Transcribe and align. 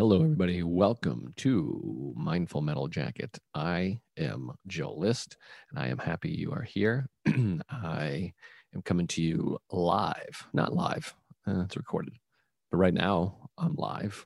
Hello, 0.00 0.22
everybody. 0.22 0.62
Welcome 0.62 1.34
to 1.36 2.14
Mindful 2.16 2.62
Metal 2.62 2.88
Jacket. 2.88 3.38
I 3.54 4.00
am 4.16 4.50
Joe 4.66 4.94
List, 4.94 5.36
and 5.68 5.78
I 5.78 5.88
am 5.88 5.98
happy 5.98 6.30
you 6.30 6.52
are 6.52 6.62
here. 6.62 7.06
I 7.26 8.32
am 8.74 8.80
coming 8.82 9.06
to 9.08 9.20
you 9.20 9.58
live, 9.70 10.48
not 10.54 10.72
live, 10.72 11.14
uh, 11.46 11.64
it's 11.66 11.76
recorded, 11.76 12.14
but 12.70 12.78
right 12.78 12.94
now 12.94 13.50
I'm 13.58 13.74
live. 13.74 14.24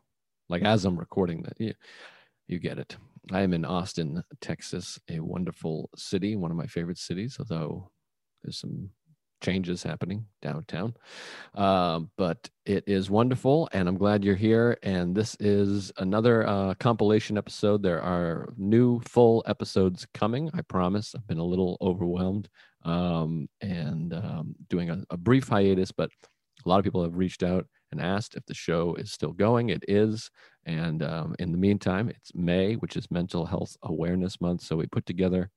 Like 0.49 0.63
as 0.63 0.85
I'm 0.85 0.97
recording 0.97 1.43
that, 1.43 1.59
you, 1.59 1.75
you 2.47 2.61
get 2.61 2.79
it. 2.79 2.97
I 3.33 3.41
am 3.41 3.53
in 3.53 3.65
Austin, 3.65 4.23
Texas, 4.41 5.01
a 5.11 5.19
wonderful 5.19 5.91
city, 5.97 6.37
one 6.37 6.53
of 6.53 6.57
my 6.57 6.69
favorite 6.69 6.99
cities, 6.99 7.37
although 7.41 7.91
there's 8.45 8.61
some 8.61 8.91
changes 9.45 9.83
happening 9.83 10.27
downtown. 10.41 10.95
Uh, 11.55 12.01
but 12.17 12.49
it 12.65 12.85
is 12.87 13.11
wonderful, 13.11 13.69
and 13.73 13.89
I'm 13.89 13.99
glad 13.99 14.25
you're 14.25 14.35
here. 14.35 14.79
And 14.83 15.15
this 15.15 15.37
is 15.39 15.93
another 15.99 16.47
uh, 16.47 16.75
compilation 16.75 17.37
episode. 17.37 17.83
There 17.83 18.03
are 18.03 18.53
new 18.57 19.01
full 19.01 19.45
episodes 19.47 20.07
coming. 20.15 20.51
I 20.55 20.63
promise. 20.63 21.15
I've 21.15 21.27
been 21.27 21.39
a 21.39 21.45
little 21.45 21.77
overwhelmed 21.81 22.49
um, 22.85 23.49
and 23.61 24.15
um, 24.15 24.55
doing 24.69 24.91
a, 24.91 25.05
a 25.11 25.17
brief 25.17 25.49
hiatus, 25.49 25.93
but 25.93 26.11
a 26.65 26.69
lot 26.69 26.79
of 26.79 26.85
people 26.85 27.03
have 27.03 27.17
reached 27.17 27.43
out 27.43 27.67
and 27.93 28.01
asked 28.01 28.35
if 28.35 28.45
the 28.47 28.55
show 28.55 28.95
is 28.95 29.13
still 29.13 29.33
going. 29.33 29.69
It 29.69 29.85
is. 29.87 30.31
And 30.65 31.03
um, 31.03 31.37
in 31.39 31.53
the 31.53 31.59
meantime, 31.59 32.09
it's 32.09 32.35
May, 32.35 32.75
which 32.75 32.97
is 32.97 33.11
Mental 33.11 33.45
Health 33.45 33.77
Awareness 33.83 34.41
Month. 34.41 34.63
So 34.63 34.77
we 34.77 34.87
put 34.87 35.05
together 35.05 35.51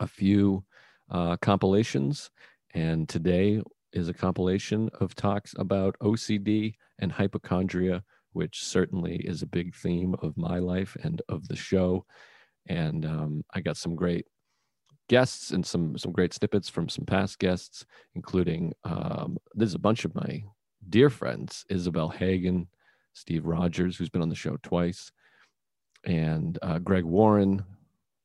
a 0.00 0.06
few 0.06 0.64
uh, 1.10 1.36
compilations 1.36 2.30
and 2.74 3.08
today 3.08 3.62
is 3.92 4.08
a 4.08 4.14
compilation 4.14 4.90
of 5.00 5.14
talks 5.14 5.54
about 5.56 5.96
OCD 6.02 6.74
and 6.98 7.12
hypochondria, 7.12 8.02
which 8.32 8.62
certainly 8.64 9.16
is 9.16 9.42
a 9.42 9.46
big 9.46 9.74
theme 9.74 10.16
of 10.20 10.36
my 10.36 10.58
life 10.58 10.96
and 11.02 11.22
of 11.28 11.46
the 11.46 11.56
show. 11.56 12.04
And 12.68 13.06
um, 13.06 13.44
I 13.54 13.60
got 13.60 13.76
some 13.76 13.94
great 13.94 14.26
guests 15.08 15.52
and 15.52 15.64
some 15.64 15.96
some 15.98 16.12
great 16.12 16.34
snippets 16.34 16.68
from 16.68 16.88
some 16.88 17.04
past 17.04 17.38
guests, 17.38 17.84
including 18.14 18.72
um, 18.84 19.38
there's 19.54 19.74
a 19.74 19.78
bunch 19.78 20.04
of 20.04 20.14
my 20.14 20.42
dear 20.88 21.10
friends, 21.10 21.64
Isabel 21.70 22.08
Hagen, 22.08 22.68
Steve 23.12 23.46
Rogers, 23.46 23.96
who's 23.96 24.10
been 24.10 24.22
on 24.22 24.28
the 24.28 24.34
show 24.34 24.56
twice, 24.62 25.12
and 26.04 26.58
uh, 26.62 26.78
Greg 26.78 27.04
Warren, 27.04 27.64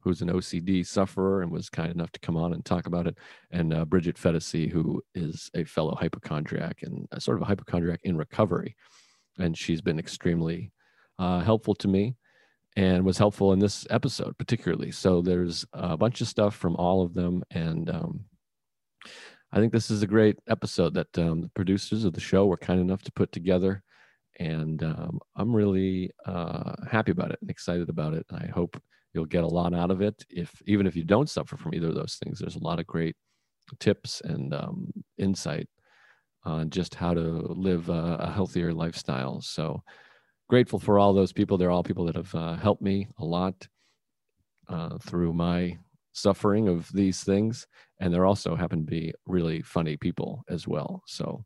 who's 0.02 0.22
an 0.22 0.30
OCD 0.30 0.86
sufferer 0.86 1.42
and 1.42 1.52
was 1.52 1.70
kind 1.70 1.92
enough 1.92 2.12
to 2.12 2.20
come 2.20 2.38
on 2.38 2.54
and 2.54 2.64
talk 2.64 2.88
about 2.88 3.08
it, 3.08 3.18
and 3.52 3.74
uh, 3.74 3.86
Bridget 3.86 4.16
Phetasy, 4.16 4.72
who 4.72 5.02
is 5.14 5.50
a 5.56 5.64
fellow 5.64 5.96
hypochondriac 5.96 6.84
and 6.84 7.08
a 7.12 7.20
sort 7.20 7.38
of 7.38 7.44
a 7.44 7.46
hypochondriac 7.46 8.00
in 8.04 8.18
recovery. 8.18 8.76
And 9.38 9.58
she's 9.58 9.82
been 9.82 10.00
extremely 10.00 10.72
uh, 11.18 11.42
helpful 11.42 11.76
to 11.76 11.88
me 11.88 12.16
and 12.76 13.04
was 13.04 13.18
helpful 13.18 13.54
in 13.54 13.60
this 13.60 13.86
episode, 13.90 14.38
particularly. 14.38 14.92
So 14.92 15.22
there's 15.22 15.66
a 15.74 15.98
bunch 15.98 16.22
of 16.22 16.28
stuff 16.28 16.56
from 16.56 16.76
all 16.76 17.02
of 17.02 17.14
them. 17.14 17.44
And 17.52 17.90
um, 17.90 18.22
I 19.52 19.60
think 19.60 19.74
this 19.74 19.90
is 19.90 20.04
a 20.04 20.08
great 20.08 20.38
episode 20.48 20.94
that 20.94 21.18
um, 21.18 21.42
the 21.42 21.50
producers 21.50 22.06
of 22.06 22.14
the 22.14 22.22
show 22.22 22.46
were 22.46 22.58
kind 22.58 22.80
enough 22.80 23.02
to 23.04 23.12
put 23.12 23.32
together. 23.32 23.84
And 24.40 24.82
um, 24.84 25.20
I'm 25.36 25.54
really 25.54 26.12
uh, 26.26 26.76
happy 26.90 27.12
about 27.12 27.32
it 27.32 27.40
and 27.42 27.50
excited 27.50 27.90
about 27.90 28.14
it. 28.14 28.26
And 28.30 28.40
I 28.44 28.48
hope 28.48 28.82
you'll 29.14 29.26
get 29.26 29.44
a 29.44 29.48
lot 29.48 29.74
out 29.74 29.92
of 29.92 30.02
it 30.02 30.26
if 30.30 30.62
even 30.66 30.86
if 30.86 30.96
you 30.96 31.04
don't 31.04 31.30
suffer 31.30 31.58
from 31.58 31.74
either 31.74 31.88
of 31.88 31.96
those 31.96 32.18
things. 32.24 32.40
There's 32.40 32.56
a 32.56 32.64
lot 32.64 32.80
of 32.80 32.88
great 32.88 33.16
tips 33.80 34.22
and 34.24 34.54
um, 34.54 34.92
insight 35.18 35.68
on 36.44 36.70
just 36.70 36.96
how 36.96 37.14
to 37.14 37.22
live 37.22 37.90
a, 37.90 38.18
a, 38.20 38.32
healthier 38.32 38.74
lifestyle. 38.74 39.42
So 39.42 39.84
grateful 40.48 40.80
for 40.80 40.98
all 40.98 41.14
those 41.14 41.34
people. 41.34 41.58
They're 41.58 41.72
all 41.72 41.84
people 41.84 42.06
that 42.06 42.16
have 42.16 42.34
uh, 42.34 42.56
helped 42.56 42.82
me 42.82 43.08
a 43.20 43.26
lot 43.26 43.68
uh, 44.68 44.98
through 45.00 45.34
my 45.34 45.78
suffering 46.14 46.68
of 46.68 46.92
these 46.94 47.24
things. 47.24 47.68
And 48.00 48.14
they're 48.14 48.26
also 48.26 48.56
happen 48.56 48.80
to 48.80 48.90
be 48.90 49.14
really 49.26 49.62
funny 49.62 49.98
people 49.98 50.44
as 50.50 50.68
well. 50.68 51.04
So 51.06 51.44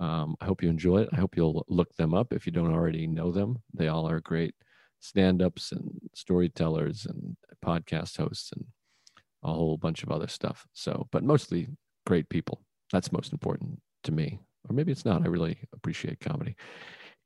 um, 0.00 0.34
i 0.40 0.44
hope 0.44 0.62
you 0.62 0.68
enjoy 0.68 1.02
it. 1.02 1.08
I 1.12 1.16
hope 1.16 1.36
you'll 1.36 1.64
look 1.68 1.94
them 1.94 2.14
up. 2.14 2.32
If 2.32 2.46
you 2.46 2.52
don't 2.52 2.74
already 2.74 3.06
know 3.06 3.30
them 3.30 3.58
they 3.72 3.88
all 3.88 4.08
are 4.08 4.20
great 4.20 4.54
stand-ups 5.04 5.70
and 5.72 6.00
storytellers 6.14 7.06
and 7.06 7.36
podcast 7.64 8.16
hosts 8.16 8.52
and 8.52 8.64
a 9.42 9.52
whole 9.52 9.76
bunch 9.76 10.02
of 10.02 10.10
other 10.10 10.28
stuff. 10.28 10.66
So, 10.72 11.06
but 11.12 11.22
mostly 11.22 11.68
great 12.06 12.28
people. 12.30 12.62
That's 12.90 13.12
most 13.12 13.32
important 13.32 13.80
to 14.04 14.12
me. 14.12 14.40
Or 14.68 14.74
maybe 14.74 14.92
it's 14.92 15.04
not. 15.04 15.22
I 15.22 15.26
really 15.26 15.58
appreciate 15.74 16.20
comedy. 16.20 16.56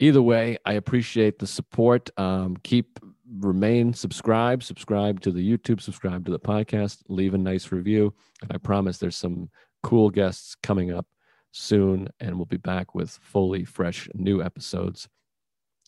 Either 0.01 0.23
way, 0.23 0.59
I 0.65 0.73
appreciate 0.73 1.39
the 1.39 1.47
support. 1.47 2.11
Um, 2.19 2.57
keep 2.65 2.99
remain 3.39 3.93
subscribe, 3.93 4.63
subscribe 4.63 5.21
to 5.21 5.31
the 5.31 5.57
YouTube, 5.57 5.81
subscribe 5.81 6.25
to 6.25 6.33
the 6.33 6.39
podcast, 6.41 7.03
leave 7.09 7.35
a 7.35 7.39
nice 7.39 7.71
review. 7.71 8.13
And 8.43 8.53
I 8.53 8.59
promise 8.59 8.99
there's 8.99 9.17
some 9.17 9.51
cool 9.85 10.11
guests 10.11 10.57
coming 10.63 10.93
up 10.93 11.07
soon, 11.53 12.09
and 12.19 12.37
we'll 12.37 12.47
be 12.47 12.57
back 12.57 12.95
with 12.95 13.11
fully 13.11 13.65
fresh 13.65 14.09
new 14.15 14.43
episodes 14.43 15.09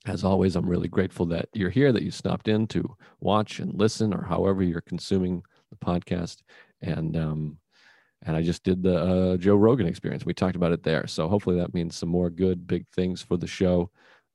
as 0.07 0.25
always, 0.25 0.57
I'm 0.57 0.69
really 0.69 0.89
grateful 0.89 1.27
that 1.27 1.49
you're 1.53 1.71
here, 1.71 1.93
that 1.93 2.03
you 2.03 2.11
stopped 2.11 2.49
in 2.49 2.67
to 2.69 2.97
watch 3.21 3.59
and 3.59 3.75
listen, 3.75 4.15
or 4.15 4.23
however 4.23 4.63
you're 4.63 4.81
consuming 4.81 5.43
the 5.71 5.77
podcast. 5.77 6.39
And 6.81 7.17
um, 7.17 7.59
and 8.23 8.37
I 8.37 8.43
just 8.43 8.63
did 8.63 8.83
the 8.83 8.97
uh, 8.97 9.37
Joe 9.37 9.57
Rogan 9.57 9.87
experience. 9.87 10.25
We 10.25 10.35
talked 10.35 10.57
about 10.57 10.73
it 10.73 10.83
there, 10.83 11.07
so 11.07 11.29
hopefully 11.29 11.59
that 11.59 11.75
means 11.75 11.97
some 11.97 12.09
more 12.09 12.31
good 12.31 12.67
big 12.67 12.87
things 12.89 13.23
for 13.23 13.37
the 13.37 13.47
show. 13.47 13.91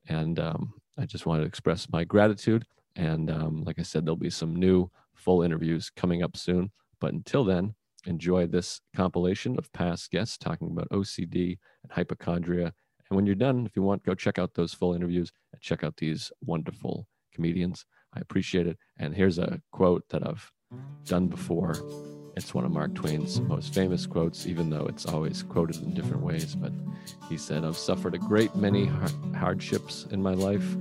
And 0.08 0.38
um, 0.38 0.74
I 0.98 1.04
just 1.04 1.26
wanted 1.26 1.42
to 1.42 1.48
express 1.48 1.88
my 1.90 2.04
gratitude. 2.04 2.64
And 2.94 3.30
um, 3.30 3.64
like 3.64 3.78
I 3.78 3.82
said, 3.82 4.04
there'll 4.04 4.16
be 4.16 4.30
some 4.30 4.54
new 4.54 4.90
full 5.14 5.42
interviews 5.42 5.90
coming 5.96 6.22
up 6.22 6.36
soon. 6.36 6.70
But 7.00 7.12
until 7.12 7.44
then, 7.44 7.74
enjoy 8.06 8.46
this 8.46 8.80
compilation 8.94 9.58
of 9.58 9.72
past 9.72 10.10
guests 10.10 10.38
talking 10.38 10.70
about 10.70 10.88
OCD 10.90 11.58
and 11.82 11.92
hypochondria 11.92 12.72
and 13.10 13.16
when 13.16 13.26
you're 13.26 13.34
done, 13.34 13.66
if 13.66 13.76
you 13.76 13.82
want, 13.82 14.04
go 14.04 14.14
check 14.14 14.38
out 14.38 14.54
those 14.54 14.74
full 14.74 14.94
interviews 14.94 15.30
check 15.60 15.84
out 15.84 15.96
these 15.96 16.30
wonderful 16.40 17.06
comedians. 17.34 17.84
I 18.14 18.20
appreciate 18.20 18.66
it. 18.66 18.78
And 18.98 19.14
here's 19.14 19.38
a 19.38 19.60
quote 19.72 20.04
that 20.10 20.26
I've 20.26 20.50
done 21.04 21.28
before. 21.28 21.76
It's 22.36 22.52
one 22.52 22.66
of 22.66 22.70
Mark 22.70 22.94
Twain's 22.94 23.40
most 23.40 23.72
famous 23.72 24.06
quotes, 24.06 24.46
even 24.46 24.68
though 24.68 24.86
it's 24.86 25.06
always 25.06 25.42
quoted 25.42 25.76
in 25.82 25.94
different 25.94 26.22
ways. 26.22 26.54
But 26.54 26.72
he 27.30 27.38
said, 27.38 27.64
I've 27.64 27.78
suffered 27.78 28.14
a 28.14 28.18
great 28.18 28.54
many 28.54 28.90
hardships 29.34 30.06
in 30.10 30.22
my 30.22 30.34
life. 30.34 30.76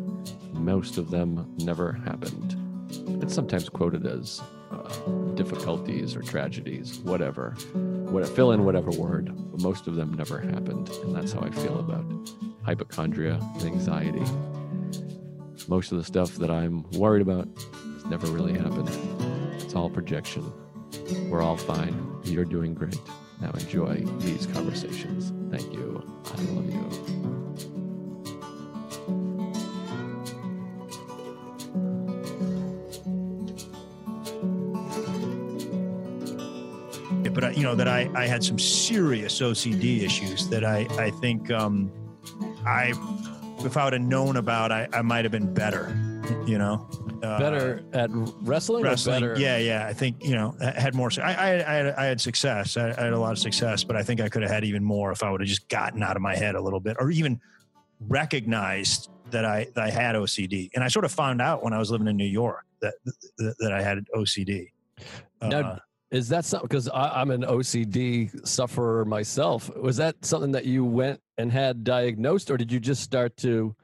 Most 0.51 0.97
of 0.97 1.11
them 1.11 1.53
never 1.59 1.93
happened. 1.93 2.57
It's 3.23 3.33
sometimes 3.33 3.69
quoted 3.69 4.05
as 4.05 4.41
uh, 4.71 4.89
difficulties 5.35 6.15
or 6.15 6.21
tragedies, 6.21 6.99
whatever. 6.99 7.51
What, 7.73 8.27
fill 8.27 8.51
in 8.51 8.65
whatever 8.65 8.91
word. 8.91 9.31
But 9.51 9.61
most 9.61 9.87
of 9.87 9.95
them 9.95 10.13
never 10.13 10.39
happened, 10.39 10.89
and 10.89 11.15
that's 11.15 11.31
how 11.31 11.41
I 11.41 11.51
feel 11.51 11.79
about 11.79 12.05
hypochondria 12.63 13.39
and 13.53 13.63
anxiety. 13.63 14.23
Most 15.67 15.91
of 15.91 15.97
the 15.97 16.03
stuff 16.03 16.35
that 16.35 16.51
I'm 16.51 16.83
worried 16.91 17.21
about 17.21 17.47
has 17.93 18.05
never 18.05 18.27
really 18.27 18.53
happened. 18.53 18.89
It's 19.61 19.75
all 19.75 19.89
projection. 19.89 20.51
We're 21.29 21.41
all 21.41 21.57
fine. 21.57 22.19
You're 22.23 22.45
doing 22.45 22.73
great. 22.73 22.99
Now 23.41 23.51
enjoy 23.51 24.03
these 24.19 24.45
conversations. 24.45 25.33
Thank 25.51 25.73
you. 25.73 26.03
I 26.25 26.41
love 26.41 26.69
you. 26.71 27.15
but 37.35 37.57
you 37.57 37.63
know 37.63 37.75
that 37.75 37.87
I, 37.89 38.09
I 38.15 38.27
had 38.27 38.43
some 38.43 38.57
serious 38.57 39.41
OCD 39.41 40.03
issues 40.03 40.47
that 40.47 40.63
I, 40.63 40.87
I 40.97 41.11
think 41.11 41.51
um, 41.51 41.91
I, 42.65 42.93
if 43.65 43.77
I 43.77 43.83
would 43.85 43.93
have 43.93 44.01
known 44.01 44.37
about, 44.37 44.71
I, 44.71 44.87
I 44.93 45.01
might 45.01 45.25
have 45.25 45.31
been 45.31 45.53
better, 45.53 45.89
you 46.45 46.57
know. 46.57 46.87
Uh, 47.23 47.39
better 47.39 47.83
at 47.93 48.09
wrestling, 48.41 48.83
wrestling 48.83 49.23
yeah 49.37 49.57
yeah 49.57 49.87
i 49.87 49.93
think 49.93 50.23
you 50.23 50.35
know 50.35 50.55
I 50.61 50.79
had 50.79 50.93
more 50.93 51.09
I, 51.17 51.33
I, 51.33 51.47
I, 51.53 51.73
had, 51.73 51.87
I 51.95 52.05
had 52.05 52.21
success 52.21 52.77
I, 52.77 52.89
I 52.89 53.05
had 53.05 53.13
a 53.13 53.17
lot 53.17 53.31
of 53.31 53.39
success 53.39 53.83
but 53.83 53.95
i 53.95 54.03
think 54.03 54.21
i 54.21 54.29
could 54.29 54.43
have 54.43 54.51
had 54.51 54.63
even 54.63 54.83
more 54.83 55.11
if 55.11 55.23
i 55.23 55.31
would 55.31 55.41
have 55.41 55.47
just 55.47 55.67
gotten 55.67 56.03
out 56.03 56.17
of 56.17 56.21
my 56.21 56.35
head 56.35 56.53
a 56.53 56.61
little 56.61 56.79
bit 56.79 56.97
or 56.99 57.09
even 57.09 57.41
recognized 57.99 59.09
that 59.31 59.45
I, 59.45 59.67
that 59.75 59.83
I 59.83 59.89
had 59.89 60.15
OCD. 60.15 60.69
And 60.75 60.83
I 60.83 60.87
sort 60.87 61.05
of 61.05 61.11
found 61.11 61.41
out 61.41 61.63
when 61.63 61.73
I 61.73 61.79
was 61.79 61.91
living 61.91 62.07
in 62.07 62.17
New 62.17 62.25
York 62.25 62.65
that 62.81 62.93
that, 63.37 63.55
that 63.59 63.71
I 63.71 63.81
had 63.81 64.05
OCD. 64.15 64.71
Now, 65.41 65.59
uh, 65.59 65.79
is 66.11 66.29
that 66.29 66.45
something? 66.45 66.67
Because 66.67 66.89
I'm 66.93 67.31
an 67.31 67.41
OCD 67.41 68.47
sufferer 68.47 69.05
myself. 69.05 69.75
Was 69.75 69.97
that 69.97 70.23
something 70.23 70.51
that 70.51 70.65
you 70.65 70.85
went 70.85 71.19
and 71.37 71.51
had 71.51 71.83
diagnosed, 71.83 72.51
or 72.51 72.57
did 72.57 72.71
you 72.71 72.79
just 72.79 73.01
start 73.01 73.35
to 73.37 73.75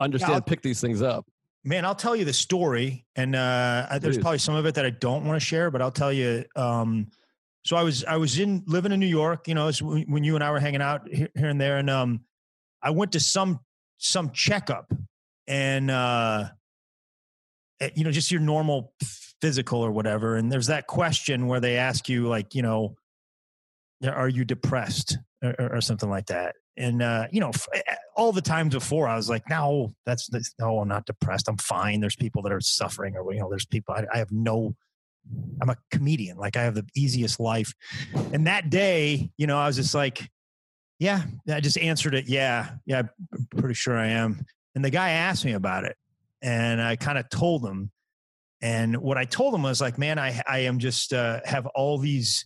understand, 0.00 0.34
yeah, 0.34 0.40
pick 0.40 0.62
these 0.62 0.80
things 0.80 1.02
up? 1.02 1.26
Man, 1.64 1.84
I'll 1.84 1.96
tell 1.96 2.14
you 2.14 2.24
the 2.24 2.32
story, 2.32 3.04
and 3.16 3.34
uh, 3.34 3.98
there's 4.00 4.18
probably 4.18 4.38
some 4.38 4.54
of 4.54 4.66
it 4.66 4.76
that 4.76 4.86
I 4.86 4.90
don't 4.90 5.24
want 5.24 5.40
to 5.40 5.44
share, 5.44 5.70
but 5.70 5.82
I'll 5.82 5.90
tell 5.90 6.12
you. 6.12 6.44
Um, 6.54 7.08
so 7.64 7.76
I 7.76 7.82
was 7.82 8.04
I 8.04 8.16
was 8.16 8.38
in 8.38 8.62
living 8.66 8.92
in 8.92 9.00
New 9.00 9.06
York, 9.06 9.48
you 9.48 9.54
know, 9.54 9.72
when 9.82 10.22
you 10.22 10.36
and 10.36 10.44
I 10.44 10.52
were 10.52 10.60
hanging 10.60 10.80
out 10.80 11.08
here, 11.12 11.28
here 11.34 11.48
and 11.48 11.60
there, 11.60 11.78
and 11.78 11.90
um, 11.90 12.20
I 12.80 12.90
went 12.90 13.12
to 13.12 13.20
some 13.20 13.58
some 13.98 14.30
checkup 14.30 14.92
and 15.48 15.90
uh, 15.90 16.44
eh, 17.80 17.90
you 17.94 18.04
know, 18.04 18.10
just 18.10 18.30
your 18.30 18.40
normal 18.40 18.92
physical 19.40 19.80
or 19.80 19.90
whatever. 19.90 20.36
And 20.36 20.50
there's 20.50 20.68
that 20.68 20.86
question 20.86 21.46
where 21.46 21.60
they 21.60 21.76
ask 21.76 22.08
you, 22.08 22.26
like, 22.26 22.54
you 22.54 22.62
know, 22.62 22.96
are 24.06 24.28
you 24.28 24.44
depressed 24.44 25.18
or, 25.42 25.54
or 25.76 25.80
something 25.80 26.10
like 26.10 26.26
that? 26.26 26.54
And 26.78 27.02
uh, 27.02 27.26
you 27.30 27.40
know, 27.40 27.52
all 28.16 28.32
the 28.32 28.42
times 28.42 28.74
before, 28.74 29.08
I 29.08 29.16
was 29.16 29.30
like, 29.30 29.48
no, 29.48 29.94
that's, 30.04 30.26
that's 30.28 30.54
no, 30.58 30.80
I'm 30.80 30.88
not 30.88 31.06
depressed. 31.06 31.48
I'm 31.48 31.56
fine. 31.56 32.00
There's 32.00 32.16
people 32.16 32.42
that 32.42 32.52
are 32.52 32.60
suffering, 32.60 33.16
or 33.16 33.32
you 33.32 33.40
know, 33.40 33.48
there's 33.48 33.64
people. 33.64 33.94
I, 33.94 34.04
I 34.12 34.18
have 34.18 34.30
no. 34.30 34.74
I'm 35.60 35.70
a 35.70 35.76
comedian. 35.90 36.36
Like 36.36 36.56
I 36.56 36.62
have 36.62 36.74
the 36.74 36.86
easiest 36.94 37.40
life. 37.40 37.72
And 38.32 38.46
that 38.46 38.70
day, 38.70 39.30
you 39.36 39.46
know, 39.46 39.58
I 39.58 39.66
was 39.66 39.76
just 39.76 39.94
like, 39.94 40.30
yeah, 40.98 41.22
I 41.50 41.60
just 41.60 41.78
answered 41.78 42.14
it. 42.14 42.28
Yeah, 42.28 42.70
yeah, 42.86 43.02
I'm 43.32 43.48
pretty 43.56 43.74
sure 43.74 43.96
I 43.96 44.08
am. 44.08 44.44
And 44.74 44.84
the 44.84 44.90
guy 44.90 45.10
asked 45.10 45.44
me 45.44 45.52
about 45.52 45.84
it, 45.84 45.96
and 46.42 46.80
I 46.80 46.96
kind 46.96 47.18
of 47.18 47.28
told 47.28 47.66
him. 47.66 47.90
And 48.66 48.96
what 48.96 49.16
I 49.16 49.24
told 49.24 49.54
him 49.54 49.62
was 49.62 49.80
like, 49.80 49.96
man, 49.96 50.18
I 50.18 50.42
I 50.48 50.58
am 50.60 50.80
just 50.80 51.12
uh, 51.12 51.38
have 51.44 51.66
all 51.66 51.98
these 51.98 52.44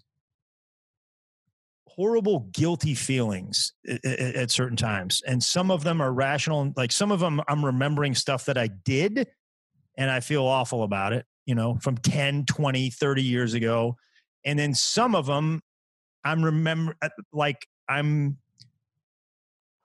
horrible 1.87 2.41
guilty 2.53 2.95
feelings 2.95 3.73
at, 3.89 4.05
at, 4.05 4.51
certain 4.51 4.77
times. 4.77 5.23
And 5.27 5.43
some 5.43 5.71
of 5.71 5.83
them 5.83 6.03
are 6.03 6.13
rational 6.13 6.73
like 6.77 6.93
some 6.93 7.11
of 7.11 7.21
them 7.21 7.41
i'm 7.49 7.65
remembering 7.65 8.15
stuff 8.15 8.45
that 8.45 8.57
i 8.57 8.69
did 8.85 9.27
and 9.99 10.11
i 10.11 10.21
feel 10.21 10.45
awful 10.45 10.85
about 10.85 11.13
it 11.13 11.27
you 11.47 11.55
know 11.55 11.77
from 11.83 11.97
10 11.97 12.45
20 12.45 12.91
30 12.91 13.23
years 13.23 13.55
ago. 13.55 13.97
And 14.45 14.59
then 14.59 14.75
some 14.75 15.15
of 15.15 15.25
them 15.25 15.63
i'm 16.23 16.45
remember 16.45 16.97
uh, 17.01 17.09
like 17.33 17.67
i'm 17.89 18.37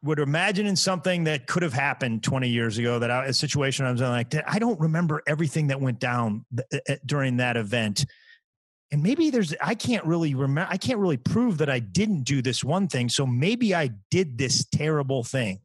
would 0.06 0.20
imagine 0.20 0.68
in 0.68 0.76
something 0.76 1.24
that 1.24 1.48
could 1.48 1.64
have 1.64 1.74
happened 1.74 2.24
20 2.24 2.48
years 2.48 2.78
ago 2.78 3.00
that 3.00 3.10
I, 3.10 3.26
a 3.26 3.34
situation 3.34 3.86
i 3.86 3.92
was 3.92 4.02
in 4.02 4.08
like 4.08 4.34
i 4.48 4.60
don't 4.60 4.80
remember 4.80 5.22
everything 5.28 5.68
that 5.68 5.82
went 5.82 6.00
down 6.00 6.46
th- 6.56 6.84
uh, 6.88 6.96
during 7.06 7.38
that 7.38 7.58
event. 7.58 8.06
And 8.92 9.02
maybe 9.02 9.32
there's 9.32 9.54
i 9.62 9.74
can't 9.74 10.06
really 10.06 10.36
remember 10.36 10.72
i 10.72 10.78
can't 10.78 11.00
really 11.00 11.18
prove 11.18 11.58
that 11.58 11.70
i 11.70 11.80
didn't 11.80 12.24
do 12.24 12.42
this 12.42 12.64
one 12.64 12.88
thing 12.88 13.10
so 13.10 13.26
maybe 13.26 13.74
i 13.74 13.90
did 14.12 14.38
this 14.38 14.66
terrible 14.66 15.24
thing. 15.24 15.60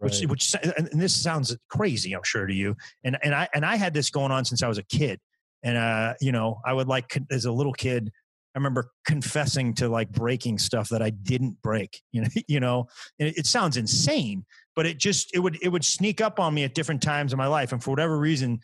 Right. 0.00 0.10
which 0.10 0.52
which 0.52 0.54
and 0.76 1.00
this 1.00 1.14
sounds 1.14 1.56
crazy 1.68 2.14
i'm 2.14 2.24
sure 2.24 2.46
to 2.46 2.54
you. 2.54 2.76
And 3.04 3.18
and 3.22 3.34
i 3.34 3.48
and 3.54 3.64
i 3.66 3.76
had 3.76 3.92
this 3.92 4.08
going 4.10 4.32
on 4.32 4.44
since 4.44 4.62
i 4.62 4.68
was 4.68 4.78
a 4.78 4.82
kid. 4.84 5.20
And 5.62 5.76
uh 5.76 6.14
you 6.20 6.32
know 6.32 6.58
i 6.64 6.72
would 6.72 6.88
like 6.88 7.18
as 7.30 7.44
a 7.44 7.52
little 7.52 7.74
kid 7.74 8.10
i 8.54 8.58
remember 8.58 8.90
confessing 9.04 9.74
to 9.74 9.88
like 9.88 10.10
breaking 10.10 10.58
stuff 10.58 10.88
that 10.88 11.02
i 11.02 11.10
didn't 11.10 11.60
break 11.62 12.00
you 12.12 12.22
know 12.22 12.28
you 12.48 12.60
know 12.60 12.86
it, 13.18 13.38
it 13.38 13.46
sounds 13.46 13.76
insane 13.76 14.44
but 14.76 14.86
it 14.86 14.98
just 14.98 15.34
it 15.34 15.38
would 15.38 15.58
it 15.62 15.68
would 15.68 15.84
sneak 15.84 16.20
up 16.20 16.40
on 16.40 16.54
me 16.54 16.64
at 16.64 16.74
different 16.74 17.02
times 17.02 17.32
in 17.32 17.38
my 17.38 17.46
life 17.46 17.72
and 17.72 17.82
for 17.82 17.90
whatever 17.90 18.18
reason 18.18 18.60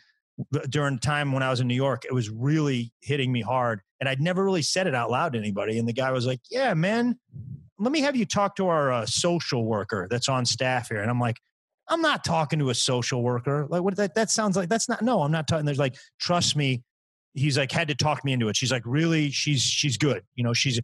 during 0.69 0.99
time 0.99 1.31
when 1.31 1.43
I 1.43 1.49
was 1.49 1.59
in 1.59 1.67
New 1.67 1.75
York, 1.75 2.03
it 2.05 2.13
was 2.13 2.29
really 2.29 2.91
hitting 3.01 3.31
me 3.31 3.41
hard. 3.41 3.81
And 3.99 4.09
I'd 4.09 4.21
never 4.21 4.43
really 4.43 4.61
said 4.61 4.87
it 4.87 4.95
out 4.95 5.11
loud 5.11 5.33
to 5.33 5.39
anybody. 5.39 5.77
And 5.77 5.87
the 5.87 5.93
guy 5.93 6.11
was 6.11 6.25
like, 6.25 6.39
Yeah, 6.49 6.73
man, 6.73 7.19
let 7.77 7.91
me 7.91 8.01
have 8.01 8.15
you 8.15 8.25
talk 8.25 8.55
to 8.55 8.67
our 8.67 8.91
uh, 8.91 9.05
social 9.05 9.65
worker 9.65 10.07
that's 10.09 10.29
on 10.29 10.45
staff 10.45 10.89
here. 10.89 11.01
And 11.01 11.09
I'm 11.09 11.19
like, 11.19 11.37
I'm 11.87 12.01
not 12.01 12.23
talking 12.23 12.59
to 12.59 12.69
a 12.69 12.75
social 12.75 13.21
worker. 13.21 13.67
Like, 13.69 13.83
what 13.83 13.95
that, 13.97 14.15
that 14.15 14.29
sounds 14.29 14.55
like? 14.55 14.69
That's 14.69 14.87
not, 14.87 15.01
no, 15.01 15.23
I'm 15.23 15.31
not 15.31 15.47
talking. 15.47 15.65
There's 15.65 15.79
like, 15.79 15.95
trust 16.19 16.55
me. 16.55 16.83
He's 17.33 17.57
like, 17.57 17.71
had 17.71 17.87
to 17.87 17.95
talk 17.95 18.25
me 18.25 18.33
into 18.33 18.49
it. 18.49 18.55
She's 18.55 18.71
like, 18.71 18.83
really? 18.85 19.29
She's, 19.29 19.61
she's 19.61 19.97
good. 19.97 20.23
You 20.35 20.43
know, 20.43 20.53
she's, 20.53 20.79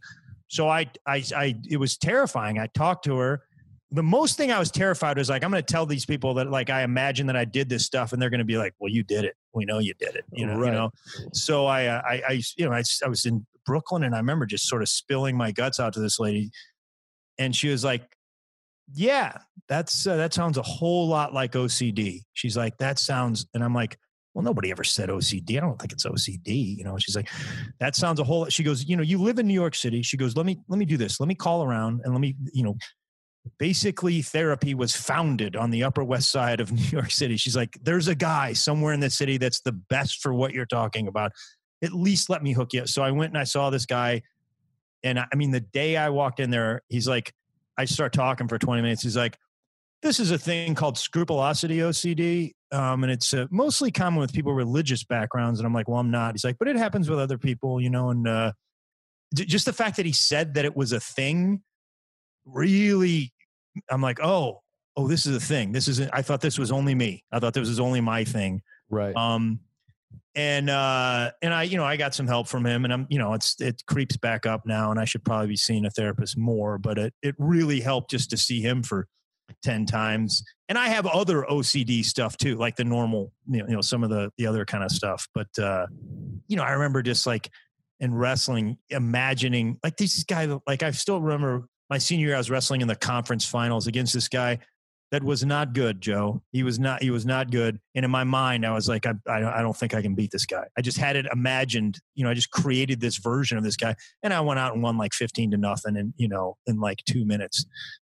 so 0.48 0.68
I, 0.68 0.86
I, 1.06 1.22
I, 1.36 1.54
it 1.68 1.76
was 1.76 1.96
terrifying. 1.96 2.58
I 2.58 2.68
talked 2.68 3.04
to 3.04 3.16
her 3.16 3.42
the 3.90 4.02
most 4.02 4.36
thing 4.36 4.52
I 4.52 4.58
was 4.58 4.70
terrified 4.70 5.16
was 5.16 5.30
like, 5.30 5.42
I'm 5.42 5.50
going 5.50 5.62
to 5.62 5.72
tell 5.72 5.86
these 5.86 6.04
people 6.04 6.34
that 6.34 6.50
like 6.50 6.68
I 6.68 6.82
imagine 6.82 7.26
that 7.28 7.36
I 7.36 7.44
did 7.44 7.68
this 7.68 7.86
stuff, 7.86 8.12
and 8.12 8.20
they're 8.20 8.30
going 8.30 8.38
to 8.38 8.44
be 8.44 8.58
like, 8.58 8.74
"Well, 8.78 8.90
you 8.90 9.02
did 9.02 9.24
it. 9.24 9.34
We 9.54 9.64
know 9.64 9.78
you 9.78 9.94
did 9.98 10.14
it." 10.14 10.24
You 10.32 10.46
know, 10.46 10.58
right. 10.58 10.66
you 10.66 10.72
know. 10.72 10.90
So 11.32 11.66
I, 11.66 11.86
uh, 11.86 12.02
I, 12.04 12.22
I, 12.28 12.42
you 12.56 12.66
know, 12.66 12.72
I, 12.72 12.82
I 13.04 13.08
was 13.08 13.24
in 13.24 13.46
Brooklyn, 13.64 14.04
and 14.04 14.14
I 14.14 14.18
remember 14.18 14.44
just 14.44 14.68
sort 14.68 14.82
of 14.82 14.88
spilling 14.88 15.36
my 15.36 15.52
guts 15.52 15.80
out 15.80 15.94
to 15.94 16.00
this 16.00 16.20
lady, 16.20 16.50
and 17.38 17.56
she 17.56 17.68
was 17.68 17.82
like, 17.82 18.02
"Yeah, 18.92 19.38
that's 19.68 20.06
uh, 20.06 20.16
that 20.16 20.34
sounds 20.34 20.58
a 20.58 20.62
whole 20.62 21.08
lot 21.08 21.32
like 21.32 21.52
OCD." 21.52 22.24
She's 22.34 22.56
like, 22.56 22.76
"That 22.78 22.98
sounds," 22.98 23.46
and 23.54 23.64
I'm 23.64 23.74
like. 23.74 23.98
Well, 24.38 24.44
nobody 24.44 24.70
ever 24.70 24.84
said 24.84 25.08
OCD. 25.08 25.56
I 25.56 25.60
don't 25.60 25.80
think 25.80 25.92
it's 25.92 26.06
OCD. 26.06 26.76
You 26.78 26.84
know, 26.84 26.96
she's 26.96 27.16
like, 27.16 27.28
that 27.80 27.96
sounds 27.96 28.20
a 28.20 28.24
whole. 28.24 28.46
She 28.46 28.62
goes, 28.62 28.84
you 28.84 28.94
know, 28.94 29.02
you 29.02 29.18
live 29.18 29.40
in 29.40 29.48
New 29.48 29.54
York 29.54 29.74
City. 29.74 30.00
She 30.00 30.16
goes, 30.16 30.36
let 30.36 30.46
me 30.46 30.60
let 30.68 30.78
me 30.78 30.84
do 30.84 30.96
this. 30.96 31.18
Let 31.18 31.28
me 31.28 31.34
call 31.34 31.64
around 31.64 32.02
and 32.04 32.14
let 32.14 32.20
me, 32.20 32.36
you 32.52 32.62
know, 32.62 32.76
basically 33.58 34.22
therapy 34.22 34.74
was 34.74 34.94
founded 34.94 35.56
on 35.56 35.70
the 35.70 35.82
upper 35.82 36.04
west 36.04 36.30
side 36.30 36.60
of 36.60 36.70
new 36.72 36.82
york 36.82 37.10
city 37.10 37.38
she's 37.38 37.56
like 37.56 37.78
there's 37.82 38.06
a 38.06 38.14
guy 38.14 38.52
somewhere 38.52 38.92
in 38.92 39.00
the 39.00 39.08
city 39.08 39.38
that's 39.38 39.62
the 39.62 39.72
best 39.72 40.20
for 40.20 40.34
what 40.34 40.52
you're 40.52 40.66
talking 40.66 41.08
about 41.08 41.32
at 41.82 41.94
least 41.94 42.28
let 42.28 42.42
me 42.42 42.52
hook 42.52 42.74
you 42.74 42.82
Up. 42.82 42.88
so 42.88 43.02
i 43.02 43.10
went 43.10 43.30
and 43.30 43.38
i 43.38 43.44
saw 43.44 43.70
this 43.70 43.86
guy 43.86 44.20
and 45.02 45.18
i 45.18 45.26
mean 45.34 45.50
the 45.50 45.60
day 45.60 45.96
i 45.96 46.10
walked 46.10 46.40
in 46.40 46.50
there 46.50 46.82
he's 46.88 47.08
like 47.08 47.32
i 47.78 47.86
start 47.86 48.12
talking 48.12 48.48
for 48.48 48.58
20 48.58 48.82
minutes 48.82 49.02
he's 49.02 49.16
like 49.16 49.38
this 50.02 50.20
is 50.20 50.30
a 50.30 50.38
thing 50.38 50.74
called 50.74 50.98
scrupulosity 50.98 51.78
ocd 51.78 52.52
um, 52.72 53.02
and 53.02 53.12
it's 53.12 53.32
uh, 53.32 53.46
mostly 53.50 53.90
common 53.90 54.20
with 54.20 54.32
people 54.32 54.52
religious 54.52 55.04
backgrounds 55.04 55.58
and 55.58 55.66
i'm 55.66 55.72
like 55.72 55.88
well 55.88 55.98
i'm 55.98 56.10
not 56.10 56.34
he's 56.34 56.44
like 56.44 56.58
but 56.58 56.68
it 56.68 56.76
happens 56.76 57.08
with 57.08 57.18
other 57.18 57.38
people 57.38 57.80
you 57.80 57.90
know 57.90 58.10
and 58.10 58.28
uh, 58.28 58.52
just 59.34 59.66
the 59.66 59.72
fact 59.72 59.96
that 59.96 60.06
he 60.06 60.12
said 60.12 60.54
that 60.54 60.64
it 60.64 60.76
was 60.76 60.92
a 60.92 61.00
thing 61.00 61.62
really 62.44 63.32
I'm 63.90 64.02
like, 64.02 64.20
oh, 64.22 64.62
oh, 64.96 65.08
this 65.08 65.26
is 65.26 65.36
a 65.36 65.40
thing. 65.40 65.72
This 65.72 65.88
is 65.88 66.00
I 66.00 66.22
thought 66.22 66.40
this 66.40 66.58
was 66.58 66.72
only 66.72 66.94
me. 66.94 67.24
I 67.32 67.38
thought 67.38 67.54
this 67.54 67.68
was 67.68 67.80
only 67.80 68.00
my 68.00 68.24
thing. 68.24 68.62
Right. 68.90 69.14
Um, 69.14 69.60
and 70.34 70.70
uh, 70.70 71.32
and 71.42 71.52
I, 71.52 71.64
you 71.64 71.76
know, 71.76 71.84
I 71.84 71.96
got 71.96 72.14
some 72.14 72.26
help 72.26 72.48
from 72.48 72.64
him, 72.64 72.84
and 72.84 72.92
I'm, 72.92 73.06
you 73.10 73.18
know, 73.18 73.34
it's 73.34 73.60
it 73.60 73.84
creeps 73.86 74.16
back 74.16 74.46
up 74.46 74.66
now, 74.66 74.90
and 74.90 75.00
I 75.00 75.04
should 75.04 75.24
probably 75.24 75.48
be 75.48 75.56
seeing 75.56 75.84
a 75.84 75.90
therapist 75.90 76.36
more. 76.38 76.78
But 76.78 76.98
it 76.98 77.14
it 77.22 77.34
really 77.38 77.80
helped 77.80 78.10
just 78.10 78.30
to 78.30 78.36
see 78.36 78.60
him 78.60 78.82
for 78.82 79.08
ten 79.62 79.86
times. 79.86 80.42
And 80.68 80.76
I 80.76 80.88
have 80.88 81.06
other 81.06 81.46
OCD 81.50 82.04
stuff 82.04 82.36
too, 82.36 82.56
like 82.56 82.76
the 82.76 82.84
normal, 82.84 83.32
you 83.48 83.60
know, 83.60 83.68
you 83.68 83.74
know 83.74 83.80
some 83.80 84.04
of 84.04 84.10
the 84.10 84.30
the 84.38 84.46
other 84.46 84.64
kind 84.64 84.84
of 84.84 84.90
stuff. 84.90 85.28
But 85.34 85.58
uh, 85.58 85.86
you 86.46 86.56
know, 86.56 86.62
I 86.62 86.72
remember 86.72 87.02
just 87.02 87.26
like 87.26 87.50
in 88.00 88.14
wrestling, 88.14 88.78
imagining 88.90 89.78
like 89.82 89.96
this 89.96 90.22
guy, 90.24 90.58
like 90.66 90.82
I 90.82 90.90
still 90.92 91.20
remember 91.20 91.66
my 91.90 91.98
senior 91.98 92.28
year, 92.28 92.34
I 92.34 92.38
was 92.38 92.50
wrestling 92.50 92.80
in 92.80 92.88
the 92.88 92.96
conference 92.96 93.44
finals 93.44 93.86
against 93.86 94.12
this 94.12 94.28
guy 94.28 94.58
that 95.10 95.24
was 95.24 95.44
not 95.44 95.72
good, 95.72 96.00
Joe. 96.00 96.42
He 96.52 96.62
was 96.62 96.78
not. 96.78 97.02
He 97.02 97.10
was 97.10 97.24
not 97.24 97.50
good. 97.50 97.80
And 97.94 98.04
in 98.04 98.10
my 98.10 98.24
mind, 98.24 98.66
I 98.66 98.72
was 98.72 98.88
like, 98.88 99.06
I, 99.06 99.14
I, 99.26 99.58
I 99.58 99.62
don't 99.62 99.76
think 99.76 99.94
I 99.94 100.02
can 100.02 100.14
beat 100.14 100.30
this 100.30 100.44
guy. 100.44 100.64
I 100.76 100.82
just 100.82 100.98
had 100.98 101.16
it 101.16 101.26
imagined. 101.32 101.98
You 102.14 102.24
know, 102.24 102.30
I 102.30 102.34
just 102.34 102.50
created 102.50 103.00
this 103.00 103.16
version 103.16 103.56
of 103.56 103.64
this 103.64 103.76
guy, 103.76 103.94
and 104.22 104.34
I 104.34 104.40
went 104.40 104.60
out 104.60 104.74
and 104.74 104.82
won 104.82 104.98
like 104.98 105.14
fifteen 105.14 105.50
to 105.52 105.56
nothing, 105.56 105.96
and 105.96 106.12
you 106.16 106.28
know, 106.28 106.56
in 106.66 106.78
like 106.78 107.02
two 107.06 107.24
minutes. 107.24 107.64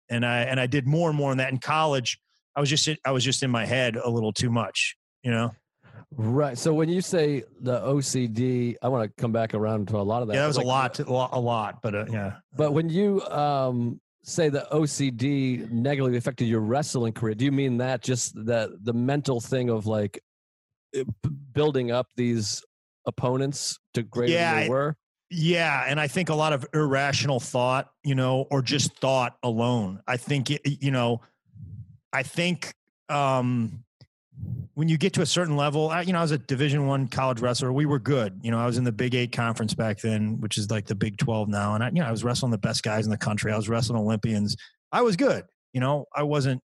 And 0.10 0.26
I 0.26 0.42
and 0.42 0.60
I 0.60 0.68
did 0.68 0.88
more 0.88 1.10
and 1.10 1.18
more 1.18 1.32
on 1.32 1.38
that 1.38 1.52
in 1.52 1.60
college. 1.60 2.20
I 2.56 2.60
was 2.60 2.70
just 2.70 2.90
I 3.06 3.12
was 3.12 3.24
just 3.24 3.44
in 3.44 3.52
my 3.52 3.66
head 3.66 3.96
a 3.96 4.10
little 4.10 4.34
too 4.34 4.50
much. 4.50 4.96
You 5.24 5.32
know. 5.32 5.52
Right. 6.12 6.58
So 6.58 6.74
when 6.74 6.90
you 6.90 7.02
say 7.02 7.44
the 7.62 7.80
OCD, 7.82 8.76
I 8.82 8.88
want 8.88 9.04
to 9.04 9.22
come 9.22 9.32
back 9.32 9.54
around 9.54 9.90
to 9.90 9.98
a 9.98 10.02
lot 10.02 10.22
of 10.22 10.28
that. 10.28 10.34
Yeah, 10.34 10.42
that 10.42 10.48
was 10.48 10.58
like, 10.58 10.66
a 10.66 10.68
lot, 10.68 11.00
a 11.00 11.12
lot, 11.12 11.30
a 11.34 11.40
lot. 11.40 11.82
But 11.84 11.96
uh, 11.96 12.06
yeah. 12.10 12.34
But 12.56 12.74
when 12.74 12.90
you 12.90 13.22
um, 13.28 14.02
say 14.24 14.50
the 14.50 14.68
OCD 14.72 15.70
negatively 15.70 16.18
affected 16.18 16.46
your 16.46 16.62
wrestling 16.62 17.14
career, 17.14 17.36
do 17.36 17.46
you 17.46 17.52
mean 17.52 17.78
that 17.78 18.02
just 18.02 18.34
the 18.34 18.78
the 18.82 18.94
mental 18.94 19.40
thing 19.40 19.70
of 19.70 19.86
like 19.86 20.20
building 21.54 21.92
up 21.92 22.08
these 22.16 22.64
opponents 23.06 23.78
to 23.94 24.04
greater 24.04 24.34
yeah, 24.34 24.56
than 24.56 24.64
they 24.64 24.70
were? 24.70 24.96
Yeah, 25.32 25.86
and 25.88 26.00
I 26.00 26.08
think 26.08 26.30
a 26.30 26.36
lot 26.36 26.54
of 26.54 26.66
irrational 26.74 27.40
thought, 27.40 27.92
you 28.04 28.16
know, 28.16 28.48
or 28.50 28.62
just 28.62 28.98
thought 28.98 29.38
alone. 29.44 30.02
I 30.08 30.18
think 30.18 30.50
you 30.66 30.92
know, 30.92 31.22
I 32.12 32.24
think 32.24 32.74
um 33.10 33.84
when 34.74 34.88
you 34.88 34.98
get 34.98 35.14
to 35.14 35.22
a 35.22 35.26
certain 35.26 35.58
level, 35.58 35.90
I, 35.90 36.02
you 36.02 36.14
know, 36.14 36.20
I 36.20 36.22
was 36.22 36.32
a 36.32 36.38
Division 36.38 36.88
One 36.88 37.08
college 37.08 37.42
wrestler. 37.42 37.74
We 37.74 37.86
were 37.86 38.00
good. 38.00 38.40
You 38.42 38.52
know, 38.52 38.58
I 38.58 38.66
was 38.66 38.78
in 38.78 38.86
the 38.86 38.92
Big 38.92 39.14
Eight 39.14 39.32
conference 39.34 39.74
back 39.74 40.00
then, 40.00 40.40
which 40.40 40.58
is 40.58 40.72
like 40.72 40.86
the 40.86 40.96
Big 40.96 41.18
Twelve 41.18 41.48
now, 41.48 41.76
and 41.76 41.84
I, 41.84 41.88
you 41.90 42.02
know, 42.02 42.08
I 42.08 42.12
was 42.12 42.24
wrestling 42.24 42.52
the 42.52 42.58
best 42.58 42.82
guys 42.82 43.06
in 43.06 43.12
the 43.12 43.18
country. 43.18 43.52
I 43.52 43.58
was 43.58 43.70
wrestling 43.70 44.00
Olympians. 44.00 44.56
I 44.92 45.02
was 45.02 45.16
good. 45.16 45.46
You 45.74 45.82
know, 45.82 46.06
I 46.16 46.24
wasn't 46.24 46.64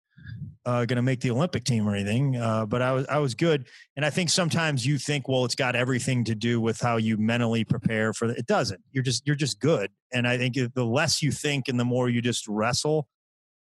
uh, 0.65 0.85
going 0.85 0.97
to 0.97 1.01
make 1.01 1.21
the 1.21 1.31
Olympic 1.31 1.63
team 1.63 1.87
or 1.87 1.95
anything, 1.95 2.35
uh, 2.35 2.65
but 2.65 2.81
I 2.81 2.91
was 2.91 3.05
I 3.07 3.17
was 3.19 3.33
good. 3.33 3.67
And 3.95 4.05
I 4.05 4.09
think 4.09 4.29
sometimes 4.29 4.85
you 4.85 4.97
think, 4.97 5.27
well, 5.27 5.45
it's 5.45 5.55
got 5.55 5.75
everything 5.75 6.23
to 6.25 6.35
do 6.35 6.59
with 6.59 6.79
how 6.79 6.97
you 6.97 7.17
mentally 7.17 7.63
prepare 7.63 8.13
for 8.13 8.29
it. 8.29 8.45
Doesn't. 8.45 8.81
You're 8.91 9.03
just 9.03 9.25
you're 9.25 9.35
just 9.35 9.59
good. 9.59 9.91
And 10.13 10.27
I 10.27 10.37
think 10.37 10.55
the 10.55 10.85
less 10.85 11.21
you 11.21 11.31
think 11.31 11.67
and 11.67 11.79
the 11.79 11.85
more 11.85 12.09
you 12.09 12.21
just 12.21 12.47
wrestle, 12.47 13.07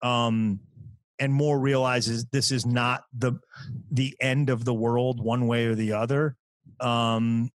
um, 0.03 0.61
and 1.19 1.33
more 1.33 1.59
realizes 1.59 2.27
this 2.27 2.51
is 2.51 2.67
not 2.67 3.05
the 3.17 3.33
the 3.91 4.17
end 4.21 4.51
of 4.51 4.65
the 4.65 4.75
world 4.75 5.23
one 5.23 5.47
way 5.47 5.67
or 5.67 5.75
the 5.75 5.93
other 5.93 6.37
um 6.81 7.51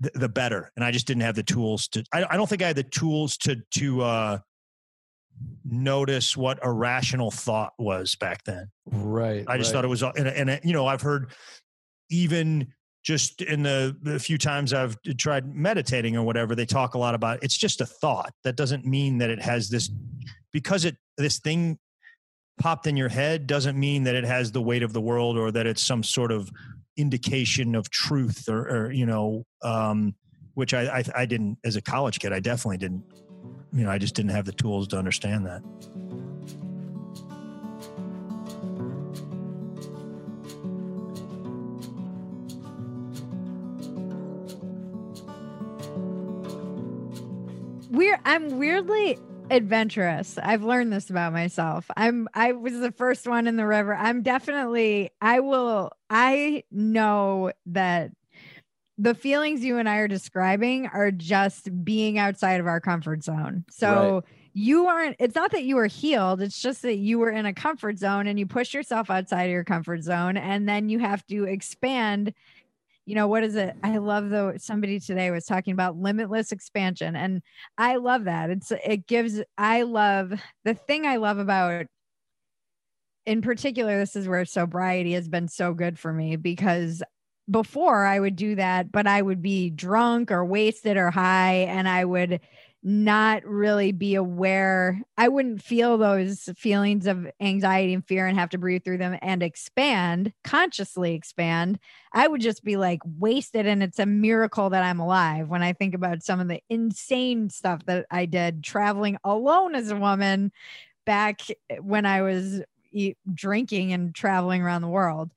the, 0.00 0.10
the 0.14 0.28
better 0.28 0.72
and 0.76 0.84
i 0.84 0.90
just 0.90 1.06
didn't 1.06 1.22
have 1.22 1.34
the 1.34 1.42
tools 1.42 1.88
to 1.88 2.04
I, 2.12 2.26
I 2.30 2.36
don't 2.36 2.48
think 2.48 2.62
i 2.62 2.66
had 2.66 2.76
the 2.76 2.82
tools 2.82 3.36
to 3.38 3.56
to 3.72 4.02
uh 4.02 4.38
notice 5.64 6.36
what 6.36 6.58
a 6.62 6.70
rational 6.70 7.30
thought 7.30 7.72
was 7.78 8.14
back 8.14 8.44
then. 8.44 8.70
Right. 8.86 9.44
I 9.46 9.58
just 9.58 9.70
right. 9.70 9.78
thought 9.78 9.84
it 9.84 9.88
was, 9.88 10.02
and, 10.02 10.28
and 10.28 10.60
you 10.64 10.72
know, 10.72 10.86
I've 10.86 11.02
heard 11.02 11.32
even 12.10 12.72
just 13.06 13.40
in 13.40 13.62
the, 13.62 13.96
the 14.02 14.18
few 14.18 14.36
times 14.36 14.72
I've 14.72 14.96
tried 15.16 15.54
meditating 15.54 16.16
or 16.16 16.24
whatever, 16.24 16.54
they 16.54 16.66
talk 16.66 16.94
a 16.94 16.98
lot 16.98 17.14
about 17.14 17.42
it's 17.42 17.56
just 17.56 17.80
a 17.80 17.86
thought. 17.86 18.32
That 18.42 18.56
doesn't 18.56 18.84
mean 18.84 19.18
that 19.18 19.30
it 19.30 19.40
has 19.40 19.70
this 19.70 19.90
because 20.52 20.84
it 20.84 20.96
this 21.16 21.38
thing 21.38 21.78
popped 22.58 22.86
in 22.86 22.96
your 22.96 23.08
head 23.08 23.46
doesn't 23.46 23.78
mean 23.78 24.02
that 24.04 24.14
it 24.14 24.24
has 24.24 24.50
the 24.50 24.60
weight 24.60 24.82
of 24.82 24.92
the 24.92 25.00
world 25.00 25.38
or 25.38 25.52
that 25.52 25.66
it's 25.66 25.82
some 25.82 26.02
sort 26.02 26.32
of 26.32 26.50
indication 26.96 27.74
of 27.74 27.90
truth 27.90 28.48
or, 28.48 28.68
or 28.68 28.92
you 28.92 29.06
know, 29.06 29.44
um, 29.62 30.14
which 30.54 30.74
I, 30.74 30.98
I 30.98 31.04
I 31.14 31.26
didn't 31.26 31.58
as 31.64 31.76
a 31.76 31.82
college 31.82 32.18
kid. 32.18 32.32
I 32.32 32.40
definitely 32.40 32.78
didn't. 32.78 33.04
You 33.76 33.84
know, 33.84 33.90
I 33.90 33.98
just 33.98 34.14
didn't 34.14 34.30
have 34.30 34.46
the 34.46 34.52
tools 34.52 34.88
to 34.88 34.98
understand 34.98 35.44
that. 35.44 35.62
We're 47.90 48.18
I'm 48.24 48.58
weirdly 48.58 49.18
adventurous. 49.50 50.38
I've 50.38 50.62
learned 50.62 50.90
this 50.90 51.10
about 51.10 51.34
myself. 51.34 51.90
I'm 51.98 52.28
I 52.32 52.52
was 52.52 52.80
the 52.80 52.92
first 52.92 53.26
one 53.26 53.46
in 53.46 53.56
the 53.56 53.66
river. 53.66 53.94
I'm 53.94 54.22
definitely 54.22 55.10
I 55.20 55.40
will 55.40 55.92
I 56.08 56.64
know 56.70 57.52
that 57.66 58.12
the 58.98 59.14
feelings 59.14 59.62
you 59.64 59.78
and 59.78 59.88
I 59.88 59.96
are 59.98 60.08
describing 60.08 60.86
are 60.86 61.10
just 61.10 61.84
being 61.84 62.18
outside 62.18 62.60
of 62.60 62.66
our 62.66 62.80
comfort 62.80 63.22
zone. 63.22 63.64
So 63.70 64.14
Right. 64.14 64.24
you 64.54 64.86
aren't 64.86 65.16
it's 65.18 65.34
not 65.34 65.50
that 65.52 65.64
you 65.64 65.76
were 65.76 65.86
healed, 65.86 66.40
it's 66.40 66.60
just 66.60 66.82
that 66.82 66.96
you 66.96 67.18
were 67.18 67.30
in 67.30 67.44
a 67.46 67.52
comfort 67.52 67.98
zone 67.98 68.26
and 68.26 68.38
you 68.38 68.46
push 68.46 68.72
yourself 68.72 69.10
outside 69.10 69.44
of 69.44 69.50
your 69.50 69.64
comfort 69.64 70.02
zone 70.02 70.36
and 70.36 70.68
then 70.68 70.88
you 70.88 70.98
have 70.98 71.26
to 71.26 71.44
expand 71.44 72.32
you 73.04 73.14
know 73.14 73.28
what 73.28 73.44
is 73.44 73.54
it 73.54 73.74
i 73.84 73.98
love 73.98 74.30
though 74.30 74.54
somebody 74.56 74.98
today 74.98 75.30
was 75.30 75.44
talking 75.44 75.72
about 75.72 75.96
limitless 75.96 76.52
expansion 76.52 77.14
and 77.16 77.40
i 77.78 77.96
love 77.96 78.24
that 78.24 78.50
it's 78.50 78.72
it 78.84 79.06
gives 79.06 79.40
i 79.56 79.82
love 79.82 80.32
the 80.64 80.74
thing 80.74 81.06
i 81.06 81.16
love 81.16 81.38
about 81.38 81.86
in 83.24 83.42
particular 83.42 83.98
this 83.98 84.16
is 84.16 84.28
where 84.28 84.44
sobriety 84.44 85.12
has 85.12 85.28
been 85.28 85.48
so 85.48 85.72
good 85.72 85.98
for 85.98 86.12
me 86.12 86.36
because 86.36 87.02
before 87.50 88.04
i 88.04 88.18
would 88.18 88.36
do 88.36 88.54
that 88.56 88.90
but 88.90 89.06
i 89.06 89.22
would 89.22 89.40
be 89.42 89.70
drunk 89.70 90.30
or 90.30 90.44
wasted 90.44 90.96
or 90.96 91.10
high 91.10 91.54
and 91.68 91.88
i 91.88 92.04
would 92.04 92.40
not 92.82 93.44
really 93.44 93.90
be 93.92 94.14
aware 94.14 95.00
i 95.16 95.28
wouldn't 95.28 95.62
feel 95.62 95.96
those 95.98 96.48
feelings 96.56 97.06
of 97.06 97.26
anxiety 97.40 97.94
and 97.94 98.06
fear 98.06 98.26
and 98.26 98.38
have 98.38 98.48
to 98.50 98.58
breathe 98.58 98.84
through 98.84 98.98
them 98.98 99.16
and 99.22 99.42
expand 99.42 100.32
consciously 100.44 101.14
expand 101.14 101.78
I 102.12 102.28
would 102.28 102.40
just 102.40 102.64
be 102.64 102.76
like 102.78 103.00
wasted. 103.18 103.66
And 103.66 103.82
it's 103.82 103.98
a 103.98 104.06
miracle 104.06 104.70
that 104.70 104.82
I'm 104.82 105.00
alive 105.00 105.48
when 105.50 105.62
I 105.62 105.74
think 105.74 105.94
about 105.94 106.22
some 106.22 106.40
of 106.40 106.48
the 106.48 106.62
insane 106.70 107.50
stuff 107.50 107.84
that 107.84 108.06
I 108.10 108.24
did 108.24 108.64
traveling 108.64 109.18
alone 109.22 109.74
as 109.74 109.90
a 109.90 109.96
woman 109.96 110.50
back 111.06 111.42
when 111.80 112.06
I 112.06 112.22
was 112.22 112.62
drinking 113.34 113.92
and 113.92 114.14
traveling 114.14 114.62
around 114.62 114.82
the 114.82 114.88
world. 114.88 115.32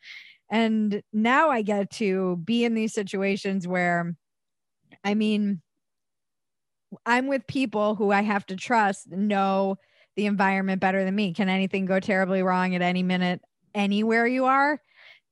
And 0.49 1.03
now 1.13 1.49
I 1.49 1.61
get 1.61 1.91
to 1.91 2.37
be 2.37 2.65
in 2.65 2.73
these 2.73 2.93
situations 2.93 3.67
where, 3.67 4.15
I 5.03 5.13
mean, 5.13 5.61
I'm 7.05 7.27
with 7.27 7.45
people 7.47 7.95
who 7.95 8.11
I 8.11 8.21
have 8.21 8.45
to 8.47 8.55
trust 8.55 9.11
know 9.11 9.77
the 10.15 10.25
environment 10.25 10.81
better 10.81 11.03
than 11.05 11.15
me. 11.15 11.33
Can 11.33 11.49
anything 11.49 11.85
go 11.85 11.99
terribly 11.99 12.41
wrong 12.41 12.75
at 12.75 12.81
any 12.81 13.03
minute, 13.03 13.41
anywhere 13.75 14.25
you 14.25 14.45
are? 14.45 14.81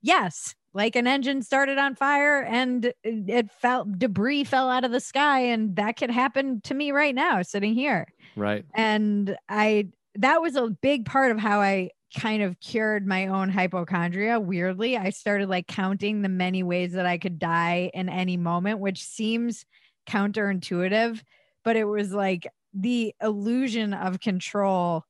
Yes, 0.02 0.56
like 0.74 0.96
an 0.96 1.08
engine 1.08 1.42
started 1.42 1.80
on 1.80 1.96
fire 1.96 2.44
and 2.44 2.94
it 3.04 3.52
felt 3.52 3.98
debris 3.98 4.44
fell 4.44 4.70
out 4.70 4.86
of 4.86 4.92
the 4.92 5.00
sky 5.00 5.40
and 5.40 5.76
that 5.76 5.98
could 5.98 6.12
happen 6.12 6.62
to 6.62 6.76
me 6.76 6.92
right 6.92 7.16
now 7.16 7.42
sitting 7.42 7.74
here 7.74 8.06
Right. 8.36 8.64
and 8.76 9.36
i 9.50 9.88
that 10.16 10.42
was 10.42 10.56
a 10.56 10.70
big 10.70 11.06
part 11.06 11.32
of 11.32 11.40
how 11.40 11.60
i 11.62 11.90
kind 12.16 12.42
of 12.42 12.60
cured 12.60 13.06
my 13.06 13.28
own 13.28 13.50
hypochondria 13.50 14.40
weirdly. 14.40 14.98
I 14.98 15.10
started 15.10 15.50
like 15.50 15.68
counting 15.68 16.22
the 16.22 16.30
many 16.30 16.64
ways 16.64 16.94
that 16.94 17.06
i 17.06 17.18
could 17.18 17.40
die 17.40 17.90
in 17.94 18.10
any 18.10 18.38
moment 18.38 18.80
which 18.80 19.04
seems 19.04 19.66
counterintuitive 20.08 21.22
but 21.64 21.76
it 21.76 21.84
was 21.84 22.14
like 22.14 22.48
the 22.74 23.14
illusion 23.22 23.94
of 23.94 24.20
control 24.20 25.04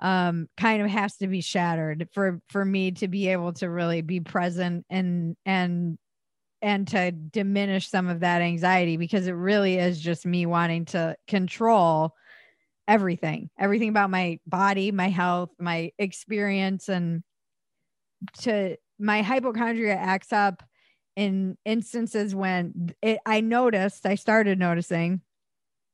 um 0.00 0.48
kind 0.56 0.82
of 0.82 0.90
has 0.90 1.16
to 1.16 1.28
be 1.28 1.40
shattered 1.40 2.08
for 2.12 2.40
for 2.48 2.64
me 2.64 2.90
to 2.90 3.06
be 3.08 3.28
able 3.28 3.52
to 3.52 3.70
really 3.70 4.02
be 4.02 4.20
present 4.20 4.84
and 4.90 5.36
and 5.46 5.96
and 6.60 6.88
to 6.88 7.12
diminish 7.12 7.88
some 7.88 8.08
of 8.08 8.20
that 8.20 8.40
anxiety 8.40 8.96
because 8.96 9.26
it 9.26 9.32
really 9.32 9.76
is 9.78 10.00
just 10.00 10.26
me 10.26 10.46
wanting 10.46 10.84
to 10.86 11.14
control 11.28 12.14
everything 12.86 13.48
everything 13.58 13.88
about 13.88 14.10
my 14.10 14.38
body 14.46 14.92
my 14.92 15.08
health 15.08 15.50
my 15.58 15.90
experience 15.98 16.88
and 16.88 17.22
to 18.40 18.76
my 18.98 19.22
hypochondria 19.22 19.94
acts 19.94 20.32
up 20.32 20.62
in 21.16 21.56
instances 21.64 22.34
when 22.34 22.92
it, 23.02 23.18
i 23.26 23.40
noticed 23.40 24.06
i 24.06 24.14
started 24.14 24.58
noticing 24.58 25.20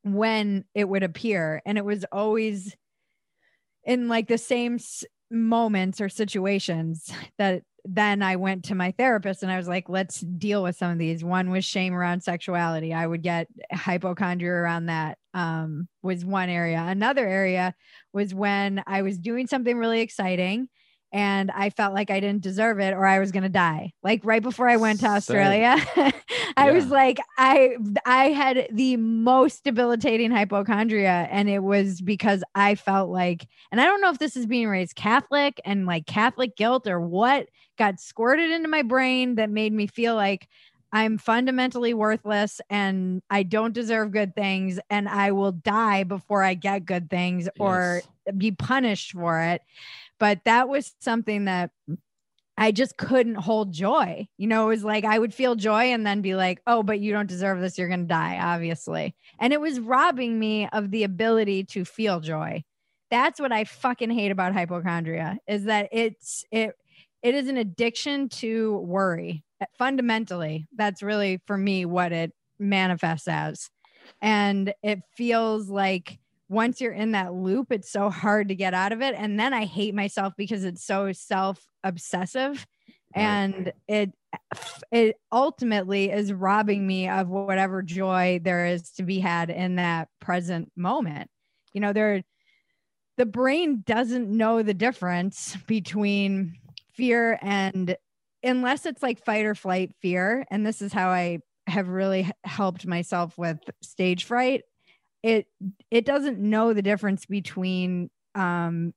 when 0.03 0.65
it 0.75 0.89
would 0.89 1.03
appear 1.03 1.63
and 1.67 1.79
it 1.79 1.85
was 1.85 2.05
always 2.13 2.77
in 3.85 4.09
like 4.09 4.29
the 4.29 4.39
same 4.39 4.75
s- 4.75 5.05
moments 5.31 6.01
or 6.01 6.09
situations 6.09 7.11
that 7.39 7.63
then 7.85 8.23
I 8.23 8.37
went 8.37 8.65
to 8.67 8.75
my 8.75 8.93
therapist 8.93 9.43
and 9.43 9.51
I 9.51 9.57
was 9.57 9.69
like, 9.69 9.89
let's 9.89 10.21
deal 10.21 10.63
with 10.63 10.77
some 10.77 10.91
of 10.93 10.99
these. 10.99 11.25
One 11.25 11.51
was 11.51 11.65
shame 11.65 11.95
around 11.95 12.23
sexuality. 12.23 12.93
I 12.93 13.07
would 13.07 13.23
get 13.23 13.49
hypochondria 13.73 14.53
around 14.53 14.87
that, 14.87 15.19
um, 15.35 15.89
was 16.03 16.25
one 16.25 16.49
area. 16.49 16.85
Another 16.87 17.27
area 17.27 17.75
was 18.13 18.35
when 18.35 18.83
I 18.87 19.03
was 19.03 19.19
doing 19.19 19.47
something 19.47 19.77
really 19.77 20.01
exciting 20.01 20.69
and 21.13 21.51
I 21.51 21.71
felt 21.71 21.95
like 21.95 22.11
I 22.11 22.21
didn't 22.21 22.43
deserve 22.43 22.79
it 22.79 22.95
or 22.95 23.05
I 23.05 23.19
was 23.19 23.33
going 23.33 23.43
to 23.43 23.49
die. 23.49 23.93
Like 24.03 24.21
right 24.25 24.43
before 24.43 24.69
I 24.69 24.77
went 24.77 25.01
to 25.01 25.07
Australia, 25.07 25.77
I 26.57 26.73
was 26.73 26.87
like 26.87 27.19
I 27.37 27.77
I 28.07 28.27
had 28.29 28.69
the 28.71 28.97
most 28.97 29.65
debilitating 29.65 30.31
hypochondria 30.31 31.29
and 31.31 31.49
it 31.49 31.61
was 31.61 32.01
because 32.01 32.45
I 32.55 32.75
felt 32.75 33.11
like 33.11 33.47
and 33.73 33.81
I 33.81 33.85
don't 33.85 34.01
know 34.01 34.11
if 34.11 34.19
this 34.19 34.37
is 34.37 34.47
being 34.47 34.69
raised 34.69 34.95
Catholic 34.95 35.61
and 35.65 35.87
like 35.87 36.07
Catholic 36.07 36.57
guilt 36.57 36.87
or 36.87 37.01
what 37.01 37.49
got 37.77 38.01
squirted 38.01 38.51
into 38.51 38.69
my 38.69 38.83
brain 38.83 39.37
that 39.37 39.51
made 39.51 39.73
me 39.73 39.87
feel 39.87 40.15
like 40.15 40.49
I'm 40.93 41.19
fundamentally 41.19 41.95
worthless 41.95 42.61
and 42.69 43.23
I 43.31 43.45
don't 43.45 43.73
deserve 43.73 44.11
good 44.11 44.35
things 44.35 44.81
and 44.91 45.09
I 45.09 45.31
will 45.33 45.53
die 45.53 46.03
before 46.03 46.43
I 46.43 46.55
get 46.55 46.85
good 46.85 47.09
things 47.09 47.49
or 47.59 48.03
be 48.37 48.51
punished 48.51 49.13
for 49.13 49.41
it. 49.41 49.63
But 50.21 50.45
that 50.45 50.69
was 50.69 50.95
something 51.01 51.47
that 51.47 51.71
I 52.57 52.73
just 52.73 52.99
couldn't 52.99 53.37
hold 53.37 53.73
joy. 53.73 54.29
You 54.37 54.47
know, 54.47 54.67
it 54.67 54.69
was 54.69 54.85
like 54.85 55.07
I 55.07 55.19
would 55.19 55.33
feel 55.33 55.55
joy 55.55 55.85
and 55.85 56.07
then 56.07 56.21
be 56.21 56.35
like, 56.35 56.61
oh, 56.67 56.83
but 56.83 57.01
you 57.01 57.11
don't 57.11 57.29
deserve 57.29 57.59
this. 57.61 57.79
You're 57.79 57.89
going 57.89 58.03
to 58.03 58.07
die, 58.07 58.39
obviously. 58.39 59.15
And 59.39 59.55
it 59.55 59.61
was 59.63 59.81
robbing 59.81 60.39
me 60.39 60.69
of 60.69 60.91
the 60.91 61.05
ability 61.05 61.65
to 61.65 61.87
feel 61.87 62.21
joy. 62.21 62.63
That's 63.11 63.41
what 63.41 63.51
I 63.51 63.65
fucking 63.65 64.11
hate 64.11 64.31
about 64.31 64.53
hypochondria 64.53 65.39
is 65.49 65.65
that 65.65 65.89
it's, 65.91 66.45
it, 66.53 66.75
it 67.23 67.35
is 67.35 67.49
an 67.49 67.57
addiction 67.57 68.29
to 68.29 68.77
worry. 68.81 69.43
Fundamentally, 69.79 70.69
that's 70.77 71.03
really 71.03 71.41
for 71.47 71.57
me 71.57 71.87
what 71.87 72.13
it 72.13 72.33
manifests 72.59 73.27
as. 73.27 73.71
And 74.21 74.75
it 74.83 75.01
feels 75.17 75.71
like 75.71 76.19
once 76.51 76.81
you're 76.81 76.93
in 76.93 77.13
that 77.13 77.33
loop, 77.33 77.69
it's 77.71 77.91
so 77.91 78.11
hard 78.11 78.49
to 78.49 78.55
get 78.55 78.75
out 78.75 78.93
of 78.93 79.01
it. 79.01 79.15
And 79.17 79.39
then 79.39 79.55
I 79.55 79.65
hate 79.65 79.95
myself 79.95 80.35
because 80.37 80.65
it's 80.65 80.85
so 80.85 81.13
self 81.13 81.65
obsessive 81.83 82.67
Right. 83.17 83.23
and 83.25 83.73
it 83.89 84.13
it 84.93 85.17
ultimately 85.33 86.13
is 86.13 86.33
robbing 86.33 86.87
me 86.87 87.09
of 87.09 87.29
whatever 87.29 87.83
joy 87.83 88.41
there 88.43 88.67
is 88.67 88.91
to 88.93 89.03
be 89.03 89.19
had 89.19 89.51
in 89.51 89.77
that 89.77 90.09
present 90.21 90.71
moment. 90.77 91.29
You 91.73 91.81
know, 91.81 91.93
there 91.93 92.23
the 93.17 93.27
brain 93.27 93.83
doesn't 93.85 94.29
know 94.29 94.63
the 94.63 94.75
difference 94.75 95.57
between 95.67 96.55
fear 96.95 97.39
and 97.43 97.97
unless 98.45 98.87
it's 98.87 99.03
like 99.03 99.25
fight 99.25 99.45
or 99.45 99.55
flight 99.55 99.93
fear 100.01 100.47
and 100.51 100.65
this 100.65 100.81
is 100.81 100.93
how 100.93 101.09
I 101.09 101.41
have 101.67 101.89
really 101.89 102.31
helped 102.45 102.87
myself 102.87 103.37
with 103.37 103.59
stage 103.83 104.25
fright 104.25 104.63
it 105.23 105.47
it 105.91 106.05
doesn't 106.05 106.39
know 106.39 106.73
the 106.73 106.83
difference 106.83 107.27
between 107.27 108.11
um 108.35 108.93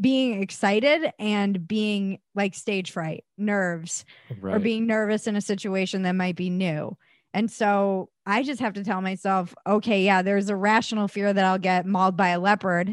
being 0.00 0.40
excited 0.42 1.12
and 1.18 1.66
being 1.66 2.18
like 2.34 2.54
stage 2.54 2.90
fright 2.92 3.24
nerves 3.36 4.04
Right. 4.40 4.54
or 4.54 4.58
being 4.60 4.86
nervous 4.86 5.26
in 5.26 5.34
a 5.36 5.40
situation 5.40 6.02
that 6.02 6.12
might 6.12 6.36
be 6.36 6.50
new 6.50 6.96
and 7.34 7.50
so 7.50 8.08
I 8.26 8.42
just 8.42 8.60
have 8.60 8.72
to 8.74 8.84
tell 8.84 9.00
myself, 9.00 9.54
okay, 9.66 10.02
yeah, 10.02 10.22
there's 10.22 10.48
a 10.48 10.56
rational 10.56 11.08
fear 11.08 11.32
that 11.32 11.44
I'll 11.44 11.58
get 11.58 11.86
mauled 11.86 12.16
by 12.16 12.28
a 12.30 12.40
leopard. 12.40 12.90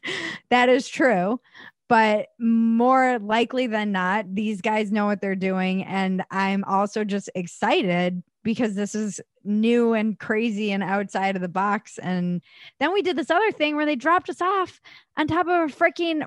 that 0.50 0.68
is 0.68 0.88
true. 0.88 1.40
But 1.88 2.26
more 2.38 3.18
likely 3.18 3.66
than 3.66 3.92
not, 3.92 4.34
these 4.34 4.60
guys 4.60 4.92
know 4.92 5.06
what 5.06 5.20
they're 5.20 5.34
doing. 5.34 5.84
And 5.84 6.22
I'm 6.30 6.64
also 6.64 7.02
just 7.02 7.30
excited 7.34 8.22
because 8.42 8.74
this 8.74 8.94
is 8.94 9.20
new 9.48 9.94
and 9.94 10.18
crazy 10.18 10.70
and 10.70 10.82
outside 10.82 11.34
of 11.34 11.42
the 11.42 11.48
box. 11.48 11.98
And 11.98 12.42
then 12.78 12.92
we 12.92 13.02
did 13.02 13.16
this 13.16 13.30
other 13.30 13.50
thing 13.50 13.74
where 13.74 13.86
they 13.86 13.96
dropped 13.96 14.28
us 14.28 14.40
off 14.40 14.80
on 15.16 15.26
top 15.26 15.46
of 15.46 15.70
a 15.70 15.72
freaking, 15.72 16.24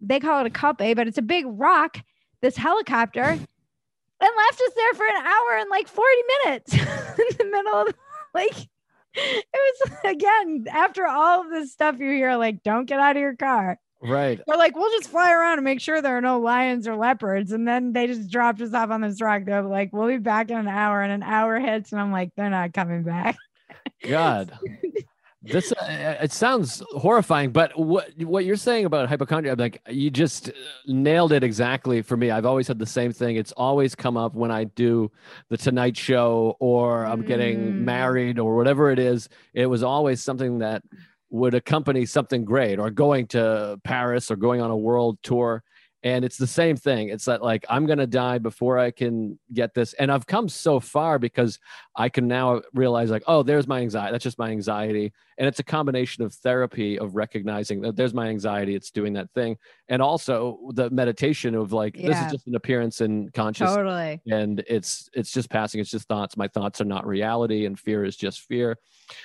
they 0.00 0.20
call 0.20 0.40
it 0.40 0.46
a 0.46 0.50
cup, 0.50 0.80
A, 0.80 0.94
but 0.94 1.08
it's 1.08 1.18
a 1.18 1.22
big 1.22 1.44
rock, 1.48 1.98
this 2.40 2.56
helicopter, 2.56 3.22
and 3.22 3.40
left 4.20 4.60
us 4.60 4.72
there 4.76 4.94
for 4.94 5.06
an 5.06 5.26
hour 5.26 5.56
and 5.58 5.70
like 5.70 5.88
40 5.88 6.10
minutes 6.44 6.72
in 6.74 7.36
the 7.38 7.48
middle 7.50 7.74
of 7.74 7.94
like, 8.34 8.68
it 9.14 9.46
was 9.52 9.92
again 10.04 10.66
after 10.70 11.06
all 11.06 11.40
of 11.40 11.50
this 11.50 11.72
stuff 11.72 11.98
you 11.98 12.10
hear, 12.10 12.36
like, 12.36 12.62
don't 12.62 12.84
get 12.84 13.00
out 13.00 13.16
of 13.16 13.20
your 13.20 13.36
car. 13.36 13.78
Right. 14.00 14.40
They're 14.46 14.56
like, 14.56 14.76
we'll 14.76 14.90
just 14.92 15.10
fly 15.10 15.32
around 15.32 15.58
and 15.58 15.64
make 15.64 15.80
sure 15.80 16.00
there 16.00 16.16
are 16.16 16.20
no 16.22 16.38
lions 16.38 16.86
or 16.86 16.94
leopards. 16.96 17.50
And 17.52 17.66
then 17.66 17.92
they 17.92 18.06
just 18.06 18.30
dropped 18.30 18.60
us 18.60 18.72
off 18.72 18.90
on 18.90 19.00
this 19.00 19.20
rock. 19.20 19.42
They're 19.44 19.62
like, 19.62 19.92
we'll 19.92 20.06
be 20.08 20.18
back 20.18 20.50
in 20.50 20.56
an 20.56 20.68
hour. 20.68 21.02
And 21.02 21.12
an 21.12 21.22
hour 21.24 21.58
hits. 21.58 21.90
And 21.92 22.00
I'm 22.00 22.12
like, 22.12 22.30
they're 22.36 22.48
not 22.50 22.72
coming 22.72 23.02
back. 23.02 23.36
God. 24.08 24.52
this 25.42 25.72
uh, 25.72 26.16
it 26.20 26.32
sounds 26.32 26.82
horrifying 26.90 27.50
but 27.52 27.76
what 27.78 28.10
what 28.24 28.44
you're 28.44 28.56
saying 28.56 28.84
about 28.84 29.08
hypochondria 29.08 29.54
like 29.56 29.80
you 29.88 30.10
just 30.10 30.50
nailed 30.88 31.32
it 31.32 31.44
exactly 31.44 32.02
for 32.02 32.16
me 32.16 32.28
i've 32.32 32.44
always 32.44 32.66
had 32.66 32.76
the 32.78 32.84
same 32.86 33.12
thing 33.12 33.36
it's 33.36 33.52
always 33.52 33.94
come 33.94 34.16
up 34.16 34.34
when 34.34 34.50
i 34.50 34.64
do 34.64 35.08
the 35.48 35.56
tonight 35.56 35.96
show 35.96 36.56
or 36.58 37.04
i'm 37.06 37.22
getting 37.22 37.58
Mm. 37.58 37.80
married 37.84 38.38
or 38.40 38.56
whatever 38.56 38.90
it 38.90 38.98
is 38.98 39.28
it 39.54 39.66
was 39.66 39.84
always 39.84 40.20
something 40.20 40.58
that 40.58 40.82
would 41.30 41.54
accompany 41.54 42.06
something 42.06 42.44
great 42.44 42.78
or 42.78 42.90
going 42.90 43.26
to 43.28 43.78
Paris 43.84 44.30
or 44.30 44.36
going 44.36 44.60
on 44.60 44.70
a 44.70 44.76
world 44.76 45.18
tour. 45.22 45.62
And 46.04 46.24
it's 46.24 46.36
the 46.36 46.46
same 46.46 46.76
thing. 46.76 47.08
It's 47.08 47.24
that 47.24 47.42
like 47.42 47.66
I'm 47.68 47.84
gonna 47.84 48.06
die 48.06 48.38
before 48.38 48.78
I 48.78 48.92
can 48.92 49.36
get 49.52 49.74
this. 49.74 49.94
And 49.94 50.12
I've 50.12 50.28
come 50.28 50.48
so 50.48 50.78
far 50.78 51.18
because 51.18 51.58
I 51.96 52.08
can 52.08 52.28
now 52.28 52.62
realize 52.72 53.10
like, 53.10 53.24
oh, 53.26 53.42
there's 53.42 53.66
my 53.66 53.80
anxiety. 53.80 54.12
That's 54.12 54.22
just 54.22 54.38
my 54.38 54.50
anxiety. 54.50 55.12
And 55.38 55.48
it's 55.48 55.58
a 55.58 55.64
combination 55.64 56.22
of 56.22 56.32
therapy 56.34 57.00
of 57.00 57.16
recognizing 57.16 57.80
that 57.80 57.96
there's 57.96 58.14
my 58.14 58.28
anxiety. 58.28 58.76
It's 58.76 58.92
doing 58.92 59.12
that 59.14 59.32
thing, 59.32 59.56
and 59.88 60.00
also 60.00 60.70
the 60.72 60.88
meditation 60.90 61.56
of 61.56 61.72
like 61.72 61.96
this 61.96 62.16
is 62.16 62.30
just 62.30 62.46
an 62.46 62.54
appearance 62.54 63.00
in 63.00 63.30
consciousness 63.30 63.76
Totally. 63.76 64.20
and 64.30 64.62
it's 64.68 65.10
it's 65.14 65.32
just 65.32 65.50
passing 65.50 65.80
it's 65.80 65.90
just 65.90 66.06
thoughts 66.06 66.36
my 66.36 66.46
thoughts 66.46 66.80
are 66.80 66.84
not 66.84 67.06
reality 67.06 67.66
and 67.66 67.78
fear 67.78 68.04
is 68.04 68.16
just 68.16 68.42
fear 68.42 68.78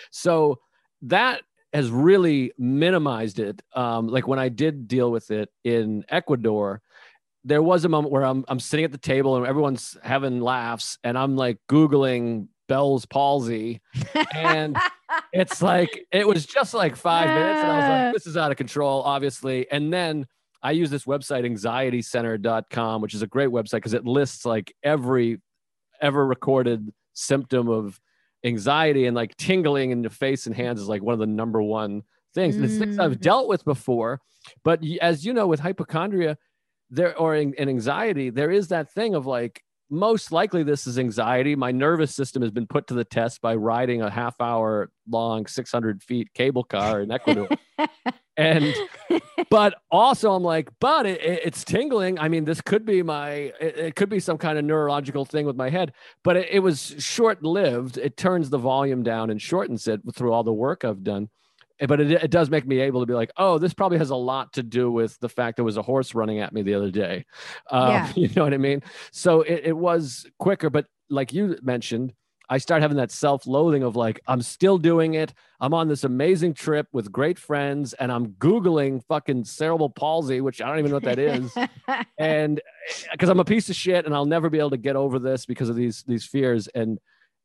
so 0.10 0.60
that 1.04 1.42
has 1.74 1.90
really 1.90 2.52
minimized 2.58 3.40
it. 3.40 3.62
Um 3.76 4.08
like 4.08 4.28
when 4.28 4.40
i 4.40 4.50
did 4.50 4.88
deal 4.88 5.12
with 5.12 5.32
it 5.32 5.50
in 5.64 6.06
ecuador 6.10 6.82
there 7.46 7.62
was 7.62 7.84
a 7.84 7.90
moment 7.90 8.12
where 8.12 8.24
i'm 8.24 8.46
i'm 8.48 8.60
sitting 8.60 8.86
at 8.86 8.92
the 8.92 8.98
table 8.98 9.36
and 9.36 9.46
everyone's 9.46 9.98
having 10.02 10.40
laughs 10.40 10.98
and 11.04 11.18
i'm 11.18 11.36
like 11.36 11.58
googling 11.70 12.48
bell's 12.68 13.06
palsy. 13.06 13.82
And 14.34 14.78
it's 15.34 15.62
like 15.62 16.06
it 16.12 16.28
was 16.28 16.46
just 16.46 16.74
like 16.74 16.96
five 16.96 17.28
minutes 17.28 17.60
and 17.60 17.72
i 17.72 17.78
was 17.78 17.90
like 17.90 18.14
this 18.14 18.28
is 18.28 18.38
out 18.38 18.52
of 18.52 18.58
control 18.58 19.02
obviously. 19.04 19.70
And 19.72 19.94
then 19.94 20.26
i 20.62 20.72
use 20.72 20.90
this 20.90 21.06
website 21.06 21.46
anxietycenter.com 21.46 23.02
which 23.02 23.14
is 23.14 23.22
a 23.22 23.28
great 23.28 23.50
website 23.50 23.74
because 23.74 23.94
it 23.94 24.06
lists 24.06 24.46
like 24.46 24.74
every 24.84 25.42
ever 26.02 26.26
recorded 26.26 26.92
symptom 27.14 27.70
of 27.70 28.00
anxiety 28.44 29.06
and 29.06 29.16
like 29.16 29.36
tingling 29.38 29.92
in 29.92 30.02
the 30.02 30.10
face 30.10 30.46
and 30.48 30.56
hands 30.56 30.82
is 30.82 30.88
like 30.90 31.02
one 31.02 31.14
of 31.14 31.20
the 31.20 31.28
number 31.28 31.62
one 31.62 32.04
things. 32.36 32.56
And 32.56 32.66
it's 32.66 32.78
things 32.78 33.00
i've 33.00 33.18
Mm. 33.18 33.22
dealt 33.22 33.48
with 33.48 33.64
before 33.64 34.20
but 34.64 34.82
as 35.02 35.26
you 35.26 35.34
know 35.34 35.48
with 35.48 35.60
hypochondria 35.62 36.38
there 36.90 37.18
or 37.18 37.36
in, 37.36 37.54
in 37.54 37.70
anxiety 37.70 38.30
there 38.30 38.52
is 38.52 38.68
that 38.70 38.92
thing 38.92 39.16
of 39.16 39.26
like 39.26 39.64
most 39.90 40.32
likely 40.32 40.64
this 40.64 40.88
is 40.88 40.98
anxiety. 40.98 41.56
My 41.56 41.72
nervous 41.72 42.16
system 42.16 42.42
has 42.42 42.50
been 42.50 42.66
put 42.66 42.88
to 42.88 42.96
the 42.96 43.04
test 43.04 43.42
by 43.42 43.54
riding 43.54 44.02
a 44.02 44.10
half 44.10 44.42
hour 44.42 44.90
long 45.08 45.46
600 45.46 46.02
feet 46.02 46.34
cable 46.34 46.64
car 46.64 47.02
in 47.02 47.12
ecuador 47.12 47.48
and 48.38 48.74
but 49.50 49.76
also 49.92 50.32
i'm 50.34 50.44
like 50.44 50.70
but 50.80 51.06
it, 51.06 51.22
it- 51.22 51.42
it's 51.46 51.64
tingling. 51.64 52.18
I 52.20 52.30
mean 52.30 52.46
this 52.46 52.62
could 52.62 52.86
be 52.86 53.04
my 53.04 53.30
it, 53.60 53.78
it 53.78 53.96
could 53.96 54.10
be 54.10 54.20
some 54.20 54.38
kind 54.38 54.58
of 54.58 54.66
neurological 54.66 55.26
thing 55.26 55.46
with 55.46 55.56
my 55.56 55.70
head 55.70 55.94
but 56.24 56.38
it, 56.38 56.50
it 56.52 56.60
was 56.60 56.96
short 57.00 57.44
lived 57.44 57.98
it 57.98 58.18
turns 58.18 58.50
the 58.50 58.58
volume 58.58 59.04
down 59.04 59.30
and 59.30 59.42
shortens 59.42 59.88
it 59.88 60.02
through 60.16 60.32
all 60.34 60.44
the 60.44 60.54
work 60.54 60.84
i've 60.84 61.04
done. 61.04 61.30
Eh, 61.80 61.86
but 61.88 62.00
it, 62.00 62.12
it 62.12 62.30
does 62.32 62.50
make 62.50 62.66
me 62.68 62.80
able 62.80 63.00
to 63.02 63.06
be 63.06 63.14
like 63.14 63.32
oh 63.38 63.58
this 63.58 63.74
probably 63.74 63.98
has 63.98 64.10
a 64.12 64.16
lot 64.16 64.54
to 64.54 64.64
do 64.64 64.92
with 64.92 65.20
the 65.20 65.30
fact 65.30 65.56
there 65.58 65.66
was 65.66 65.78
a 65.78 65.82
horse 65.82 66.14
running 66.16 66.40
at 66.40 66.54
me 66.54 66.62
the 66.62 66.74
other 66.74 66.92
day. 66.92 67.26
Um, 67.72 67.90
Yeah. 67.90 68.12
you 68.16 68.30
know 68.36 68.44
what 68.44 68.54
i 68.54 68.58
mean? 68.58 68.82
So 69.12 69.42
it, 69.42 69.62
it 69.66 69.78
was 69.78 70.26
quicker 70.40 70.70
but 70.70 70.86
like 71.10 71.34
you 71.34 71.58
mentioned 71.62 72.14
i 72.54 72.58
start 72.58 72.82
having 72.82 72.98
that 72.98 73.12
self-loathing 73.12 73.84
of 73.84 73.96
like 73.96 74.20
i'm 74.28 74.42
still 74.42 74.78
doing 74.78 75.16
it. 75.16 75.34
I'm 75.60 75.74
on 75.74 75.88
this 75.88 76.04
amazing 76.04 76.54
trip 76.54 76.88
with 76.92 77.12
great 77.12 77.40
friends 77.40 77.94
and 77.94 78.12
i'm 78.12 78.28
googling 78.34 79.04
fucking 79.06 79.46
cerebral 79.46 79.90
palsy 79.90 80.40
which 80.42 80.62
i 80.62 80.68
don't 80.68 80.80
even 80.80 80.92
know 80.92 80.98
what 80.98 81.04
that 81.04 81.20
is. 81.20 81.56
And 82.18 82.62
because 83.12 83.30
I'm 83.30 83.40
a 83.40 83.46
piece 83.46 83.70
of 83.70 83.76
shit 83.76 84.06
and 84.06 84.16
I'll 84.16 84.26
never 84.26 84.50
be 84.50 84.60
able 84.60 84.70
to 84.72 84.78
get 84.78 84.96
over 84.96 85.20
this 85.20 85.46
because 85.46 85.70
of 85.70 85.76
these 85.76 86.04
these 86.04 86.26
fears. 86.26 86.68
And 86.70 87.00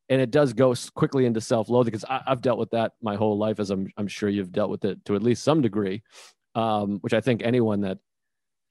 and 0.08 0.20
it 0.20 0.30
does 0.30 0.52
go 0.52 0.74
quickly 0.94 1.26
into 1.26 1.40
self-loathing 1.40 1.90
because 1.90 2.04
I've 2.08 2.40
dealt 2.40 2.58
with 2.58 2.70
that 2.70 2.92
my 3.02 3.16
whole 3.16 3.36
life 3.36 3.60
as 3.60 3.70
I'm 3.70 3.88
I'm 3.96 4.08
sure 4.08 4.28
you've 4.28 4.52
dealt 4.52 4.70
with 4.70 4.84
it 4.84 5.04
to 5.06 5.14
at 5.14 5.22
least 5.22 5.44
some 5.44 5.60
degree, 5.60 6.02
um, 6.54 6.98
which 7.00 7.12
I 7.12 7.20
think 7.20 7.42
anyone 7.42 7.80
that 7.82 7.98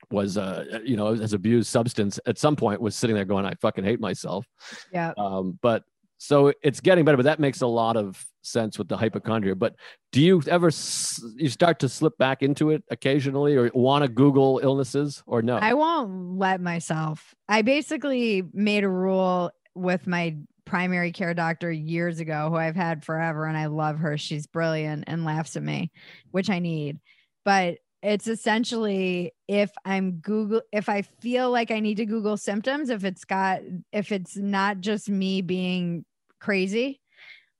was 0.10 0.38
uh 0.38 0.80
you 0.86 0.96
know 0.96 1.14
has 1.14 1.34
abused 1.34 1.68
substance 1.68 2.20
at 2.26 2.38
some 2.38 2.56
point 2.56 2.80
was 2.80 2.96
sitting 2.96 3.16
there 3.16 3.26
going 3.26 3.46
I 3.46 3.56
fucking 3.56 3.84
hate 3.84 4.00
myself. 4.00 4.46
Yeah. 4.94 5.14
um, 5.18 5.60
but 5.62 5.84
so 6.18 6.52
it's 6.64 6.80
getting 6.80 7.06
better 7.06 7.18
but 7.18 7.24
that 7.24 7.40
makes 7.40 7.62
a 7.62 7.68
lot 7.68 7.96
of 7.96 8.26
sense 8.42 8.78
with 8.78 8.88
the 8.88 8.98
hypochondria 8.98 9.56
but 9.56 9.76
do 10.12 10.22
you 10.22 10.42
ever 10.48 10.68
s- 10.68 11.22
you 11.36 11.50
start 11.50 11.80
to 11.80 11.90
slip 11.90 12.18
back 12.18 12.42
into 12.42 12.70
it 12.72 12.84
occasionally 12.90 13.56
or 13.56 13.70
want 13.74 14.04
to 14.04 14.08
google 14.08 14.60
illnesses 14.64 15.22
or 15.28 15.42
no 15.42 15.58
I 15.58 15.74
won't 15.74 16.38
let 16.38 16.62
myself. 16.62 17.36
I 17.50 17.62
basically 17.62 18.44
made 18.54 18.84
a 18.84 18.90
rule 18.90 19.52
with 19.76 20.08
my 20.08 20.38
primary 20.66 21.12
care 21.12 21.34
doctor 21.34 21.72
years 21.72 22.20
ago, 22.20 22.50
who 22.50 22.56
I've 22.56 22.76
had 22.76 23.04
forever, 23.06 23.46
and 23.46 23.58
I 23.58 23.68
love 23.68 24.00
her. 24.00 24.18
She's 24.18 24.48
brilliant 24.48 25.06
and 25.08 25.24
laughs 25.26 25.56
at 25.56 25.64
me, 25.64 25.92
which 26.32 26.50
I 26.50 26.60
need. 26.60 27.00
But 27.46 27.78
it's 28.02 28.28
essentially 28.28 29.34
if 29.48 29.72
I'm 29.86 30.14
Google, 30.14 30.62
if 30.72 30.90
I 30.90 31.02
feel 31.02 31.50
like 31.52 31.72
I 31.72 31.80
need 31.80 31.98
to 31.98 32.06
Google 32.06 32.38
symptoms, 32.38 32.90
if 32.90 33.04
it's 33.04 33.26
got, 33.26 33.62
if 33.92 34.12
it's 34.12 34.38
not 34.38 34.80
just 34.80 35.10
me 35.10 35.42
being 35.42 36.06
crazy, 36.40 37.02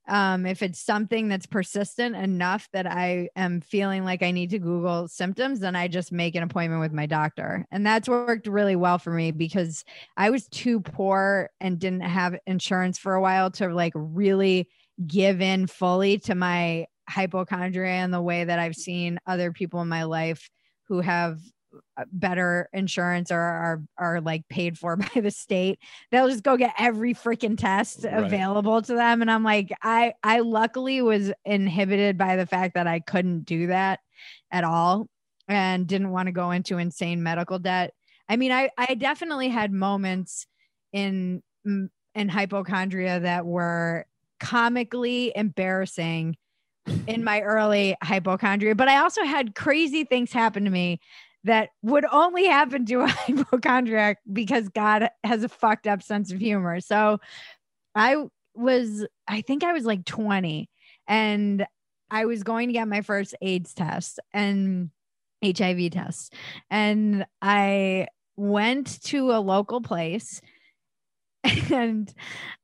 um, 0.08 0.46
if 0.46 0.62
it's 0.62 0.80
something 0.80 1.28
that's 1.28 1.44
persistent 1.44 2.16
enough 2.16 2.68
that 2.72 2.86
I 2.86 3.28
am 3.36 3.60
feeling 3.60 4.04
like 4.04 4.22
I 4.22 4.30
need 4.30 4.50
to 4.50 4.58
Google 4.58 5.06
symptoms, 5.06 5.60
then 5.60 5.76
I 5.76 5.86
just 5.86 6.12
make 6.12 6.34
an 6.34 6.42
appointment 6.42 6.80
with 6.80 6.92
my 6.92 7.04
doctor. 7.04 7.66
And 7.70 7.86
that's 7.86 8.08
worked 8.08 8.46
really 8.46 8.76
well 8.76 8.98
for 8.98 9.12
me 9.12 9.32
because 9.32 9.84
I 10.16 10.30
was 10.30 10.48
too 10.48 10.80
poor 10.80 11.50
and 11.60 11.78
didn't 11.78 12.00
have 12.00 12.38
insurance 12.46 12.98
for 12.98 13.14
a 13.14 13.20
while 13.20 13.50
to 13.52 13.68
like 13.68 13.92
really 13.94 14.68
give 15.06 15.42
in 15.42 15.66
fully 15.66 16.18
to 16.18 16.34
my 16.34 16.86
hypochondria 17.08 17.90
and 17.92 18.12
the 18.12 18.22
way 18.22 18.44
that 18.44 18.58
I've 18.58 18.76
seen 18.76 19.18
other 19.26 19.52
people 19.52 19.80
in 19.80 19.88
my 19.88 20.04
life 20.04 20.48
who 20.88 21.00
have 21.00 21.40
uh, 21.98 22.04
better 22.10 22.68
insurance 22.72 23.30
or 23.30 23.38
are 23.38 23.82
are 23.98 24.20
like 24.20 24.48
paid 24.48 24.78
for 24.78 24.96
by 25.14 25.20
the 25.20 25.30
state 25.30 25.78
they'll 26.10 26.28
just 26.28 26.42
go 26.42 26.56
get 26.56 26.72
every 26.78 27.12
freaking 27.14 27.58
test 27.58 28.04
Right. 28.04 28.24
available 28.24 28.80
to 28.80 28.94
them 28.94 29.20
and 29.20 29.30
i'm 29.30 29.44
like 29.44 29.70
i 29.82 30.14
i 30.22 30.40
luckily 30.40 31.02
was 31.02 31.30
inhibited 31.44 32.16
by 32.16 32.36
the 32.36 32.46
fact 32.46 32.72
that 32.74 32.86
i 32.86 33.00
couldn't 33.00 33.44
do 33.44 33.66
that 33.66 34.00
at 34.50 34.64
all 34.64 35.08
and 35.46 35.86
didn't 35.86 36.10
want 36.10 36.26
to 36.28 36.32
go 36.32 36.52
into 36.52 36.78
insane 36.78 37.22
medical 37.22 37.58
debt 37.58 37.92
i 38.30 38.36
mean 38.36 38.50
i 38.50 38.70
i 38.78 38.94
definitely 38.94 39.48
had 39.50 39.70
moments 39.70 40.46
in 40.94 41.42
in 41.66 42.28
hypochondria 42.30 43.20
that 43.20 43.44
were 43.44 44.06
comically 44.40 45.32
embarrassing 45.36 46.34
in 47.06 47.24
my 47.24 47.40
early 47.40 47.96
hypochondria 48.02 48.74
but 48.74 48.88
i 48.88 48.98
also 48.98 49.24
had 49.24 49.54
crazy 49.54 50.04
things 50.04 50.32
happen 50.32 50.64
to 50.64 50.70
me 50.70 51.00
that 51.44 51.70
would 51.82 52.04
only 52.10 52.46
happen 52.46 52.84
to 52.86 53.00
a 53.00 53.06
hypochondriac 53.08 54.18
because 54.32 54.68
God 54.68 55.08
has 55.24 55.42
a 55.42 55.48
fucked 55.48 55.86
up 55.86 56.02
sense 56.02 56.32
of 56.32 56.38
humor. 56.38 56.80
So 56.80 57.18
I 57.94 58.16
was, 58.54 59.06
I 59.26 59.40
think 59.40 59.64
I 59.64 59.72
was 59.72 59.84
like 59.84 60.04
20 60.04 60.68
and 61.06 61.66
I 62.10 62.24
was 62.26 62.42
going 62.42 62.68
to 62.68 62.72
get 62.72 62.88
my 62.88 63.02
first 63.02 63.34
AIDS 63.40 63.74
test 63.74 64.20
and 64.32 64.90
HIV 65.44 65.90
test. 65.92 66.34
And 66.70 67.26
I 67.40 68.08
went 68.36 69.02
to 69.04 69.32
a 69.32 69.40
local 69.40 69.80
place 69.80 70.40
and 71.72 72.12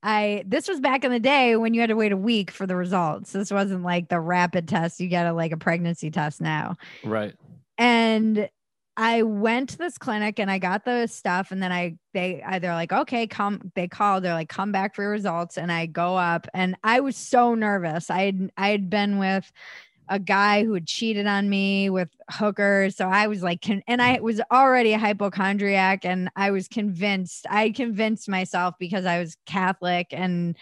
I 0.03 0.45
this 0.47 0.69
was 0.69 0.81
back 0.81 1.05
in 1.05 1.11
the 1.11 1.21
day 1.21 1.57
when 1.57 1.75
you 1.75 1.81
had 1.81 1.91
to 1.91 1.97
wait 1.97 2.13
a 2.13 2.17
week 2.17 2.51
for 2.51 2.67
the 2.67 2.77
results. 2.77 3.33
This 3.33 3.51
wasn't 3.51 3.83
like 3.83 4.09
the 4.09 4.21
rapid 4.21 4.69
test 4.69 5.01
you 5.01 5.09
get 5.09 5.27
a 5.27 5.33
like 5.33 5.53
a 5.53 5.57
pregnancy 5.57 6.11
test 6.11 6.41
now. 6.41 6.77
Right. 7.03 7.35
And 7.79 8.49
I 8.97 9.23
went 9.23 9.71
to 9.71 9.79
this 9.79 9.99
clinic 9.99 10.39
and 10.39 10.51
I 10.51 10.59
got 10.59 10.85
the 10.85 11.09
stuff 11.09 11.51
and 11.51 11.63
then 11.63 11.73
I 11.73 11.97
they 12.13 12.43
either 12.43 12.69
like 12.69 12.93
okay 12.93 13.27
come 13.27 13.73
they 13.75 13.89
called 13.89 14.23
they're 14.23 14.35
like 14.35 14.49
come 14.49 14.73
back 14.73 14.95
for 14.95 15.03
your 15.03 15.11
results 15.11 15.59
and 15.59 15.73
I 15.73 15.87
go 15.87 16.17
up 16.17 16.47
and 16.55 16.77
I 16.85 17.01
was 17.01 17.17
so 17.17 17.55
nervous. 17.55 18.11
I 18.11 18.23
had 18.23 18.51
I 18.57 18.69
had 18.69 18.91
been 18.91 19.19
with 19.19 19.51
a 20.09 20.19
guy 20.19 20.65
who 20.65 20.75
had 20.75 20.87
cheated 20.87 21.27
on 21.27 21.49
me 21.49 21.91
with 21.91 22.09
hookers. 22.31 22.97
So 22.97 23.09
I 23.09 23.27
was 23.27 23.43
like, 23.43 23.63
con- 23.63 23.83
and 23.87 24.03
I 24.03 24.19
mm. 24.19 24.21
was 24.21 24.41
already 24.51 24.93
a 24.93 24.99
hypochondriac, 24.99 26.05
and 26.05 26.31
I 26.37 26.51
was 26.51 26.69
convinced, 26.69 27.47
I 27.49 27.71
convinced 27.71 28.29
myself 28.29 28.75
because 28.79 29.07
I 29.07 29.19
was 29.19 29.37
Catholic 29.47 30.09
and 30.11 30.57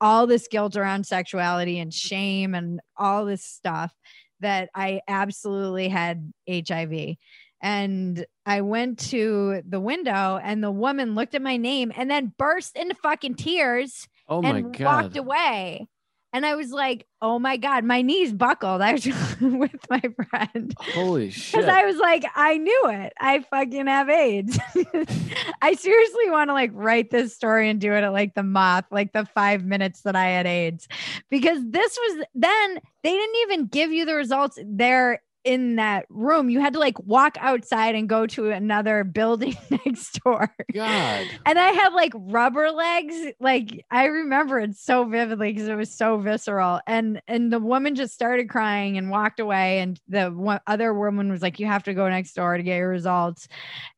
all 0.00 0.26
this 0.26 0.48
guilt 0.48 0.76
around 0.76 1.06
sexuality 1.06 1.78
and 1.78 1.92
shame 1.92 2.54
and 2.54 2.80
all 2.96 3.24
this 3.24 3.44
stuff 3.44 3.92
that 4.40 4.68
I 4.74 5.00
absolutely 5.08 5.88
had 5.88 6.32
HIV. 6.48 7.16
And 7.62 8.26
I 8.44 8.60
went 8.60 8.98
to 9.10 9.62
the 9.66 9.80
window, 9.80 10.38
and 10.42 10.62
the 10.62 10.70
woman 10.70 11.14
looked 11.14 11.34
at 11.34 11.42
my 11.42 11.56
name 11.56 11.92
and 11.96 12.10
then 12.10 12.32
burst 12.36 12.76
into 12.76 12.94
fucking 12.96 13.36
tears 13.36 14.08
Oh 14.28 14.42
my 14.42 14.50
and 14.50 14.76
god. 14.76 15.04
walked 15.04 15.16
away. 15.16 15.88
And 16.34 16.44
I 16.44 16.56
was 16.56 16.72
like, 16.72 17.06
oh 17.22 17.38
my 17.38 17.56
God, 17.56 17.84
my 17.84 18.02
knees 18.02 18.32
buckled. 18.32 18.82
I 18.82 18.94
was 18.94 19.06
with 19.40 19.88
my 19.88 20.02
friend. 20.28 20.74
Holy 20.92 21.30
shit. 21.30 21.60
Because. 21.60 21.68
I 21.68 21.84
was 21.84 21.96
like, 21.96 22.24
I 22.34 22.58
knew 22.58 22.82
it. 22.86 23.12
I 23.20 23.38
fucking 23.48 23.86
have 23.86 24.08
AIDS. 24.08 24.58
I 25.62 25.74
seriously 25.74 26.30
want 26.30 26.50
to 26.50 26.54
like 26.54 26.72
write 26.74 27.12
this 27.12 27.36
story 27.36 27.70
and 27.70 27.80
do 27.80 27.92
it 27.92 28.02
at 28.02 28.12
like 28.12 28.34
the 28.34 28.42
moth, 28.42 28.86
like 28.90 29.12
the 29.12 29.26
five 29.26 29.64
minutes 29.64 30.00
that 30.00 30.16
I 30.16 30.26
had 30.26 30.48
AIDS. 30.48 30.88
Because 31.30 31.60
this 31.64 31.96
was 31.96 32.26
then 32.34 32.80
they 33.04 33.12
didn't 33.12 33.36
even 33.42 33.66
give 33.66 33.92
you 33.92 34.04
the 34.04 34.16
results 34.16 34.58
there 34.66 35.22
in 35.44 35.76
that 35.76 36.06
room. 36.08 36.48
You 36.48 36.60
had 36.60 36.72
to 36.72 36.78
like 36.78 36.98
walk 37.00 37.36
outside 37.38 37.94
and 37.94 38.08
go 38.08 38.26
to 38.28 38.50
another 38.50 39.04
building 39.14 39.56
next 39.70 40.20
door. 40.24 40.54
God. 40.72 41.26
And 41.46 41.58
I 41.58 41.70
had 41.70 41.92
like 41.92 42.12
rubber 42.14 42.70
legs. 42.70 43.14
Like 43.38 43.84
I 43.90 44.06
remember 44.06 44.58
it 44.58 44.76
so 44.76 45.04
vividly 45.04 45.52
because 45.52 45.68
it 45.68 45.74
was 45.74 45.94
so 45.94 46.18
visceral. 46.18 46.80
And 46.86 47.20
and 47.28 47.52
the 47.52 47.58
woman 47.58 47.94
just 47.94 48.14
started 48.14 48.48
crying 48.48 48.96
and 48.98 49.10
walked 49.10 49.38
away. 49.38 49.80
And 49.80 50.00
the 50.08 50.30
one 50.30 50.60
other 50.66 50.94
woman 50.94 51.30
was 51.30 51.42
like, 51.42 51.60
"You 51.60 51.66
have 51.66 51.84
to 51.84 51.94
go 51.94 52.08
next 52.08 52.34
door 52.34 52.56
to 52.56 52.62
get 52.62 52.76
your 52.78 52.88
results." 52.88 53.46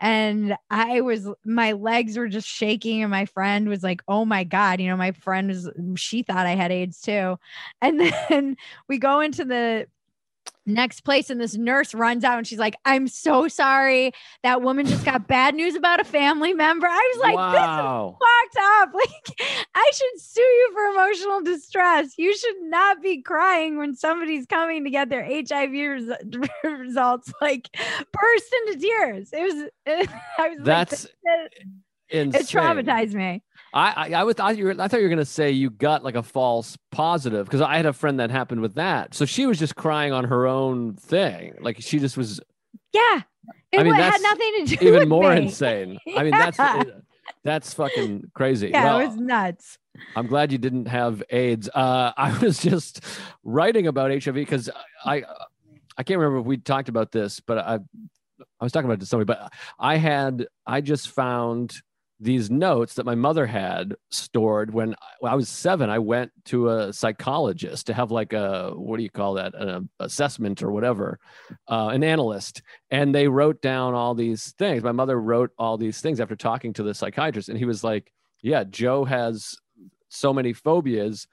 And 0.01 0.57
I 0.71 1.01
was, 1.01 1.29
my 1.45 1.73
legs 1.73 2.17
were 2.17 2.29
just 2.29 2.49
shaking. 2.49 3.03
And 3.03 3.11
my 3.11 3.27
friend 3.27 3.69
was 3.69 3.83
like, 3.83 4.03
"Oh 4.09 4.25
my 4.25 4.45
god!" 4.45 4.81
You 4.81 4.89
know, 4.89 4.97
my 4.97 5.13
friend 5.13 5.49
was, 5.49 5.71
she 5.97 6.23
thought 6.23 6.47
I 6.47 6.55
had 6.55 6.73
AIDS 6.73 7.01
too. 7.01 7.39
And 7.81 8.01
then 8.29 8.57
we 8.89 8.99
go 8.99 9.21
into 9.21 9.45
the 9.45 9.87
next 10.66 11.02
place 11.02 11.31
and 11.31 11.40
this 11.40 11.55
nurse 11.57 11.94
runs 11.94 12.24
out 12.24 12.38
and 12.38 12.46
she's 12.46 12.59
like 12.59 12.76
i'm 12.85 13.09
so 13.09 13.48
sorry. 13.48 14.12
That 14.42 14.62
woman 14.62 14.87
just 14.87 15.05
got 15.05 15.29
bad 15.29 15.55
news 15.55 15.74
about 15.74 16.00
a 16.00 16.05
family 16.05 16.52
member. 16.52 16.87
I 16.87 17.12
was 17.14 17.22
like 17.22 17.37
this 17.52 17.62
is 17.62 18.16
fucked 18.20 18.66
up. 18.81 18.92
Like 19.07 19.64
i 19.74 19.90
should 19.92 20.20
sue 20.20 20.40
you 20.40 20.70
for 20.72 20.85
emotional 20.87 21.42
distress. 21.42 22.14
You 22.16 22.37
should 22.37 22.62
not 22.62 23.02
be 23.02 23.22
crying 23.22 23.79
when 23.79 23.94
somebody's 23.94 24.46
coming 24.46 24.85
to 24.85 24.90
get 24.90 25.09
their 25.09 25.24
hiv 25.24 25.70
res- 25.70 26.11
results 26.64 27.33
like 27.40 27.68
burst 28.12 28.55
into 28.66 28.79
tears. 28.81 29.31
It 29.33 29.42
was 29.42 29.70
i 30.38 30.48
was 30.48 30.59
That's 30.61 31.05
like 31.05 31.52
it, 32.09 32.35
it 32.35 32.46
traumatized 32.46 33.14
me 33.14 33.42
I, 33.77 33.93
I, 34.09 34.21
I 34.21 34.25
was, 34.25 34.37
I, 34.39 34.53
you 34.53 34.65
were, 34.65 34.71
I 34.81 34.89
thought 34.89 34.97
you 34.97 35.03
were 35.03 35.11
going 35.11 35.19
to 35.19 35.25
say 35.27 35.51
you 35.51 35.69
got 35.69 36.03
like 36.03 36.15
a 36.15 36.23
false 36.23 36.79
positive 36.91 37.45
because 37.45 37.61
I 37.61 37.77
had 37.77 37.85
a 37.85 37.93
friend 37.93 38.19
that 38.21 38.31
happened 38.31 38.62
with 38.62 38.77
that. 38.77 39.15
So 39.15 39.27
she 39.27 39.45
was 39.45 39.59
just 39.59 39.77
crying 39.77 40.15
on 40.15 40.25
her 40.25 40.47
own 40.47 40.95
thing. 40.95 41.55
Like 41.61 41.77
she 41.81 41.99
just 41.99 42.17
was 42.17 42.41
yeah 42.95 43.21
it 43.73 43.81
I 43.81 43.83
mean, 43.83 43.93
had 43.93 44.23
nothing 44.23 44.67
to 44.67 44.77
do 44.77 44.89
even 44.95 45.09
more 45.11 45.35
me. 45.35 45.43
insane. 45.43 45.99
I 46.17 46.23
mean, 46.23 46.31
that's, 46.31 46.59
that's 47.45 47.75
fucking 47.75 48.31
crazy. 48.33 48.71
yeah 48.71 48.85
Well, 48.85 49.01
it 49.01 49.09
was 49.09 49.17
nuts 49.17 49.79
I'm 50.15 50.27
glad 50.27 50.53
you 50.53 50.59
didn't 50.59 50.87
have 50.87 51.23
AIDS. 51.29 51.69
Uh, 51.75 52.12
I 52.17 52.37
was 52.39 52.59
just 52.59 53.05
writing 53.45 53.87
about 53.87 54.11
HIV 54.11 54.35
because 54.35 54.71
I, 55.05 55.25
I 55.99 56.03
can't 56.03 56.19
remember 56.19 56.41
if 56.41 56.47
we 56.47 56.57
talked 56.57 56.89
about 56.89 57.12
this, 57.12 57.41
but 57.41 57.59
I, 57.59 57.75
I 57.75 58.65
was 58.65 58.73
talking 58.73 58.87
about 58.87 58.99
it 58.99 59.01
to 59.01 59.07
somebody, 59.07 59.27
but 59.27 59.53
I 59.79 59.97
had, 59.97 60.47
I 60.67 60.81
just 60.81 61.09
found 61.11 61.75
these 62.18 62.50
notes 62.50 62.94
that 62.94 63.05
my 63.05 63.14
mother 63.14 63.44
had 63.46 63.94
stored 64.11 64.72
when 64.72 64.94
I- 65.22 65.35
was 65.35 65.48
seven. 65.50 65.90
I 65.90 65.98
went 65.98 66.33
to 66.46 66.70
a 66.70 66.92
psychologist 66.92 67.87
to 67.88 67.94
have 67.94 68.11
like 68.11 68.33
a, 68.33 68.70
what 68.74 68.96
do 68.96 69.02
you 69.02 69.11
call 69.11 69.35
that? 69.35 69.55
An 69.55 69.88
assessment 70.00 70.62
or 70.62 70.70
whatever, 70.72 71.18
uh, 71.68 71.88
an 71.88 72.02
analyst. 72.02 72.62
And 72.90 73.14
they 73.14 73.29
wrote 73.29 73.61
down 73.61 73.92
all 73.94 74.14
these 74.14 74.52
things. 74.59 74.83
My 74.83 74.92
mother 74.92 75.20
wrote 75.20 75.50
all 75.59 75.76
these 75.76 76.00
things 76.00 76.18
after 76.20 76.37
talking 76.37 76.72
to 76.74 76.83
the 76.83 76.94
psychiatrist. 76.94 77.50
And 77.50 77.59
he 77.59 77.66
was 77.66 77.85
like, 77.85 78.11
yeah, 78.42 78.64
Joe 78.64 79.05
has 79.05 79.55
so 80.09 80.33
many 80.33 80.55
phobias. 80.55 81.26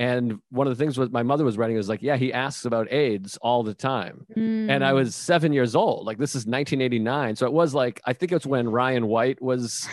And 0.00 0.38
one 0.50 0.68
of 0.68 0.76
the 0.76 0.80
things 0.80 0.96
was 0.96 1.10
my 1.10 1.24
mother 1.24 1.44
was 1.44 1.58
writing 1.58 1.76
was 1.76 1.88
like, 1.88 2.02
yeah, 2.02 2.16
he 2.16 2.32
asks 2.32 2.64
about 2.64 2.92
AIDS 2.92 3.36
all 3.42 3.64
the 3.64 3.74
time. 3.74 4.24
And 4.36 4.84
I 4.84 4.92
Mm. 4.92 4.96
was 4.96 5.16
seven 5.16 5.52
years 5.52 5.74
old. 5.74 6.06
Like 6.06 6.18
this 6.18 6.36
is 6.36 6.46
1989. 6.46 7.34
So 7.34 7.46
it 7.46 7.52
was 7.52 7.74
like, 7.74 8.00
I 8.04 8.12
think 8.12 8.30
it's 8.30 8.46
when 8.46 8.68
Ryan 8.68 9.08
White 9.08 9.42
was 9.42 9.88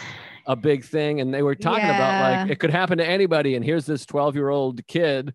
a 0.45 0.55
big 0.55 0.83
thing. 0.83 1.21
And 1.21 1.33
they 1.33 1.41
were 1.41 1.55
talking 1.55 1.85
about 1.85 2.39
like 2.39 2.51
it 2.51 2.59
could 2.59 2.69
happen 2.69 2.97
to 2.97 3.05
anybody. 3.05 3.55
And 3.55 3.63
here's 3.63 3.85
this 3.85 4.05
12 4.05 4.35
year 4.35 4.49
old 4.49 4.85
kid 4.87 5.33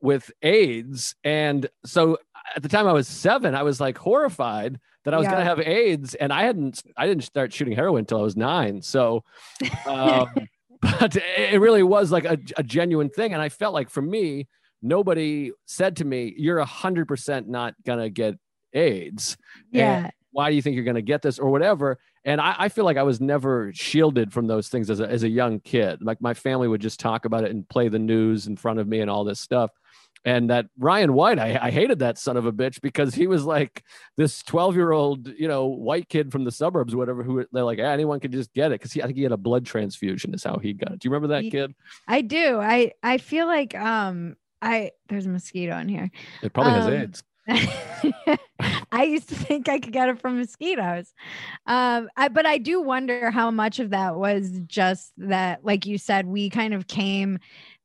with 0.00 0.30
AIDS. 0.42 1.14
And 1.24 1.68
so 1.84 2.18
at 2.54 2.62
the 2.62 2.68
time 2.68 2.86
I 2.86 2.92
was 2.92 3.08
seven, 3.08 3.54
I 3.54 3.62
was 3.62 3.80
like 3.80 3.98
horrified 3.98 4.78
that 5.04 5.14
I 5.14 5.18
was 5.18 5.26
going 5.26 5.38
to 5.38 5.44
have 5.44 5.60
AIDS. 5.60 6.14
And 6.14 6.32
I 6.32 6.44
hadn't, 6.44 6.82
I 6.96 7.06
didn't 7.06 7.24
start 7.24 7.52
shooting 7.52 7.74
heroin 7.74 8.00
until 8.00 8.18
I 8.18 8.22
was 8.22 8.36
nine. 8.36 8.82
So, 8.82 9.24
um, 9.86 10.28
but 10.80 11.16
it 11.16 11.60
really 11.60 11.82
was 11.82 12.12
like 12.12 12.24
a, 12.24 12.38
a 12.56 12.62
genuine 12.62 13.10
thing. 13.10 13.32
And 13.32 13.42
I 13.42 13.48
felt 13.48 13.74
like 13.74 13.90
for 13.90 14.02
me, 14.02 14.48
nobody 14.82 15.52
said 15.66 15.96
to 15.96 16.04
me, 16.04 16.34
you're 16.36 16.58
a 16.58 16.64
hundred 16.64 17.08
percent 17.08 17.48
not 17.48 17.74
going 17.84 17.98
to 17.98 18.10
get 18.10 18.34
AIDS. 18.72 19.36
yeah 19.70 20.10
Why 20.36 20.50
do 20.50 20.54
you 20.56 20.60
think 20.60 20.74
you're 20.74 20.84
going 20.84 20.96
to 20.96 21.00
get 21.02 21.22
this 21.22 21.38
or 21.38 21.48
whatever? 21.48 21.98
And 22.26 22.42
I, 22.42 22.54
I 22.58 22.68
feel 22.68 22.84
like 22.84 22.98
I 22.98 23.04
was 23.04 23.22
never 23.22 23.72
shielded 23.72 24.34
from 24.34 24.46
those 24.46 24.68
things 24.68 24.90
as 24.90 25.00
a, 25.00 25.08
as 25.08 25.22
a 25.22 25.30
young 25.30 25.60
kid. 25.60 26.02
Like 26.02 26.20
my 26.20 26.34
family 26.34 26.68
would 26.68 26.82
just 26.82 27.00
talk 27.00 27.24
about 27.24 27.44
it 27.44 27.52
and 27.52 27.66
play 27.66 27.88
the 27.88 27.98
news 27.98 28.46
in 28.46 28.58
front 28.58 28.78
of 28.78 28.86
me 28.86 29.00
and 29.00 29.08
all 29.10 29.24
this 29.24 29.40
stuff. 29.40 29.70
And 30.26 30.50
that 30.50 30.66
Ryan 30.78 31.14
White, 31.14 31.38
I, 31.38 31.58
I 31.58 31.70
hated 31.70 32.00
that 32.00 32.18
son 32.18 32.36
of 32.36 32.44
a 32.44 32.52
bitch 32.52 32.82
because 32.82 33.14
he 33.14 33.26
was 33.26 33.44
like 33.44 33.82
this 34.18 34.42
12 34.42 34.74
year 34.76 34.92
old, 34.92 35.26
you 35.28 35.48
know, 35.48 35.68
white 35.68 36.10
kid 36.10 36.30
from 36.30 36.44
the 36.44 36.52
suburbs, 36.52 36.94
whatever, 36.94 37.22
who 37.22 37.46
they're 37.50 37.64
like, 37.64 37.78
"Ah, 37.80 37.84
anyone 37.84 38.20
could 38.20 38.32
just 38.32 38.52
get 38.52 38.72
it. 38.72 38.78
Cause 38.78 38.92
he, 38.92 39.00
I 39.02 39.06
think 39.06 39.16
he 39.16 39.22
had 39.22 39.32
a 39.32 39.38
blood 39.38 39.64
transfusion 39.64 40.34
is 40.34 40.44
how 40.44 40.58
he 40.58 40.74
got 40.74 40.92
it. 40.92 40.98
Do 40.98 41.08
you 41.08 41.14
remember 41.14 41.34
that 41.34 41.44
Ye- 41.44 41.50
kid? 41.50 41.74
I 42.06 42.20
do. 42.20 42.58
I 42.60 42.92
I 43.02 43.16
feel 43.16 43.46
like 43.46 43.74
um 43.74 44.36
I 44.60 44.90
there's 45.08 45.24
a 45.24 45.30
mosquito 45.30 45.78
in 45.78 45.88
here. 45.88 46.10
It 46.42 46.52
probably 46.52 46.72
has 46.72 46.86
Um, 46.86 46.92
AIDS. 46.92 47.22
I 48.92 49.04
used 49.04 49.28
to 49.28 49.34
think 49.34 49.68
I 49.68 49.78
could 49.78 49.92
get 49.92 50.08
it 50.08 50.20
from 50.20 50.38
mosquitoes. 50.38 51.12
Um 51.66 52.08
I 52.16 52.28
but 52.28 52.46
I 52.46 52.58
do 52.58 52.80
wonder 52.80 53.30
how 53.30 53.50
much 53.50 53.78
of 53.80 53.90
that 53.90 54.16
was 54.16 54.60
just 54.66 55.12
that 55.18 55.64
like 55.64 55.86
you 55.86 55.98
said 55.98 56.26
we 56.26 56.50
kind 56.50 56.74
of 56.74 56.86
came 56.86 57.38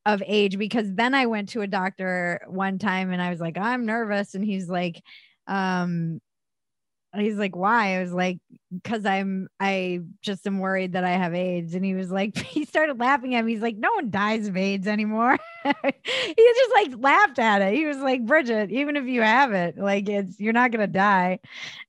of 0.05 0.23
age 0.25 0.57
because 0.57 0.93
then 0.93 1.13
I 1.13 1.27
went 1.27 1.49
to 1.49 1.61
a 1.61 1.67
doctor 1.67 2.41
one 2.47 2.79
time 2.79 3.11
and 3.11 3.21
I 3.21 3.29
was 3.29 3.39
like 3.39 3.57
I'm 3.57 3.85
nervous 3.85 4.33
and 4.35 4.43
he's 4.43 4.69
like 4.69 5.01
um 5.47 6.21
he's 7.19 7.35
like 7.35 7.55
why? 7.55 7.97
I 7.97 8.01
was 8.01 8.13
like 8.13 8.39
because 8.73 9.05
i'm 9.05 9.49
i 9.59 9.99
just 10.21 10.47
am 10.47 10.59
worried 10.59 10.93
that 10.93 11.03
i 11.03 11.11
have 11.11 11.33
aids. 11.33 11.75
And 11.75 11.83
he 11.83 11.93
was 11.93 12.11
like 12.11 12.37
he 12.45 12.65
started 12.65 12.99
laughing 12.99 13.35
at 13.35 13.43
me. 13.43 13.53
He's 13.53 13.61
like 13.61 13.77
no 13.77 13.91
one 13.93 14.09
dies 14.09 14.47
of 14.47 14.57
aids 14.57 14.87
anymore. 14.87 15.37
He 16.03 16.35
just 16.35 16.71
like 16.73 17.03
laughed 17.03 17.37
at 17.37 17.61
it. 17.61 17.75
He 17.75 17.85
was 17.85 17.97
like 17.97 18.25
bridget 18.25 18.71
even 18.71 18.95
if 18.95 19.05
you 19.05 19.21
have 19.21 19.53
it 19.53 19.77
like 19.77 20.09
it's 20.09 20.39
you're 20.39 20.53
not 20.53 20.71
gonna 20.71 20.87
die. 20.87 21.39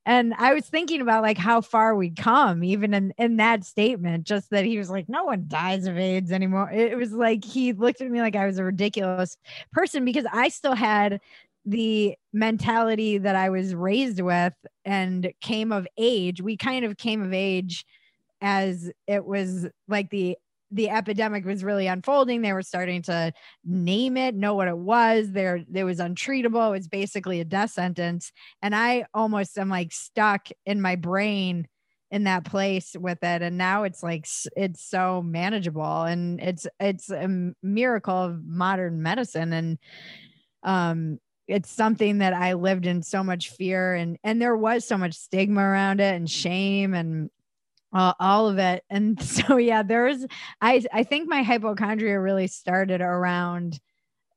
And 0.04 0.34
i 0.38 0.52
was 0.52 0.66
thinking 0.66 1.00
about 1.00 1.22
like 1.22 1.38
how 1.38 1.60
far 1.60 1.94
we'd 1.94 2.16
come 2.16 2.64
even 2.64 2.92
in 2.92 3.14
in 3.16 3.36
that 3.36 3.64
statement 3.64 4.26
just 4.26 4.50
that 4.50 4.64
he 4.64 4.76
was 4.76 4.90
like 4.90 5.08
no 5.08 5.24
one 5.24 5.44
dies 5.48 5.86
of 5.86 5.96
aids 5.96 6.32
anymore. 6.32 6.70
It 6.70 6.98
was 6.98 7.12
like 7.12 7.44
he 7.44 7.72
looked 7.72 8.00
at 8.00 8.10
me 8.10 8.20
like 8.20 8.36
i 8.36 8.46
was 8.46 8.58
a 8.58 8.64
ridiculous 8.64 9.36
person 9.72 10.04
because 10.04 10.26
i 10.32 10.48
still 10.48 10.74
had 10.74 11.20
the 11.64 12.16
mentality 12.32 13.18
that 13.18 13.36
I 13.36 13.50
was 13.50 13.74
raised 13.74 14.20
with 14.20 14.54
and 14.84 15.32
came 15.40 15.72
of 15.72 15.86
age. 15.96 16.40
We 16.40 16.56
kind 16.56 16.84
of 16.84 16.96
came 16.96 17.22
of 17.22 17.32
age 17.32 17.84
as 18.40 18.90
it 19.06 19.24
was 19.24 19.68
like 19.88 20.10
the 20.10 20.36
the 20.72 20.88
epidemic 20.88 21.44
was 21.44 21.62
really 21.62 21.86
unfolding. 21.86 22.40
They 22.40 22.54
were 22.54 22.62
starting 22.62 23.02
to 23.02 23.32
name 23.62 24.16
it, 24.16 24.34
know 24.34 24.54
what 24.54 24.68
it 24.68 24.78
was. 24.78 25.32
There, 25.32 25.60
it 25.72 25.84
was 25.84 25.98
untreatable. 25.98 26.68
It 26.68 26.78
was 26.78 26.88
basically 26.88 27.40
a 27.40 27.44
death 27.44 27.72
sentence. 27.72 28.32
And 28.62 28.74
I 28.74 29.04
almost 29.12 29.58
am 29.58 29.68
like 29.68 29.92
stuck 29.92 30.48
in 30.64 30.80
my 30.80 30.96
brain 30.96 31.68
in 32.10 32.24
that 32.24 32.44
place 32.44 32.94
with 32.98 33.22
it 33.22 33.40
and 33.40 33.56
now 33.56 33.84
it's 33.84 34.02
like 34.02 34.26
it's 34.54 34.84
so 34.84 35.22
manageable 35.22 36.02
and 36.02 36.40
it's 36.40 36.66
it's 36.78 37.08
a 37.10 37.54
miracle 37.62 38.14
of 38.14 38.44
modern 38.44 39.02
medicine 39.02 39.50
and 39.54 39.78
um 40.62 41.18
it's 41.48 41.70
something 41.70 42.18
that 42.18 42.32
I 42.32 42.54
lived 42.54 42.86
in 42.86 43.02
so 43.02 43.22
much 43.22 43.50
fear 43.50 43.94
and 43.94 44.18
and 44.24 44.40
there 44.40 44.56
was 44.56 44.86
so 44.86 44.96
much 44.96 45.14
stigma 45.14 45.62
around 45.62 46.00
it 46.00 46.14
and 46.14 46.30
shame 46.30 46.94
and 46.94 47.30
uh, 47.92 48.14
all 48.18 48.48
of 48.48 48.58
it. 48.58 48.84
And 48.88 49.20
so 49.22 49.56
yeah 49.56 49.82
there's 49.82 50.24
I 50.60 50.82
I 50.92 51.04
think 51.04 51.28
my 51.28 51.42
hypochondria 51.42 52.18
really 52.20 52.46
started 52.46 53.00
around 53.00 53.80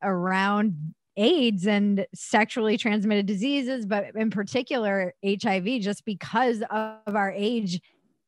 around 0.02 0.94
AIDS 1.18 1.66
and 1.66 2.06
sexually 2.14 2.78
transmitted 2.78 3.26
diseases, 3.26 3.86
but 3.86 4.16
in 4.16 4.30
particular 4.30 5.14
HIV, 5.24 5.82
just 5.82 6.04
because 6.06 6.62
of 6.70 7.16
our 7.16 7.32
age 7.32 7.82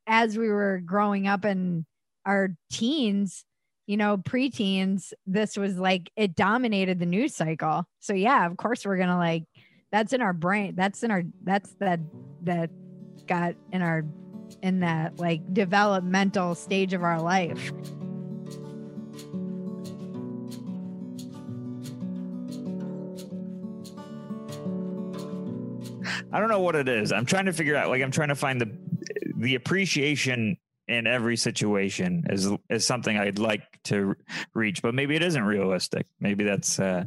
as 0.07 0.37
we 0.37 0.47
were 0.47 0.81
growing 0.85 1.27
up 1.27 1.43
in 1.43 1.85
our 2.25 2.55
teens, 2.71 3.43
you 3.87 3.95
know, 3.95 4.17
preteens, 4.17 5.13
this 5.25 5.57
was 5.57 5.79
like 5.79 6.11
it 6.15 6.35
dominated 6.35 6.99
the 6.99 7.05
news 7.05 7.33
cycle. 7.33 7.85
So 7.99 8.13
yeah, 8.13 8.45
of 8.45 8.57
course 8.57 8.85
we're 8.85 8.97
gonna 8.97 9.17
like 9.17 9.45
that's 9.91 10.11
in 10.11 10.21
our 10.21 10.33
brain. 10.33 10.75
That's 10.75 11.03
in 11.03 11.09
our 11.09 11.23
that's 11.43 11.73
that 11.79 12.01
that 12.43 12.69
got 13.27 13.55
in 13.71 13.81
our 13.81 14.05
in 14.61 14.81
that 14.81 15.19
like 15.19 15.53
developmental 15.53 16.53
stage 16.53 16.93
of 16.93 17.01
our 17.01 17.21
life. 17.21 17.71
I 26.33 26.41
don't 26.41 26.49
know 26.49 26.59
what 26.59 26.75
it 26.75 26.89
is. 26.89 27.13
I'm 27.13 27.25
trying 27.25 27.45
to 27.45 27.53
figure 27.53 27.77
out. 27.77 27.87
Like 27.87 28.01
I'm 28.01 28.11
trying 28.11 28.29
to 28.29 28.35
find 28.35 28.59
the 28.59 28.77
the 29.37 29.55
appreciation 29.55 30.57
in 30.87 31.07
every 31.07 31.37
situation 31.37 32.25
is 32.29 32.49
is 32.69 32.85
something 32.85 33.17
I'd 33.17 33.39
like 33.39 33.63
to 33.85 34.15
reach, 34.53 34.81
but 34.81 34.93
maybe 34.93 35.15
it 35.15 35.23
isn't 35.23 35.43
realistic. 35.43 36.07
Maybe 36.19 36.43
that's. 36.43 36.79
Uh, 36.79 37.05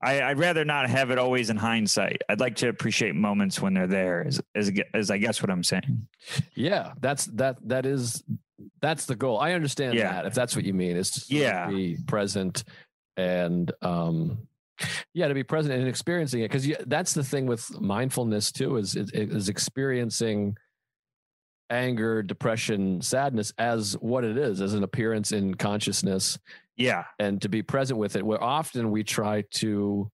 I, 0.00 0.22
I'd 0.22 0.38
rather 0.38 0.64
not 0.64 0.88
have 0.88 1.10
it 1.10 1.18
always 1.18 1.50
in 1.50 1.56
hindsight. 1.56 2.22
I'd 2.28 2.38
like 2.38 2.54
to 2.56 2.68
appreciate 2.68 3.16
moments 3.16 3.60
when 3.60 3.74
they're 3.74 3.88
there. 3.88 4.22
Is 4.22 4.40
is, 4.54 4.72
is 4.94 5.10
I 5.10 5.18
guess 5.18 5.42
what 5.42 5.50
I'm 5.50 5.64
saying. 5.64 6.06
Yeah, 6.54 6.92
that's 7.00 7.24
that 7.26 7.56
that 7.68 7.84
is 7.84 8.22
that's 8.80 9.06
the 9.06 9.16
goal. 9.16 9.40
I 9.40 9.52
understand 9.52 9.94
yeah. 9.94 10.12
that 10.12 10.26
if 10.26 10.34
that's 10.34 10.54
what 10.54 10.64
you 10.64 10.74
mean 10.74 10.96
is 10.96 11.10
to 11.10 11.34
yeah. 11.34 11.68
be 11.68 11.98
present 12.06 12.64
and 13.16 13.72
um 13.82 14.38
yeah 15.12 15.26
to 15.26 15.34
be 15.34 15.42
present 15.42 15.74
and 15.74 15.88
experiencing 15.88 16.40
it 16.40 16.52
because 16.52 16.70
that's 16.86 17.12
the 17.12 17.24
thing 17.24 17.46
with 17.46 17.68
mindfulness 17.80 18.52
too 18.52 18.76
is 18.76 18.94
is 18.94 19.48
experiencing 19.48 20.56
anger 21.70 22.22
depression 22.22 23.00
sadness 23.02 23.52
as 23.58 23.94
what 24.00 24.24
it 24.24 24.36
is 24.36 24.60
as 24.60 24.74
an 24.74 24.82
appearance 24.82 25.32
in 25.32 25.54
consciousness 25.54 26.38
yeah 26.76 27.04
and 27.18 27.42
to 27.42 27.48
be 27.48 27.62
present 27.62 27.98
with 27.98 28.16
it 28.16 28.24
where 28.24 28.42
often 28.42 28.90
we 28.90 29.04
try 29.04 29.42
to 29.50 30.10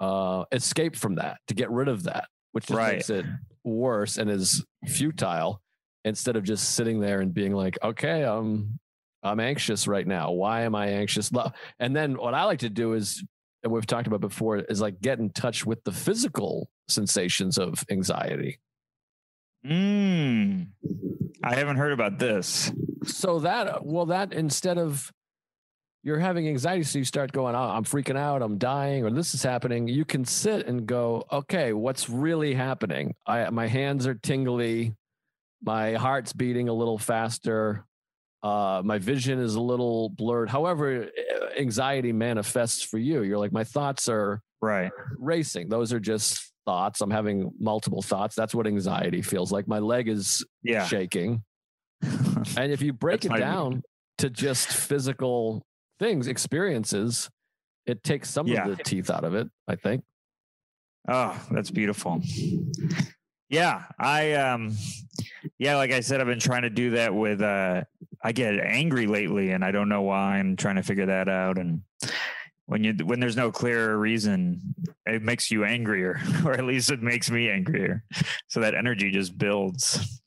uh 0.00 0.44
escape 0.52 0.96
from 0.96 1.16
that 1.16 1.38
to 1.48 1.54
get 1.54 1.70
rid 1.70 1.88
of 1.88 2.04
that 2.04 2.28
which 2.52 2.66
just 2.66 2.76
right. 2.76 2.94
makes 2.94 3.10
it 3.10 3.24
worse 3.64 4.18
and 4.18 4.30
is 4.30 4.64
futile 4.86 5.60
instead 6.04 6.36
of 6.36 6.44
just 6.44 6.72
sitting 6.72 7.00
there 7.00 7.20
and 7.20 7.34
being 7.34 7.54
like 7.54 7.78
okay 7.82 8.22
i'm 8.22 8.78
i'm 9.22 9.40
anxious 9.40 9.88
right 9.88 10.06
now 10.06 10.30
why 10.30 10.62
am 10.62 10.74
i 10.74 10.86
anxious 10.88 11.30
and 11.80 11.96
then 11.96 12.16
what 12.16 12.34
i 12.34 12.44
like 12.44 12.58
to 12.60 12.70
do 12.70 12.92
is 12.92 13.24
and 13.64 13.72
we've 13.72 13.86
talked 13.86 14.06
about 14.06 14.20
before 14.20 14.58
is 14.58 14.80
like 14.80 15.00
get 15.00 15.18
in 15.18 15.30
touch 15.30 15.66
with 15.66 15.82
the 15.84 15.92
physical 15.92 16.68
sensations 16.86 17.58
of 17.58 17.82
anxiety. 17.90 18.60
Mm, 19.66 20.68
I 21.42 21.54
haven't 21.54 21.76
heard 21.76 21.92
about 21.92 22.18
this. 22.18 22.70
So 23.04 23.40
that 23.40 23.84
well, 23.84 24.06
that 24.06 24.32
instead 24.32 24.78
of 24.78 25.10
you're 26.02 26.18
having 26.18 26.46
anxiety, 26.48 26.82
so 26.82 26.98
you 26.98 27.04
start 27.04 27.32
going, 27.32 27.54
oh, 27.54 27.70
I'm 27.70 27.84
freaking 27.84 28.18
out, 28.18 28.42
I'm 28.42 28.58
dying, 28.58 29.04
or 29.04 29.10
this 29.10 29.32
is 29.32 29.42
happening. 29.42 29.88
You 29.88 30.04
can 30.04 30.26
sit 30.26 30.66
and 30.66 30.86
go, 30.86 31.24
okay, 31.32 31.72
what's 31.72 32.10
really 32.10 32.54
happening? 32.54 33.14
I 33.26 33.48
my 33.50 33.66
hands 33.66 34.06
are 34.06 34.14
tingly, 34.14 34.94
my 35.62 35.94
heart's 35.94 36.32
beating 36.34 36.68
a 36.68 36.74
little 36.74 36.98
faster. 36.98 37.86
Uh, 38.42 38.82
my 38.84 38.98
vision 38.98 39.38
is 39.38 39.54
a 39.54 39.60
little 39.60 40.10
blurred. 40.10 40.50
However, 40.50 41.08
anxiety 41.58 42.12
manifests 42.12 42.82
for 42.82 42.98
you. 42.98 43.22
You're 43.22 43.38
like, 43.38 43.52
my 43.52 43.64
thoughts 43.64 44.06
are 44.10 44.42
right 44.60 44.92
racing. 45.18 45.70
Those 45.70 45.94
are 45.94 46.00
just 46.00 46.52
thoughts. 46.64 47.00
I'm 47.00 47.10
having 47.10 47.52
multiple 47.58 48.02
thoughts. 48.02 48.34
That's 48.34 48.54
what 48.54 48.66
anxiety 48.66 49.22
feels 49.22 49.52
like. 49.52 49.68
My 49.68 49.78
leg 49.78 50.08
is 50.08 50.44
yeah. 50.62 50.86
shaking. 50.86 51.42
and 52.02 52.72
if 52.72 52.82
you 52.82 52.92
break 52.92 53.24
it 53.24 53.36
down 53.36 53.82
to 54.18 54.30
just 54.30 54.68
physical 54.68 55.64
things, 55.98 56.26
experiences, 56.26 57.30
it 57.86 58.02
takes 58.02 58.30
some 58.30 58.46
yeah. 58.46 58.68
of 58.68 58.76
the 58.76 58.82
teeth 58.82 59.10
out 59.10 59.24
of 59.24 59.34
it, 59.34 59.48
I 59.68 59.76
think. 59.76 60.04
Oh, 61.08 61.38
that's 61.50 61.70
beautiful. 61.70 62.22
Yeah, 63.50 63.82
I 63.98 64.32
um 64.32 64.74
yeah, 65.58 65.76
like 65.76 65.92
I 65.92 66.00
said 66.00 66.20
I've 66.20 66.26
been 66.26 66.40
trying 66.40 66.62
to 66.62 66.70
do 66.70 66.90
that 66.92 67.14
with 67.14 67.42
uh 67.42 67.84
I 68.22 68.32
get 68.32 68.58
angry 68.58 69.06
lately 69.06 69.50
and 69.50 69.64
I 69.64 69.70
don't 69.70 69.88
know 69.88 70.02
why. 70.02 70.38
I'm 70.38 70.56
trying 70.56 70.76
to 70.76 70.82
figure 70.82 71.06
that 71.06 71.28
out 71.28 71.58
and 71.58 71.82
when 72.66 72.82
you 72.82 72.94
when 73.04 73.20
there's 73.20 73.36
no 73.36 73.50
clear 73.50 73.96
reason, 73.96 74.60
it 75.06 75.22
makes 75.22 75.50
you 75.50 75.64
angrier 75.64 76.20
or 76.44 76.52
at 76.52 76.64
least 76.64 76.90
it 76.90 77.02
makes 77.02 77.30
me 77.30 77.50
angrier. 77.50 78.02
So 78.48 78.60
that 78.60 78.74
energy 78.74 79.10
just 79.10 79.36
builds. 79.36 80.20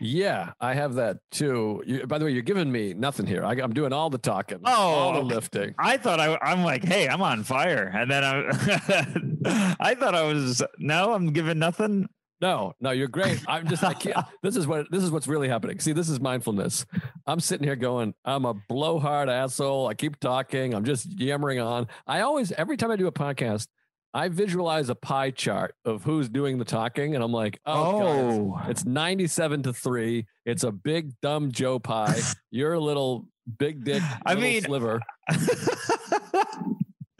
Yeah, 0.00 0.52
I 0.60 0.74
have 0.74 0.94
that 0.94 1.18
too. 1.30 1.82
You, 1.86 2.06
by 2.06 2.18
the 2.18 2.24
way, 2.24 2.32
you're 2.32 2.42
giving 2.42 2.70
me 2.70 2.94
nothing 2.94 3.26
here. 3.26 3.44
I, 3.44 3.54
am 3.54 3.72
doing 3.72 3.92
all 3.92 4.10
the 4.10 4.18
talking, 4.18 4.60
oh, 4.64 4.72
all 4.72 5.12
the 5.14 5.22
lifting. 5.22 5.74
I 5.78 5.96
thought 5.96 6.20
I, 6.20 6.36
I'm 6.42 6.64
like, 6.64 6.84
hey, 6.84 7.08
I'm 7.08 7.22
on 7.22 7.44
fire, 7.44 7.90
and 7.94 8.10
then 8.10 8.24
I, 8.24 9.76
I 9.80 9.94
thought 9.94 10.14
I 10.14 10.22
was 10.22 10.62
no, 10.78 11.14
I'm 11.14 11.32
giving 11.32 11.58
nothing. 11.58 12.08
No, 12.40 12.74
no, 12.80 12.90
you're 12.90 13.08
great. 13.08 13.40
I'm 13.48 13.66
just 13.68 13.84
I 13.84 13.94
can't 13.94 14.16
this 14.42 14.56
is 14.56 14.66
what 14.66 14.90
this 14.90 15.02
is 15.02 15.10
what's 15.10 15.26
really 15.26 15.48
happening. 15.48 15.78
See, 15.80 15.92
this 15.92 16.08
is 16.08 16.20
mindfulness. 16.20 16.84
I'm 17.26 17.40
sitting 17.40 17.66
here 17.66 17.76
going, 17.76 18.14
I'm 18.24 18.44
a 18.44 18.54
blowhard 18.54 19.28
asshole. 19.28 19.86
I 19.86 19.94
keep 19.94 20.20
talking. 20.20 20.74
I'm 20.74 20.84
just 20.84 21.06
yammering 21.18 21.60
on. 21.60 21.88
I 22.06 22.20
always 22.20 22.52
every 22.52 22.76
time 22.76 22.90
I 22.90 22.96
do 22.96 23.06
a 23.06 23.12
podcast, 23.12 23.68
I 24.12 24.28
visualize 24.28 24.90
a 24.90 24.94
pie 24.94 25.30
chart 25.30 25.74
of 25.84 26.04
who's 26.04 26.28
doing 26.28 26.58
the 26.58 26.64
talking, 26.64 27.16
and 27.16 27.24
I'm 27.24 27.32
like, 27.32 27.58
oh, 27.66 27.72
oh. 27.74 28.50
God, 28.50 28.70
it's, 28.70 28.82
it's 28.82 28.86
97 28.86 29.64
to 29.64 29.72
three. 29.72 30.26
It's 30.46 30.62
a 30.62 30.70
big 30.70 31.20
dumb 31.20 31.50
Joe 31.50 31.80
pie. 31.80 32.20
You're 32.52 32.74
a 32.74 32.80
little 32.80 33.26
big 33.58 33.84
dick. 33.84 34.02
I 34.24 34.36
mean, 34.36 34.62
sliver. 34.62 35.00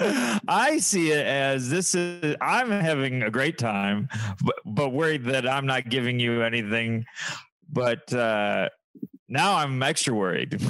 I 0.00 0.78
see 0.80 1.12
it 1.12 1.24
as 1.24 1.70
this 1.70 1.94
is 1.94 2.37
I'm 2.40 2.70
having 2.70 3.22
a 3.22 3.30
great 3.30 3.59
time, 3.59 4.09
but, 4.44 4.57
but 4.64 4.88
worried 4.90 5.24
that 5.24 5.48
I'm 5.48 5.66
not 5.66 5.88
giving 5.88 6.18
you 6.18 6.42
anything. 6.42 7.04
But 7.70 8.12
uh, 8.12 8.68
now 9.28 9.57
I'm 9.57 9.83
extra 9.83 10.14
worried. 10.14 10.61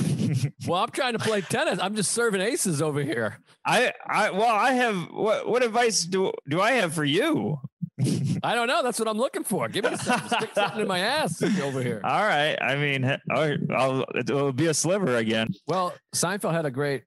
well, 0.66 0.82
I'm 0.82 0.90
trying 0.90 1.14
to 1.14 1.18
play 1.18 1.40
tennis. 1.40 1.78
I'm 1.80 1.94
just 1.94 2.12
serving 2.12 2.40
aces 2.40 2.82
over 2.82 3.02
here. 3.02 3.38
I, 3.64 3.92
I 4.06 4.30
well, 4.30 4.54
I 4.54 4.72
have 4.72 5.10
what 5.10 5.48
what 5.48 5.62
advice 5.62 6.02
do 6.02 6.32
do 6.48 6.60
I 6.60 6.72
have 6.72 6.94
for 6.94 7.04
you? 7.04 7.58
I 8.42 8.54
don't 8.54 8.66
know. 8.66 8.82
That's 8.82 8.98
what 8.98 9.08
I'm 9.08 9.16
looking 9.16 9.44
for. 9.44 9.68
Give 9.68 9.84
me 9.84 9.96
something. 9.96 10.38
Stick 10.38 10.50
something 10.54 10.80
in 10.80 10.88
my 10.88 10.98
ass 10.98 11.42
over 11.42 11.80
here. 11.80 12.00
All 12.04 12.24
right. 12.24 12.56
I 12.60 12.76
mean, 12.76 13.04
I'll, 13.30 13.56
I'll, 13.72 14.04
it'll 14.16 14.52
be 14.52 14.66
a 14.66 14.74
sliver 14.74 15.16
again. 15.16 15.48
Well, 15.68 15.94
Seinfeld 16.14 16.52
had 16.52 16.66
a 16.66 16.72
great 16.72 17.04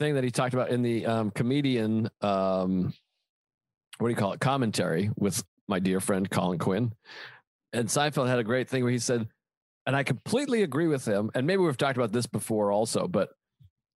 thing 0.00 0.14
that 0.14 0.24
he 0.24 0.30
talked 0.30 0.54
about 0.54 0.70
in 0.70 0.82
the 0.82 1.06
um, 1.06 1.30
comedian, 1.30 2.08
um, 2.22 2.92
what 3.98 4.08
do 4.08 4.10
you 4.10 4.16
call 4.16 4.32
it, 4.32 4.40
commentary 4.40 5.10
with 5.16 5.44
my 5.68 5.78
dear 5.78 6.00
friend 6.00 6.28
Colin 6.28 6.58
Quinn. 6.58 6.92
And 7.72 7.86
Seinfeld 7.86 8.26
had 8.26 8.40
a 8.40 8.44
great 8.44 8.68
thing 8.68 8.82
where 8.82 8.90
he 8.90 8.98
said, 8.98 9.28
and 9.86 9.94
I 9.94 10.02
completely 10.02 10.62
agree 10.62 10.88
with 10.88 11.06
him. 11.06 11.30
And 11.34 11.46
maybe 11.46 11.62
we've 11.62 11.76
talked 11.76 11.98
about 11.98 12.12
this 12.12 12.26
before 12.26 12.72
also, 12.72 13.06
but 13.06 13.28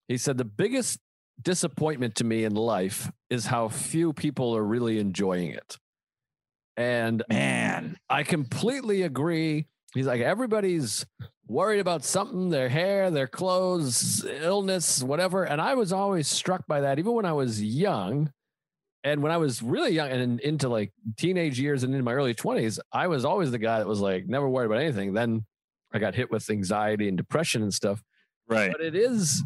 he 0.08 0.18
said 0.18 0.38
the 0.38 0.46
biggest 0.46 1.00
disappointment 1.42 2.16
to 2.16 2.24
me 2.24 2.44
in 2.44 2.54
life 2.54 3.10
is 3.30 3.48
how 3.48 3.70
few 3.70 4.14
people 4.14 4.56
are 4.56 4.64
really 4.64 5.00
enjoying 5.00 5.50
it. 5.52 5.78
And 6.76 7.24
man, 7.30 7.98
I 8.10 8.24
completely 8.24 9.04
agree. 9.04 9.68
He's 9.94 10.08
like, 10.08 10.22
everybody's 10.22 11.06
worried 11.48 11.80
about 11.80 12.04
something, 12.04 12.50
their 12.50 12.70
hair, 12.70 13.12
their 13.12 13.28
clothes, 13.28 14.26
illness, 14.26 15.04
whatever. 15.04 15.44
And 15.44 15.62
I 15.62 15.76
was 15.76 15.94
always 15.94 16.28
struck 16.28 16.66
by 16.68 16.82
that, 16.82 17.00
even 17.00 17.14
when 17.14 17.26
I 17.26 17.34
was 17.34 17.62
young. 17.62 18.32
And 19.04 19.22
when 19.22 19.32
I 19.32 19.38
was 19.38 19.62
really 19.62 19.92
young 19.92 20.10
and 20.10 20.40
into 20.40 20.70
like 20.70 20.94
teenage 21.18 21.60
years 21.60 21.84
and 21.84 21.94
in 21.94 22.04
my 22.04 22.14
early 22.14 22.34
20s, 22.34 22.80
I 22.92 23.08
was 23.08 23.26
always 23.26 23.52
the 23.52 23.58
guy 23.58 23.80
that 23.80 23.88
was 23.88 24.00
like 24.00 24.28
never 24.28 24.50
worried 24.50 24.68
about 24.68 24.80
anything. 24.80 25.14
Then 25.14 25.46
I 25.94 26.00
got 26.00 26.16
hit 26.16 26.32
with 26.32 26.50
anxiety 26.50 27.10
and 27.10 27.18
depression 27.18 27.62
and 27.62 27.74
stuff. 27.74 28.02
Right. 28.48 28.72
But 28.72 28.82
it 28.82 28.96
is 28.96 29.44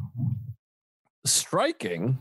striking 1.27 2.19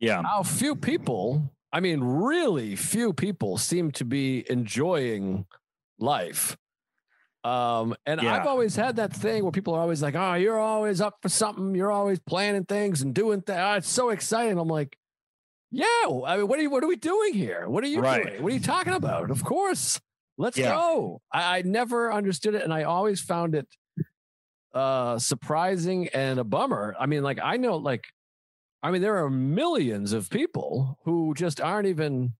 yeah 0.00 0.22
how 0.22 0.42
few 0.42 0.74
people 0.74 1.50
i 1.72 1.80
mean 1.80 2.00
really 2.00 2.76
few 2.76 3.12
people 3.12 3.58
seem 3.58 3.90
to 3.90 4.04
be 4.04 4.44
enjoying 4.50 5.46
life 5.98 6.56
Um, 7.44 7.94
and 8.06 8.20
Yeah. 8.22 8.34
I've 8.34 8.46
always 8.46 8.74
had 8.74 8.96
that 8.96 9.12
thing 9.12 9.42
where 9.42 9.52
people 9.52 9.74
are 9.74 9.80
always 9.80 10.02
like, 10.02 10.14
"Oh, 10.14 10.34
you're 10.34 10.58
always 10.58 11.00
up 11.02 11.18
for 11.22 11.28
something. 11.28 11.74
You're 11.74 11.92
always 11.92 12.18
planning 12.18 12.64
things 12.64 13.02
and 13.02 13.14
doing 13.14 13.42
things. 13.42 13.58
Oh, 13.60 13.74
it's 13.74 13.88
so 13.88 14.08
exciting." 14.10 14.58
I'm 14.58 14.68
like, 14.68 14.96
"Yeah, 15.70 15.84
I 16.26 16.38
mean, 16.38 16.48
what 16.48 16.58
are 16.58 16.62
you? 16.62 16.70
What 16.70 16.82
are 16.84 16.88
we 16.88 16.96
doing 16.96 17.34
here? 17.34 17.68
What 17.68 17.84
are 17.84 17.88
you 17.88 18.00
Right. 18.00 18.26
doing? 18.26 18.42
What 18.42 18.50
are 18.52 18.54
you 18.54 18.60
talking 18.62 18.94
about? 18.94 19.30
Of 19.30 19.44
course, 19.44 20.00
let's 20.38 20.56
Yeah. 20.58 20.70
go." 20.74 21.20
I, 21.32 21.58
I 21.58 21.62
never 21.62 22.12
understood 22.12 22.54
it, 22.54 22.62
and 22.62 22.72
I 22.72 22.84
always 22.84 23.20
found 23.20 23.54
it 23.54 23.68
uh 24.72 25.18
surprising 25.18 26.08
and 26.08 26.38
a 26.40 26.44
bummer. 26.44 26.96
I 26.98 27.06
mean, 27.06 27.22
like 27.22 27.38
I 27.42 27.56
know, 27.58 27.76
like, 27.76 28.06
I 28.82 28.90
mean, 28.90 29.02
there 29.02 29.22
are 29.24 29.30
millions 29.30 30.12
of 30.12 30.30
people 30.30 30.98
who 31.04 31.34
just 31.34 31.60
aren't 31.60 31.86
even 31.88 32.34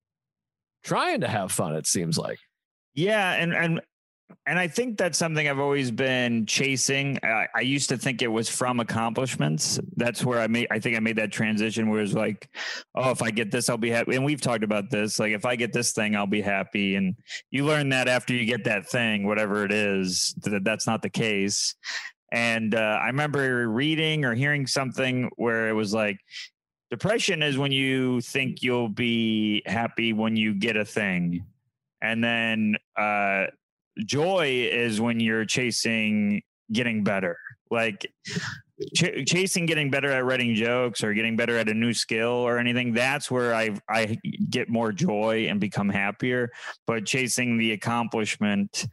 trying 0.82 1.20
to 1.20 1.28
have 1.28 1.52
fun. 1.52 1.76
It 1.76 1.86
seems 1.86 2.18
like. 2.18 2.38
Yeah, 2.94 3.32
and 3.34 3.54
and 3.54 3.80
and 4.46 4.58
I 4.58 4.68
think 4.68 4.98
that's 4.98 5.18
something 5.18 5.48
I've 5.48 5.58
always 5.58 5.90
been 5.90 6.46
chasing. 6.46 7.18
I, 7.22 7.46
I 7.54 7.60
used 7.60 7.88
to 7.90 7.96
think 7.96 8.20
it 8.20 8.28
was 8.28 8.48
from 8.48 8.80
accomplishments. 8.80 9.78
That's 9.96 10.24
where 10.24 10.40
I 10.40 10.46
made. 10.46 10.68
I 10.70 10.78
think 10.80 10.96
I 10.96 11.00
made 11.00 11.16
that 11.16 11.32
transition 11.32 11.88
where 11.88 12.02
it's 12.02 12.12
like, 12.12 12.48
oh, 12.94 13.10
if 13.10 13.22
I 13.22 13.30
get 13.30 13.50
this, 13.50 13.68
I'll 13.68 13.78
be 13.78 13.90
happy. 13.90 14.16
And 14.16 14.24
we've 14.24 14.40
talked 14.40 14.64
about 14.64 14.90
this. 14.90 15.18
Like, 15.18 15.32
if 15.32 15.46
I 15.46 15.56
get 15.56 15.72
this 15.72 15.92
thing, 15.92 16.14
I'll 16.14 16.26
be 16.26 16.42
happy. 16.42 16.96
And 16.96 17.16
you 17.50 17.64
learn 17.64 17.90
that 17.90 18.08
after 18.08 18.34
you 18.34 18.44
get 18.44 18.64
that 18.64 18.86
thing, 18.88 19.26
whatever 19.26 19.64
it 19.64 19.72
is, 19.72 20.34
that 20.42 20.64
that's 20.64 20.86
not 20.86 21.02
the 21.02 21.10
case. 21.10 21.74
And 22.30 22.74
uh, 22.74 22.98
I 23.00 23.06
remember 23.06 23.68
reading 23.68 24.24
or 24.24 24.34
hearing 24.34 24.66
something 24.66 25.30
where 25.36 25.68
it 25.68 25.74
was 25.74 25.94
like, 25.94 26.18
depression 26.90 27.42
is 27.42 27.56
when 27.56 27.72
you 27.72 28.20
think 28.20 28.62
you'll 28.62 28.88
be 28.88 29.62
happy 29.64 30.12
when 30.12 30.36
you 30.36 30.54
get 30.54 30.76
a 30.76 30.84
thing 30.84 31.44
and 32.02 32.22
then 32.22 32.76
uh 32.96 33.46
joy 33.98 34.68
is 34.70 35.00
when 35.00 35.20
you're 35.20 35.44
chasing 35.44 36.42
getting 36.72 37.04
better. 37.04 37.36
Like 37.70 38.12
ch- 38.94 39.24
chasing 39.26 39.66
getting 39.66 39.90
better 39.90 40.10
at 40.10 40.24
writing 40.24 40.54
jokes 40.54 41.02
or 41.02 41.14
getting 41.14 41.36
better 41.36 41.56
at 41.56 41.68
a 41.68 41.74
new 41.74 41.92
skill 41.92 42.28
or 42.28 42.58
anything 42.58 42.92
that's 42.92 43.30
where 43.30 43.54
i 43.54 43.70
i 43.88 44.18
get 44.50 44.68
more 44.68 44.92
joy 44.92 45.46
and 45.48 45.60
become 45.60 45.88
happier. 45.88 46.50
But 46.86 47.06
chasing 47.06 47.58
the 47.58 47.72
accomplishment 47.72 48.86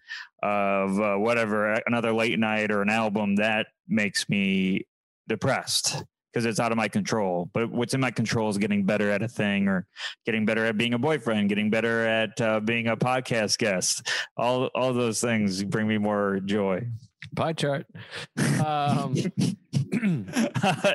of 0.43 0.99
uh, 0.99 1.15
whatever 1.17 1.73
another 1.85 2.13
late 2.13 2.39
night 2.39 2.71
or 2.71 2.81
an 2.81 2.89
album 2.89 3.35
that 3.35 3.67
makes 3.87 4.27
me 4.29 4.87
depressed 5.27 6.03
because 6.31 6.45
it's 6.45 6.59
out 6.59 6.71
of 6.71 6.77
my 6.77 6.87
control. 6.87 7.49
But 7.53 7.71
what's 7.71 7.93
in 7.93 7.99
my 7.99 8.11
control 8.11 8.49
is 8.49 8.57
getting 8.57 8.85
better 8.85 9.09
at 9.11 9.21
a 9.21 9.27
thing 9.27 9.67
or 9.67 9.85
getting 10.25 10.45
better 10.45 10.65
at 10.65 10.77
being 10.77 10.93
a 10.93 10.99
boyfriend, 10.99 11.49
getting 11.49 11.69
better 11.69 12.05
at 12.05 12.39
uh, 12.39 12.59
being 12.59 12.87
a 12.87 12.95
podcast 12.95 13.57
guest. 13.57 14.09
All 14.37 14.65
all 14.75 14.93
those 14.93 15.19
things 15.21 15.63
bring 15.63 15.87
me 15.87 15.97
more 15.97 16.39
joy. 16.45 16.87
Pie 17.35 17.53
chart. 17.53 17.85
Um, 18.65 19.13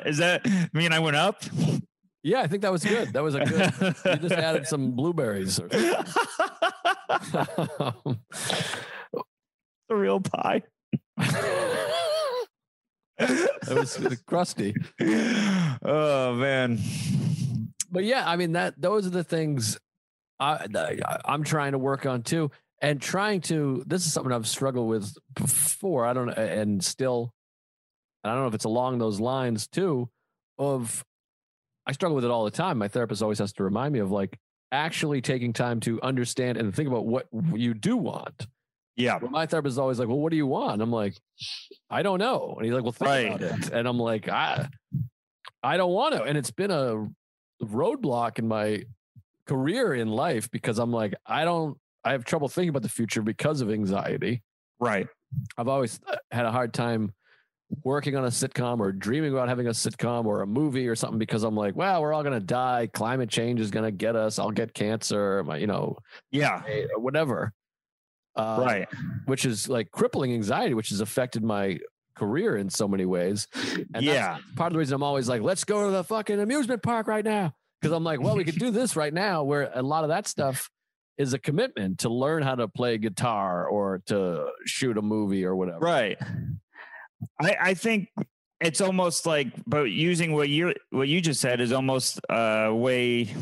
is 0.07 0.19
that 0.19 0.43
mean 0.73 0.93
I 0.93 0.99
went 0.99 1.17
up? 1.17 1.43
yeah, 2.23 2.41
I 2.41 2.47
think 2.47 2.63
that 2.63 2.73
was 2.73 2.85
good. 2.85 3.13
That 3.13 3.23
was 3.23 3.35
a 3.35 3.45
good. 3.45 3.73
You 4.05 4.29
just 4.29 4.35
added 4.35 4.67
some 4.67 4.93
blueberries. 4.93 5.61
Or 5.61 5.69
something. 5.71 6.05
the 9.89 9.95
real 9.95 10.21
pie. 10.21 10.63
it 13.19 13.69
was 13.69 13.99
crusty. 14.27 14.75
oh 15.83 16.35
man. 16.35 16.79
But 17.91 18.05
yeah, 18.05 18.29
I 18.29 18.37
mean 18.37 18.53
that 18.53 18.81
those 18.81 19.07
are 19.07 19.11
the 19.11 19.25
things 19.25 19.79
I, 20.39 20.67
I 20.75 21.19
I'm 21.25 21.45
trying 21.45 21.73
to 21.73 21.79
work 21.79 22.07
on 22.07 22.23
too, 22.23 22.51
and 22.81 23.01
trying 23.01 23.41
to. 23.43 23.83
This 23.87 24.07
is 24.07 24.13
something 24.13 24.33
I've 24.33 24.47
struggled 24.47 24.89
with 24.89 25.15
before. 25.35 26.05
I 26.05 26.13
don't 26.13 26.27
know, 26.27 26.33
and 26.35 26.85
still, 26.85 27.33
I 28.25 28.31
don't 28.31 28.43
know 28.43 28.49
if 28.49 28.55
it's 28.55 28.65
along 28.65 28.99
those 28.99 29.21
lines 29.21 29.67
too. 29.67 30.09
Of 30.59 31.05
I 31.87 31.93
struggle 31.93 32.17
with 32.17 32.25
it 32.25 32.31
all 32.31 32.45
the 32.45 32.51
time. 32.51 32.79
My 32.79 32.89
therapist 32.89 33.23
always 33.23 33.39
has 33.39 33.53
to 33.55 33.65
remind 33.65 33.93
me 33.93 34.01
of 34.01 34.11
like 34.11 34.39
actually 34.73 35.21
taking 35.21 35.53
time 35.53 35.81
to 35.81 36.01
understand 36.03 36.59
and 36.59 36.75
think 36.75 36.89
about 36.89 37.07
what 37.07 37.27
you 37.55 37.73
do 37.73 37.97
want. 37.97 38.47
Yeah. 38.97 39.19
But 39.19 39.31
my 39.31 39.47
therapist 39.47 39.75
is 39.75 39.79
always 39.79 39.99
like, 39.99 40.09
"Well, 40.09 40.19
what 40.19 40.31
do 40.31 40.37
you 40.37 40.47
want?" 40.47 40.81
I'm 40.83 40.91
like, 40.91 41.15
"I 41.91 42.03
don't 42.03 42.19
know," 42.19 42.55
and 42.57 42.65
he's 42.65 42.75
like, 42.75 42.83
"Well, 42.83 42.93
think 42.93 43.09
Right. 43.09 43.27
about 43.27 43.43
it." 43.43 43.71
And 43.73 43.87
I'm 43.87 43.99
like, 43.99 44.29
"I, 44.29 44.69
I 45.63 45.77
don't 45.77 45.93
want 45.93 46.15
to." 46.15 46.23
And 46.23 46.37
it's 46.39 46.51
been 46.51 46.71
a 46.71 47.07
roadblock 47.63 48.39
in 48.39 48.49
my 48.49 48.85
career 49.47 49.95
in 49.95 50.09
life 50.09 50.51
because 50.51 50.79
I'm 50.79 50.93
like, 50.93 51.15
I 51.25 51.45
don't, 51.45 51.79
I 52.05 52.13
have 52.13 52.25
trouble 52.25 52.49
thinking 52.49 52.71
about 52.71 52.83
the 52.83 52.89
future 52.89 53.23
because 53.23 53.61
of 53.61 53.71
anxiety. 53.71 54.43
Right. 54.81 55.07
I've 55.57 55.69
always 55.69 56.01
uh, 56.07 56.17
had 56.31 56.47
a 56.47 56.51
hard 56.53 56.73
time 56.73 57.13
working 57.85 58.15
on 58.17 58.25
a 58.25 58.29
sitcom 58.29 58.79
or 58.81 58.93
dreaming 58.93 59.33
about 59.33 59.49
having 59.49 59.67
a 59.67 59.71
sitcom 59.71 60.25
or 60.27 60.43
a 60.43 60.47
movie 60.47 60.87
or 60.89 60.95
something 60.95 61.19
because 61.19 61.43
I'm 61.45 61.57
like, 61.57 61.75
well, 61.77 62.01
we're 62.03 62.13
all 62.13 62.23
gonna 62.23 62.41
die. 62.41 62.89
Climate 62.93 63.29
change 63.29 63.61
is 63.61 63.71
gonna 63.71 63.91
get 63.91 64.17
us. 64.17 64.39
I'll 64.39 64.51
get 64.53 64.73
cancer. 64.75 65.43
My, 65.45 65.57
you 65.59 65.67
know, 65.67 65.97
Yeah. 66.31 66.63
eh, 66.69 66.87
whatever. 66.97 67.53
Uh, 68.37 68.63
right. 68.65 68.89
which 69.27 69.45
is 69.45 69.69
like 69.69 69.91
crippling 69.91 70.33
anxiety, 70.33 70.75
which 70.75 70.91
has 70.91 71.01
affected 71.01 71.43
my 71.43 71.79
career 72.17 72.57
in 72.57 72.69
so 72.71 72.87
many 72.89 73.05
ways. 73.05 73.47
And 73.95 74.05
Yeah. 74.05 74.35
that's 74.39 74.55
part 74.57 74.69
of 74.69 74.73
the 74.75 74.79
reason 74.79 74.95
I'm 74.95 75.03
always 75.03 75.29
like, 75.29 75.43
let's 75.43 75.65
go 75.65 75.87
to 75.87 75.91
the 75.91 76.05
fucking 76.05 76.41
amusement 76.41 76.83
park 76.83 77.07
right 77.07 77.25
now. 77.25 77.55
Because 77.81 77.95
I'm 77.95 78.05
like, 78.05 78.21
well, 78.21 78.37
we 78.37 78.45
could 78.45 78.59
do 78.59 78.71
this 78.71 78.97
right 78.97 79.13
now, 79.13 79.45
where 79.45 79.71
a 79.75 79.83
lot 79.83 80.03
of 80.05 80.09
that 80.09 80.27
stuff 80.27 80.71
is 81.19 81.35
a 81.35 81.39
commitment 81.39 81.99
to 82.01 82.09
learn 82.09 82.43
how 82.43 82.55
to 82.55 82.69
play 82.69 82.97
guitar 82.99 83.67
or 83.69 84.03
to 84.07 84.47
shoot 84.65 84.97
a 84.99 85.03
movie 85.03 85.45
or 85.45 85.55
whatever. 85.57 85.79
Right. 85.81 86.19
I 87.41 87.57
I 87.61 87.75
think 87.75 88.09
it's 88.61 88.81
almost 88.81 89.27
like 89.27 89.49
but 89.67 89.85
using 89.91 90.33
what 90.33 90.49
you 90.49 90.75
what 90.91 91.09
you 91.09 91.21
just 91.21 91.41
said 91.41 91.61
is 91.61 91.73
almost 91.73 92.21
a 92.31 92.75
way 92.75 93.35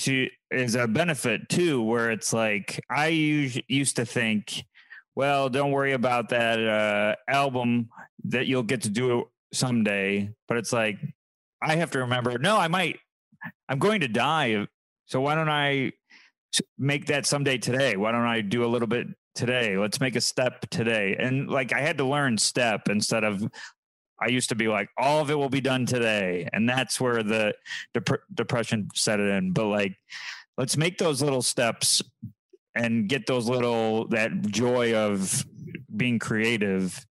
to 0.00 0.28
is 0.50 0.74
a 0.74 0.86
benefit 0.86 1.48
too 1.48 1.82
where 1.82 2.10
it's 2.10 2.32
like 2.32 2.84
I 2.90 3.08
us, 3.08 3.58
used 3.68 3.96
to 3.96 4.04
think 4.04 4.64
well 5.14 5.48
don't 5.48 5.70
worry 5.70 5.92
about 5.92 6.28
that 6.30 6.58
uh 6.58 7.16
album 7.28 7.88
that 8.24 8.46
you'll 8.46 8.62
get 8.62 8.82
to 8.82 8.90
do 8.90 9.28
someday. 9.52 10.30
But 10.48 10.58
it's 10.58 10.72
like 10.72 10.98
I 11.62 11.76
have 11.76 11.90
to 11.92 12.00
remember 12.00 12.38
no 12.38 12.56
I 12.56 12.68
might 12.68 12.98
I'm 13.68 13.78
going 13.78 14.00
to 14.00 14.08
die 14.08 14.66
so 15.10 15.20
why 15.20 15.34
don't 15.34 15.48
I 15.48 15.90
make 16.78 17.06
that 17.06 17.26
someday 17.26 17.58
today? 17.58 17.96
Why 17.96 18.12
don't 18.12 18.26
I 18.26 18.42
do 18.42 18.64
a 18.64 18.68
little 18.68 18.86
bit 18.86 19.08
today? 19.34 19.76
Let's 19.76 20.00
make 20.00 20.14
a 20.14 20.20
step 20.20 20.60
today. 20.70 21.16
And 21.18 21.50
like 21.50 21.72
i 21.72 21.80
had 21.80 21.98
to 21.98 22.04
learn 22.04 22.38
step 22.38 22.88
instead 22.88 23.24
of 23.24 23.42
i 24.20 24.28
used 24.28 24.48
to 24.50 24.54
be 24.54 24.68
like 24.68 24.88
all 24.98 25.20
of 25.20 25.30
it 25.30 25.34
will 25.34 25.48
be 25.48 25.60
done 25.60 25.86
today. 25.86 26.48
And 26.52 26.68
that's 26.68 27.00
where 27.00 27.22
the 27.22 27.54
dep- 27.94 28.22
depression 28.34 28.88
set 28.94 29.20
it 29.20 29.28
in. 29.28 29.52
But 29.52 29.66
like 29.66 29.96
let's 30.58 30.76
make 30.76 30.98
those 30.98 31.22
little 31.22 31.42
steps 31.42 32.02
and 32.74 33.08
get 33.08 33.26
those 33.26 33.48
little 33.48 34.06
that 34.08 34.42
joy 34.42 34.94
of 34.94 35.44
being 35.96 36.18
creative 36.18 37.04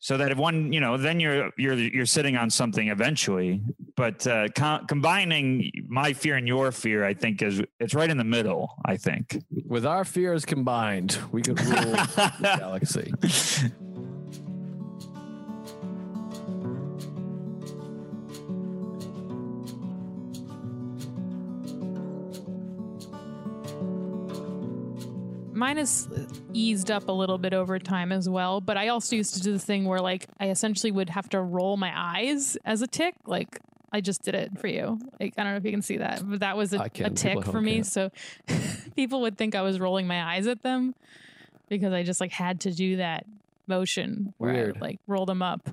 so 0.00 0.16
that 0.16 0.30
if 0.30 0.38
one 0.38 0.72
you 0.72 0.80
know 0.80 0.96
then 0.96 1.18
you're 1.20 1.50
you're 1.56 1.74
you're 1.74 2.06
sitting 2.06 2.36
on 2.36 2.50
something 2.50 2.88
eventually. 2.88 3.62
But 3.96 4.26
uh 4.26 4.48
com- 4.54 4.86
combining 4.86 5.70
my 5.88 6.12
fear 6.12 6.36
and 6.36 6.46
your 6.46 6.72
fear 6.72 7.04
i 7.04 7.14
think 7.14 7.42
is 7.42 7.62
it's 7.80 7.94
right 7.94 8.10
in 8.10 8.18
the 8.18 8.24
middle 8.24 8.74
i 8.84 8.96
think. 8.96 9.42
With 9.66 9.86
our 9.86 10.04
fears 10.04 10.44
combined, 10.44 11.18
we 11.32 11.42
could 11.42 11.60
rule 11.60 11.92
the 11.92 12.32
galaxy. 12.58 13.12
Mine 25.58 25.76
has 25.76 26.08
eased 26.52 26.90
up 26.90 27.08
a 27.08 27.12
little 27.12 27.36
bit 27.36 27.52
over 27.52 27.78
time 27.78 28.12
as 28.12 28.28
well, 28.28 28.60
but 28.60 28.76
I 28.76 28.88
also 28.88 29.16
used 29.16 29.34
to 29.34 29.40
do 29.40 29.52
the 29.52 29.58
thing 29.58 29.84
where 29.84 30.00
like 30.00 30.26
I 30.38 30.50
essentially 30.50 30.92
would 30.92 31.10
have 31.10 31.28
to 31.30 31.40
roll 31.40 31.76
my 31.76 31.92
eyes 31.94 32.56
as 32.64 32.80
a 32.80 32.86
tick. 32.86 33.14
Like 33.26 33.58
I 33.92 34.00
just 34.00 34.22
did 34.22 34.34
it 34.34 34.58
for 34.58 34.68
you. 34.68 35.00
Like 35.18 35.34
I 35.36 35.42
don't 35.42 35.52
know 35.52 35.58
if 35.58 35.64
you 35.64 35.72
can 35.72 35.82
see 35.82 35.98
that, 35.98 36.22
but 36.24 36.40
that 36.40 36.56
was 36.56 36.72
a. 36.72 36.88
People 36.88 37.14
tick 37.14 37.44
for 37.44 37.60
me. 37.60 37.74
can't. 37.74 37.86
So 37.86 38.10
people 38.96 39.22
would 39.22 39.36
think 39.36 39.56
I 39.56 39.62
was 39.62 39.80
rolling 39.80 40.06
my 40.06 40.34
eyes 40.34 40.46
at 40.46 40.62
them 40.62 40.94
because 41.68 41.92
I 41.92 42.04
just 42.04 42.20
like 42.20 42.32
had 42.32 42.60
to 42.60 42.70
do 42.70 42.96
that 42.96 43.26
motion 43.66 44.34
where 44.38 44.52
Weird. 44.52 44.76
I 44.76 44.80
like 44.80 45.00
roll 45.08 45.26
them 45.26 45.42
up. 45.42 45.68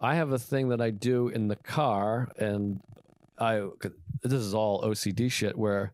I 0.00 0.14
have 0.14 0.30
a 0.30 0.38
thing 0.38 0.68
that 0.68 0.80
I 0.80 0.90
do 0.90 1.26
in 1.28 1.48
the 1.48 1.56
car, 1.56 2.28
and 2.38 2.80
I 3.36 3.66
this 4.22 4.32
is 4.32 4.54
all 4.54 4.82
OCD 4.82 5.30
shit 5.30 5.58
where 5.58 5.92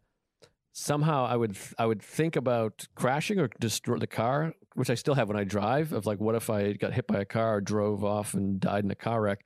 somehow 0.74 1.24
I 1.24 1.36
would 1.36 1.56
I 1.78 1.86
would 1.86 2.02
think 2.02 2.36
about 2.36 2.86
crashing 2.94 3.38
or 3.38 3.48
destroy 3.60 3.96
the 3.98 4.06
car, 4.06 4.52
which 4.74 4.90
I 4.90 4.94
still 4.96 5.14
have 5.14 5.28
when 5.28 5.38
I 5.38 5.44
drive. 5.44 5.92
Of 5.92 6.04
like, 6.04 6.20
what 6.20 6.34
if 6.34 6.50
I 6.50 6.72
got 6.74 6.92
hit 6.92 7.06
by 7.06 7.20
a 7.20 7.24
car, 7.24 7.56
or 7.56 7.60
drove 7.62 8.04
off, 8.04 8.34
and 8.34 8.60
died 8.60 8.84
in 8.84 8.90
a 8.90 8.94
car 8.96 9.22
wreck? 9.22 9.44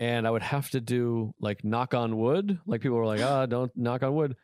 And 0.00 0.26
I 0.26 0.30
would 0.30 0.42
have 0.42 0.70
to 0.70 0.80
do 0.80 1.34
like 1.40 1.62
knock 1.64 1.92
on 1.94 2.16
wood. 2.16 2.58
Like 2.66 2.80
people 2.80 2.96
were 2.96 3.06
like, 3.06 3.20
"Ah, 3.20 3.46
don't 3.54 3.70
knock 3.76 4.02
on 4.02 4.14
wood," 4.14 4.36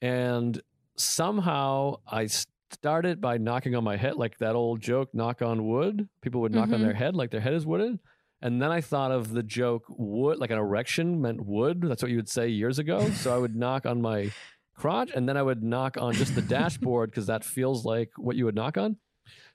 and 0.00 0.60
somehow 0.96 1.96
I 2.10 2.26
started 2.72 3.20
by 3.20 3.36
knocking 3.38 3.74
on 3.74 3.84
my 3.84 3.96
head, 3.96 4.16
like 4.16 4.38
that 4.38 4.54
old 4.54 4.80
joke, 4.80 5.10
knock 5.12 5.42
on 5.42 5.68
wood. 5.68 6.08
People 6.22 6.40
would 6.40 6.52
knock 6.52 6.72
on 6.72 6.78
Mhm. 6.80 6.82
their 6.82 6.94
head, 6.94 7.14
like 7.14 7.30
their 7.30 7.40
head 7.40 7.52
is 7.54 7.66
wooden. 7.66 8.00
And 8.40 8.60
then 8.60 8.72
I 8.72 8.80
thought 8.80 9.12
of 9.12 9.32
the 9.32 9.42
joke 9.42 9.84
wood, 9.88 10.38
like 10.38 10.50
an 10.50 10.58
erection 10.58 11.20
meant 11.20 11.44
wood. 11.44 11.82
That's 11.82 12.02
what 12.02 12.10
you 12.10 12.16
would 12.16 12.28
say 12.28 12.48
years 12.48 12.78
ago. 12.80 13.08
So 13.10 13.32
I 13.34 13.38
would 13.38 13.54
knock 13.54 13.86
on 13.86 14.02
my 14.02 14.30
crotch 14.74 15.10
and 15.14 15.28
then 15.28 15.36
I 15.36 15.42
would 15.42 15.62
knock 15.62 15.96
on 15.98 16.14
just 16.14 16.34
the 16.34 16.42
dashboard 16.42 17.10
because 17.10 17.26
that 17.26 17.44
feels 17.44 17.84
like 17.84 18.10
what 18.16 18.36
you 18.36 18.44
would 18.46 18.54
knock 18.54 18.76
on. 18.76 18.96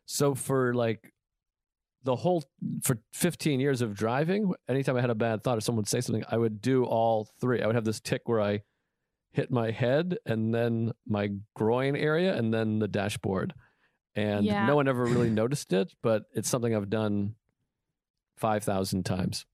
So 0.06 0.36
for 0.36 0.74
like 0.74 1.14
the 2.04 2.16
whole 2.16 2.44
for 2.84 3.00
15 3.14 3.60
years 3.60 3.82
of 3.82 3.94
driving, 3.94 4.54
anytime 4.70 4.96
I 4.96 5.02
had 5.02 5.10
a 5.10 5.16
bad 5.16 5.44
thought 5.44 5.58
or 5.58 5.62
someone 5.62 5.82
would 5.82 5.90
say 5.90 6.02
something, 6.02 6.24
I 6.30 6.38
would 6.38 6.62
do 6.62 6.86
all 6.86 7.28
three. 7.42 7.62
I 7.62 7.66
would 7.68 7.76
have 7.76 7.84
this 7.86 8.00
tick 8.00 8.22
where 8.26 8.40
I 8.42 8.62
hit 9.32 9.52
my 9.52 9.72
head 9.72 10.18
and 10.26 10.54
then 10.54 10.94
my 11.06 11.32
groin 11.54 11.96
area 11.96 12.36
and 12.36 12.54
then 12.54 12.80
the 12.80 12.88
dashboard. 12.88 13.54
And 14.16 14.46
Yeah. 14.46 14.66
no 14.66 14.76
one 14.76 14.88
ever 14.88 15.04
really 15.04 15.30
noticed 15.30 15.74
it, 15.74 15.94
but 16.02 16.24
it's 16.34 16.50
something 16.50 16.74
I've 16.74 16.90
done 16.90 17.36
5,000 18.38 19.04
times. 19.06 19.46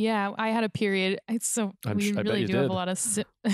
Yeah, 0.00 0.32
I 0.38 0.48
had 0.48 0.64
a 0.64 0.70
period. 0.70 1.20
It's 1.28 1.46
so 1.46 1.72
I'm 1.84 1.98
we 1.98 2.10
sh- 2.10 2.14
really 2.14 2.46
do 2.46 2.56
have 2.56 2.70
a 2.70 2.72
lot 2.72 2.88
of. 2.88 2.98
Si- 2.98 3.24
I 3.44 3.50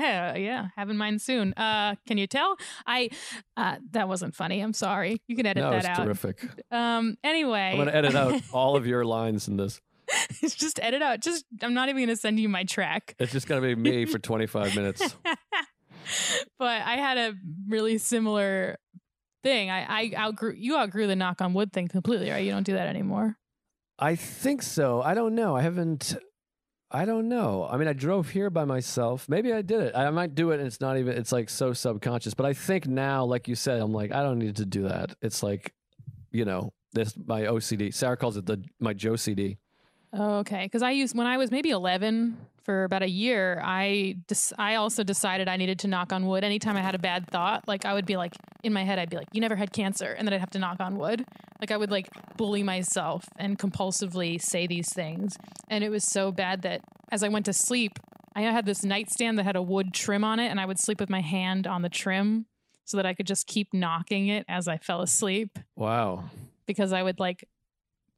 had, 0.00 0.36
yeah, 0.36 0.68
having 0.76 0.98
mine 0.98 1.18
soon. 1.18 1.54
Uh, 1.54 1.94
can 2.06 2.18
you 2.18 2.26
tell? 2.26 2.56
I 2.86 3.08
uh, 3.56 3.76
that 3.92 4.06
wasn't 4.06 4.34
funny. 4.34 4.60
I'm 4.60 4.74
sorry. 4.74 5.22
You 5.28 5.34
can 5.34 5.46
edit 5.46 5.62
no, 5.62 5.70
that 5.70 5.78
it's 5.78 5.88
out. 5.88 6.04
terrific. 6.04 6.46
Um. 6.70 7.16
Anyway, 7.24 7.74
I'm 7.78 7.86
to 7.86 7.96
edit 7.96 8.14
out 8.14 8.38
all 8.52 8.76
of 8.76 8.86
your 8.86 9.06
lines 9.06 9.48
in 9.48 9.56
this. 9.56 9.80
just 10.42 10.78
edit 10.82 11.00
out. 11.00 11.20
Just 11.20 11.46
I'm 11.62 11.72
not 11.72 11.88
even 11.88 12.00
going 12.00 12.14
to 12.14 12.20
send 12.20 12.38
you 12.38 12.50
my 12.50 12.64
track. 12.64 13.14
It's 13.18 13.32
just 13.32 13.46
going 13.46 13.62
to 13.62 13.66
be 13.66 13.74
me 13.74 14.04
for 14.04 14.18
25 14.18 14.76
minutes. 14.76 15.16
but 16.58 16.82
I 16.82 16.96
had 16.96 17.16
a 17.16 17.34
really 17.66 17.96
similar 17.96 18.76
thing. 19.42 19.70
I, 19.70 19.86
I 19.88 20.12
outgrew 20.16 20.52
you 20.52 20.76
outgrew 20.76 21.06
the 21.06 21.16
knock 21.16 21.40
on 21.40 21.54
wood 21.54 21.72
thing 21.72 21.88
completely, 21.88 22.30
right? 22.30 22.44
You 22.44 22.50
don't 22.50 22.64
do 22.64 22.74
that 22.74 22.88
anymore. 22.88 23.38
I 23.98 24.14
think 24.14 24.62
so. 24.62 25.02
I 25.02 25.14
don't 25.14 25.34
know. 25.34 25.56
I 25.56 25.62
haven't. 25.62 26.16
I 26.90 27.04
don't 27.04 27.28
know. 27.28 27.68
I 27.70 27.76
mean, 27.76 27.88
I 27.88 27.92
drove 27.92 28.30
here 28.30 28.48
by 28.48 28.64
myself. 28.64 29.28
Maybe 29.28 29.52
I 29.52 29.60
did 29.60 29.82
it. 29.82 29.94
I 29.94 30.08
might 30.10 30.34
do 30.34 30.52
it, 30.52 30.58
and 30.58 30.66
it's 30.66 30.80
not 30.80 30.96
even. 30.96 31.16
It's 31.16 31.32
like 31.32 31.50
so 31.50 31.72
subconscious. 31.72 32.34
But 32.34 32.46
I 32.46 32.54
think 32.54 32.86
now, 32.86 33.24
like 33.24 33.48
you 33.48 33.54
said, 33.54 33.80
I'm 33.80 33.92
like, 33.92 34.12
I 34.12 34.22
don't 34.22 34.38
need 34.38 34.56
to 34.56 34.64
do 34.64 34.88
that. 34.88 35.14
It's 35.20 35.42
like, 35.42 35.74
you 36.30 36.44
know, 36.44 36.72
this 36.92 37.14
my 37.26 37.42
OCD. 37.42 37.92
Sarah 37.92 38.16
calls 38.16 38.36
it 38.36 38.46
the 38.46 38.62
my 38.80 38.94
Joe 38.94 39.16
CD. 39.16 39.58
Oh, 40.12 40.38
okay. 40.38 40.64
Because 40.64 40.82
I 40.82 40.92
used 40.92 41.16
when 41.16 41.26
I 41.26 41.36
was 41.36 41.50
maybe 41.50 41.70
11 41.70 42.38
for 42.68 42.84
about 42.84 43.02
a 43.02 43.08
year. 43.08 43.62
I 43.64 44.16
des- 44.26 44.52
I 44.58 44.74
also 44.74 45.02
decided 45.02 45.48
I 45.48 45.56
needed 45.56 45.78
to 45.78 45.88
knock 45.88 46.12
on 46.12 46.26
wood 46.26 46.44
anytime 46.44 46.76
I 46.76 46.82
had 46.82 46.94
a 46.94 46.98
bad 46.98 47.26
thought. 47.30 47.66
Like 47.66 47.86
I 47.86 47.94
would 47.94 48.04
be 48.04 48.18
like 48.18 48.34
in 48.62 48.74
my 48.74 48.84
head, 48.84 48.98
I'd 48.98 49.08
be 49.08 49.16
like, 49.16 49.28
"You 49.32 49.40
never 49.40 49.56
had 49.56 49.72
cancer," 49.72 50.12
and 50.12 50.28
then 50.28 50.34
I'd 50.34 50.40
have 50.40 50.50
to 50.50 50.58
knock 50.58 50.78
on 50.78 50.98
wood. 50.98 51.24
Like 51.62 51.70
I 51.70 51.78
would 51.78 51.90
like 51.90 52.08
bully 52.36 52.62
myself 52.62 53.24
and 53.38 53.58
compulsively 53.58 54.38
say 54.38 54.66
these 54.66 54.92
things, 54.92 55.38
and 55.68 55.82
it 55.82 55.88
was 55.88 56.04
so 56.04 56.30
bad 56.30 56.60
that 56.62 56.82
as 57.10 57.22
I 57.22 57.28
went 57.28 57.46
to 57.46 57.54
sleep, 57.54 57.98
I 58.36 58.42
had 58.42 58.66
this 58.66 58.84
nightstand 58.84 59.38
that 59.38 59.44
had 59.44 59.56
a 59.56 59.62
wood 59.62 59.94
trim 59.94 60.22
on 60.22 60.38
it, 60.38 60.48
and 60.48 60.60
I 60.60 60.66
would 60.66 60.78
sleep 60.78 61.00
with 61.00 61.08
my 61.08 61.22
hand 61.22 61.66
on 61.66 61.80
the 61.80 61.88
trim 61.88 62.44
so 62.84 62.98
that 62.98 63.06
I 63.06 63.14
could 63.14 63.26
just 63.26 63.46
keep 63.46 63.72
knocking 63.72 64.28
it 64.28 64.44
as 64.46 64.68
I 64.68 64.76
fell 64.76 65.00
asleep 65.00 65.58
Wow. 65.74 66.24
because 66.66 66.92
I 66.92 67.02
would 67.02 67.18
like 67.18 67.48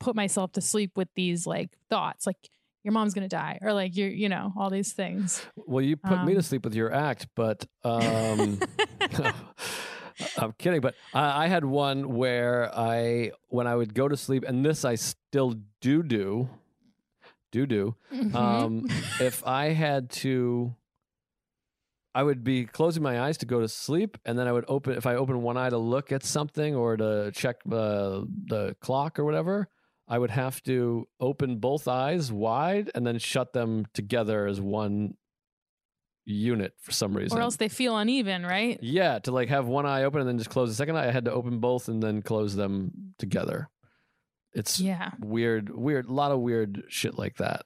put 0.01 0.17
myself 0.17 0.51
to 0.55 0.61
sleep 0.61 0.97
with 0.97 1.09
these 1.15 1.47
like 1.47 1.71
thoughts 1.89 2.27
like 2.27 2.51
your 2.83 2.93
mom's 2.93 3.13
gonna 3.15 3.29
die 3.29 3.59
or 3.63 3.73
like 3.73 3.97
you're 3.97 4.09
you 4.09 4.29
know 4.29 4.53
all 4.57 4.71
these 4.71 4.93
things 4.93 5.45
Well, 5.57 5.83
you 5.85 5.97
put 5.97 6.25
me 6.25 6.33
to 6.33 6.39
Um, 6.39 6.43
sleep 6.43 6.65
with 6.65 6.75
your 6.75 6.93
act, 6.93 7.27
but 7.35 7.67
um, 7.85 8.59
I'm 10.39 10.53
kidding. 10.59 10.81
But 10.81 10.95
I, 11.15 11.45
I 11.45 11.49
had 11.49 11.65
one 11.65 12.15
where 12.15 12.71
I, 12.75 13.33
when 13.49 13.67
I 13.67 13.75
would 13.75 13.95
go 13.95 14.07
to 14.09 14.17
sleep, 14.17 14.45
and 14.47 14.65
this 14.65 14.85
I 14.85 14.95
still 14.97 15.55
do 15.81 16.03
do, 16.03 16.49
do 17.53 17.67
do. 17.67 17.95
Mhm. 18.13 18.35
Um, 18.35 18.87
if 19.21 19.47
I 19.47 19.67
had 19.71 20.11
to, 20.25 20.75
I 22.15 22.23
would 22.23 22.43
be 22.45 22.67
closing 22.67 23.03
my 23.03 23.21
eyes 23.21 23.39
to 23.39 23.47
go 23.47 23.61
to 23.61 23.69
sleep, 23.69 24.19
and 24.25 24.39
then 24.39 24.47
I 24.49 24.53
would 24.53 24.65
open. 24.69 24.95
If 24.97 25.07
I 25.07 25.15
open 25.15 25.43
one 25.43 25.57
eye 25.57 25.71
to 25.71 25.79
look 25.79 26.13
at 26.13 26.23
something 26.25 26.75
or 26.75 26.97
to 26.97 27.31
check 27.33 27.57
the 27.65 28.27
the 28.49 28.77
clock 28.81 29.19
or 29.19 29.25
whatever, 29.25 29.69
I 30.11 30.19
would 30.19 30.31
have 30.31 30.61
to 30.65 31.07
open 31.21 31.59
both 31.59 31.87
eyes 31.89 32.33
wide 32.33 32.91
and 32.95 33.07
then 33.07 33.19
shut 33.19 33.53
them 33.53 33.87
together 33.95 34.47
as 34.47 34.61
one 34.61 35.15
unit 36.27 36.75
for 36.81 36.93
some 36.93 37.17
reason. 37.17 37.39
or 37.39 37.41
else 37.43 37.57
they 37.57 37.69
feel 37.69 37.97
uneven 37.97 38.45
right 38.45 38.79
yeah, 38.83 39.19
to 39.21 39.33
like 39.33 39.49
have 39.49 39.67
one 39.67 39.87
eye 39.87 40.03
open 40.05 40.21
and 40.21 40.29
then 40.29 40.37
just 40.39 40.51
close 40.51 40.69
the 40.69 40.75
second 40.75 40.97
eye. 40.97 41.09
I 41.09 41.13
had 41.13 41.25
to 41.27 41.33
open 41.33 41.61
both 41.61 41.89
and 41.89 42.03
then 42.03 42.23
close 42.23 42.55
them 42.57 43.15
together. 43.19 43.69
It's 44.53 44.81
yeah 44.81 45.13
weird, 45.21 45.71
weird, 45.75 46.07
a 46.07 46.13
lot 46.13 46.33
of 46.33 46.41
weird 46.41 46.83
shit 46.89 47.17
like 47.17 47.37
that. 47.37 47.63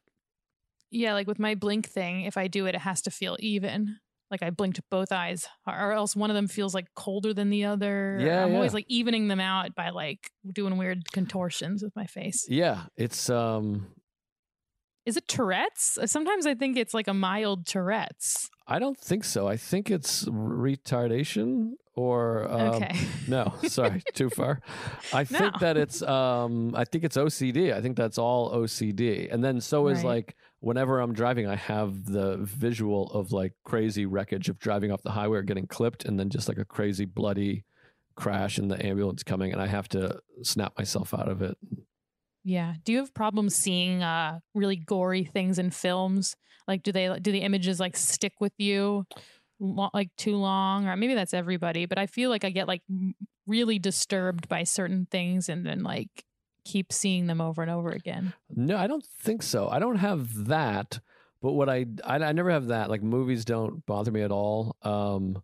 yeah 0.91 1.15
like 1.15 1.27
with 1.27 1.39
my 1.39 1.55
blink 1.55 1.89
thing 1.89 2.23
if 2.23 2.37
i 2.37 2.47
do 2.47 2.67
it 2.67 2.75
it 2.75 2.83
has 2.83 3.01
to 3.03 3.11
feel 3.11 3.37
even 3.41 3.97
like 4.31 4.43
i 4.43 4.51
blinked 4.51 4.81
both 4.91 5.13
eyes 5.13 5.47
or 5.67 5.93
else 5.93 6.17
one 6.17 6.31
of 6.31 6.35
them 6.35 6.49
feels 6.49 6.75
like 6.75 6.87
colder 6.95 7.33
than 7.35 7.51
the 7.51 7.65
other 7.65 8.19
Yeah, 8.21 8.45
i'm 8.45 8.51
yeah. 8.51 8.57
always 8.57 8.75
like 8.75 8.87
evening 8.89 9.29
them 9.29 9.41
out 9.41 9.75
by 9.75 9.91
like 9.91 10.31
doing 10.53 10.77
weird 10.77 11.11
contortions 11.13 11.83
with 11.83 11.95
my 11.97 12.07
face 12.07 12.47
Yeah, 12.49 12.85
it's 12.97 13.29
um 13.31 13.87
is 15.07 15.17
it 15.19 15.29
tourette's 15.29 15.99
sometimes 16.07 16.47
i 16.47 16.55
think 16.55 16.77
it's 16.77 16.95
like 16.95 17.09
a 17.09 17.15
mild 17.15 17.67
tourette's 17.67 18.49
I 18.67 18.79
don't 18.79 18.97
think 18.97 19.25
so. 19.25 19.47
I 19.47 19.59
think 19.59 19.91
it's 19.91 20.25
retardation 20.25 21.73
or 21.95 22.51
um, 22.51 22.75
okay 22.77 22.97
no, 23.29 23.53
sorry, 23.69 24.03
too 24.15 24.31
far. 24.31 24.61
I 25.13 25.25
think 25.25 25.53
No. 25.53 25.59
that 25.61 25.77
it's 25.77 26.01
um 26.01 26.75
I 26.75 26.87
think 26.87 27.05
it's 27.05 27.19
OCD. 27.19 27.75
I 27.75 27.83
think 27.83 27.95
that's 27.99 28.17
all 28.17 28.51
OCD. 28.55 29.29
And 29.31 29.45
then 29.45 29.61
so 29.61 29.89
is 29.89 29.99
Right. 29.99 30.07
like 30.17 30.37
whenever 30.65 30.99
I'm 30.99 31.13
driving 31.13 31.47
I 31.47 31.57
have 31.57 32.07
the 32.07 32.39
visual 32.41 33.11
of 33.13 33.33
like 33.33 33.53
crazy 33.65 34.07
wreckage 34.07 34.49
of 34.49 34.59
driving 34.59 34.91
off 34.91 35.03
the 35.03 35.11
highway 35.11 35.39
or 35.39 35.43
getting 35.43 35.67
clipped 35.67 36.05
and 36.05 36.19
then 36.19 36.31
just 36.31 36.49
like 36.49 36.59
a 36.59 36.65
crazy 36.65 37.05
bloody 37.05 37.65
crash 38.17 38.57
and 38.59 38.71
the 38.71 38.85
ambulance 38.85 39.23
coming 39.23 39.53
and 39.53 39.61
I 39.61 39.67
have 39.67 39.89
to 39.91 40.21
snap 40.43 40.73
myself 40.79 41.13
out 41.13 41.29
of 41.29 41.43
it. 41.43 41.57
Yeah. 42.45 42.75
Do 42.85 42.93
you 42.93 42.99
have 42.99 43.13
problems 43.13 43.55
seeing 43.55 44.03
uh 44.03 44.39
really 44.55 44.77
gory 44.77 45.25
things 45.25 45.59
in 45.59 45.71
films? 45.71 46.35
Like 46.67 46.83
do 46.83 46.93
they 46.93 47.15
do 47.21 47.31
the 47.31 47.41
images 47.41 47.79
like 47.79 47.97
stick 47.97 48.33
with 48.41 48.55
you 48.57 49.05
like 49.61 50.11
too 50.17 50.37
long 50.37 50.89
or 50.89 50.97
maybe 50.97 51.15
that's 51.15 51.35
everybody, 51.35 51.85
but 51.85 51.99
I 51.99 52.07
feel 52.07 52.31
like 52.31 52.45
I 52.45 52.51
get 52.51 52.69
like 52.69 52.83
really 53.47 53.79
disturbed 53.79 54.49
by 54.49 54.65
certain 54.65 55.07
things 55.11 55.51
and 55.51 55.67
then 55.67 55.83
like 55.83 56.25
keep 56.65 56.93
seeing 56.93 57.27
them 57.27 57.41
over 57.41 57.63
and 57.63 57.71
over 57.71 57.91
again. 57.91 58.33
No, 58.55 58.77
I 58.77 58.87
don't 58.87 59.05
think 59.05 59.43
so. 59.43 59.69
I 59.69 59.79
don't 59.79 59.97
have 59.97 60.47
that. 60.47 61.01
But 61.41 61.53
what 61.53 61.69
I, 61.69 61.87
I 62.05 62.17
I 62.17 62.33
never 62.33 62.51
have 62.51 62.69
that. 62.69 62.89
Like 62.89 63.03
movies 63.03 63.45
don't 63.45 63.85
bother 63.85 64.11
me 64.11 64.23
at 64.23 64.33
all. 64.33 64.77
Um, 64.83 65.43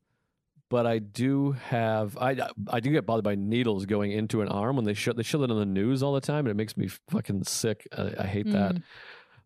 but 0.70 0.86
I 0.86 0.98
do 1.00 1.52
have 1.52 2.16
I 2.16 2.36
I 2.68 2.80
do 2.80 2.90
get 2.90 3.04
bothered 3.04 3.24
by 3.24 3.34
needles 3.34 3.84
going 3.86 4.12
into 4.12 4.40
an 4.40 4.48
arm 4.48 4.76
when 4.76 4.84
they 4.84 4.94
show 4.94 5.12
they 5.12 5.24
show 5.24 5.42
it 5.42 5.50
on 5.50 5.58
the 5.58 5.66
news 5.66 6.02
all 6.02 6.14
the 6.14 6.20
time, 6.20 6.46
and 6.46 6.48
it 6.48 6.56
makes 6.56 6.76
me 6.76 6.88
fucking 7.10 7.44
sick. 7.44 7.86
I, 7.96 8.14
I 8.20 8.26
hate 8.26 8.50
that. 8.52 8.76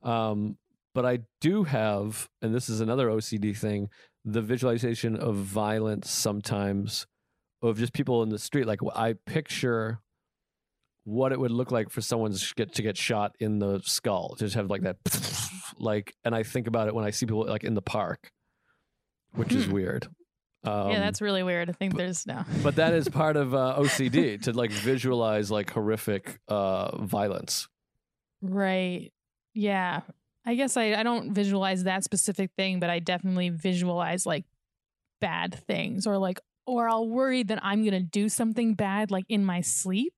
Mm. 0.04 0.08
Um, 0.08 0.58
but 0.94 1.04
I 1.04 1.20
do 1.40 1.64
have, 1.64 2.28
and 2.40 2.54
this 2.54 2.68
is 2.68 2.80
another 2.80 3.08
OCD 3.08 3.56
thing, 3.56 3.88
the 4.24 4.42
visualization 4.42 5.16
of 5.16 5.34
violence 5.34 6.08
sometimes 6.08 7.06
of 7.62 7.78
just 7.78 7.92
people 7.94 8.22
in 8.22 8.28
the 8.28 8.38
street. 8.38 8.66
Like 8.66 8.80
I 8.94 9.14
picture 9.14 10.00
what 11.04 11.32
it 11.32 11.38
would 11.40 11.50
look 11.50 11.70
like 11.70 11.90
for 11.90 12.00
someone 12.00 12.32
to 12.32 12.54
get 12.56 12.74
to 12.74 12.82
get 12.82 12.96
shot 12.96 13.34
in 13.40 13.58
the 13.58 13.80
skull, 13.84 14.34
to 14.38 14.44
just 14.44 14.56
have 14.56 14.70
like 14.70 14.82
that, 14.82 14.96
like, 15.78 16.14
and 16.24 16.34
I 16.34 16.42
think 16.42 16.66
about 16.66 16.88
it 16.88 16.94
when 16.94 17.04
I 17.04 17.10
see 17.10 17.26
people 17.26 17.44
like 17.46 17.64
in 17.64 17.74
the 17.74 17.82
park, 17.82 18.30
which 19.34 19.52
is 19.52 19.66
Hmm. 19.66 19.72
weird. 19.72 20.08
Um, 20.64 20.92
yeah, 20.92 21.00
that's 21.00 21.20
really 21.20 21.42
weird. 21.42 21.68
I 21.68 21.72
think 21.72 21.92
but- 21.92 21.98
there's 21.98 22.26
no. 22.26 22.44
but 22.62 22.76
that 22.76 22.94
is 22.94 23.06
part 23.10 23.36
of 23.36 23.54
uh, 23.54 23.76
OCD 23.78 24.40
to 24.44 24.52
like 24.54 24.70
visualize 24.70 25.50
like 25.50 25.70
horrific 25.70 26.38
uh, 26.48 26.96
violence. 27.04 27.68
Right. 28.40 29.12
Yeah. 29.52 30.00
I 30.46 30.54
guess 30.54 30.76
I, 30.76 30.94
I 30.94 31.02
don't 31.02 31.32
visualize 31.32 31.84
that 31.84 32.04
specific 32.04 32.50
thing, 32.56 32.80
but 32.80 32.90
I 32.90 32.98
definitely 32.98 33.48
visualize 33.50 34.26
like 34.26 34.44
bad 35.20 35.54
things 35.66 36.06
or 36.06 36.18
like, 36.18 36.40
or 36.66 36.88
I'll 36.88 37.08
worry 37.08 37.42
that 37.42 37.58
I'm 37.62 37.80
going 37.82 37.92
to 37.92 38.00
do 38.00 38.28
something 38.28 38.74
bad 38.74 39.10
like 39.10 39.24
in 39.28 39.44
my 39.44 39.60
sleep. 39.60 40.14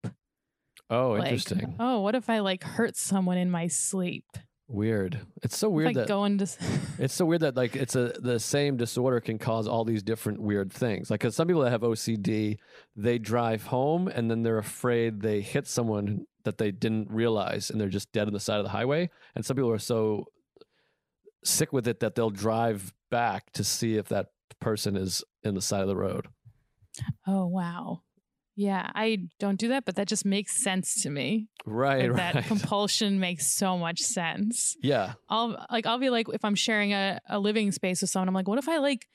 Oh, 0.88 1.10
Like, 1.12 1.24
interesting. 1.24 1.76
Oh, 1.78 2.00
what 2.00 2.14
if 2.14 2.30
I 2.30 2.40
like 2.40 2.62
hurt 2.62 2.96
someone 2.96 3.38
in 3.38 3.50
my 3.50 3.66
sleep? 3.66 4.24
Weird. 4.68 5.20
It's 5.42 5.56
so 5.56 5.68
weird 5.68 5.90
I 5.90 5.92
that 5.94 6.08
go 6.08 6.24
into. 6.24 6.48
It's 6.98 7.14
so 7.14 7.24
weird 7.26 7.42
that 7.42 7.56
like 7.56 7.76
it's 7.76 7.94
a 7.94 8.14
the 8.18 8.40
same 8.40 8.76
disorder 8.76 9.20
can 9.20 9.38
cause 9.38 9.68
all 9.68 9.84
these 9.84 10.02
different 10.02 10.40
weird 10.40 10.72
things. 10.72 11.10
Like, 11.10 11.20
because 11.20 11.36
some 11.36 11.46
people 11.46 11.62
that 11.62 11.70
have 11.70 11.82
OCD, 11.82 12.56
they 12.96 13.18
drive 13.18 13.64
home 13.64 14.08
and 14.08 14.30
then 14.30 14.42
they're 14.42 14.58
afraid 14.58 15.20
they 15.20 15.40
hit 15.40 15.68
someone 15.68 16.26
that 16.44 16.58
they 16.58 16.70
didn't 16.70 17.10
realize 17.10 17.70
and 17.70 17.80
they're 17.80 17.88
just 17.88 18.10
dead 18.12 18.26
on 18.26 18.32
the 18.32 18.40
side 18.40 18.58
of 18.58 18.64
the 18.64 18.70
highway. 18.70 19.10
And 19.34 19.44
some 19.44 19.56
people 19.56 19.70
are 19.70 19.78
so 19.78 20.24
sick 21.44 21.72
with 21.72 21.86
it 21.86 22.00
that 22.00 22.14
they'll 22.14 22.30
drive 22.30 22.92
back 23.10 23.52
to 23.52 23.62
see 23.62 23.96
if 23.96 24.08
that 24.08 24.28
person 24.60 24.96
is 24.96 25.22
in 25.44 25.54
the 25.54 25.60
side 25.62 25.82
of 25.82 25.88
the 25.88 25.96
road. 25.96 26.26
Oh 27.26 27.46
wow. 27.46 28.00
Yeah, 28.56 28.90
I 28.94 29.18
don't 29.38 29.58
do 29.60 29.68
that, 29.68 29.84
but 29.84 29.96
that 29.96 30.08
just 30.08 30.24
makes 30.24 30.56
sense 30.62 31.02
to 31.02 31.10
me. 31.10 31.48
Right, 31.66 32.10
Like, 32.10 32.18
right. 32.18 32.34
That 32.34 32.44
compulsion 32.46 33.20
makes 33.20 33.46
so 33.46 33.76
much 33.76 34.00
sense. 34.00 34.76
yeah. 34.82 35.12
I'll 35.28 35.66
like 35.70 35.84
I'll 35.86 35.98
be 35.98 36.08
like 36.10 36.26
if 36.32 36.44
I'm 36.44 36.54
sharing 36.54 36.92
a, 36.94 37.20
a 37.28 37.38
living 37.38 37.70
space 37.72 38.00
with 38.00 38.10
someone, 38.10 38.28
I'm 38.28 38.34
like, 38.34 38.48
what 38.48 38.58
if 38.58 38.68
I 38.68 38.78
like 38.78 39.06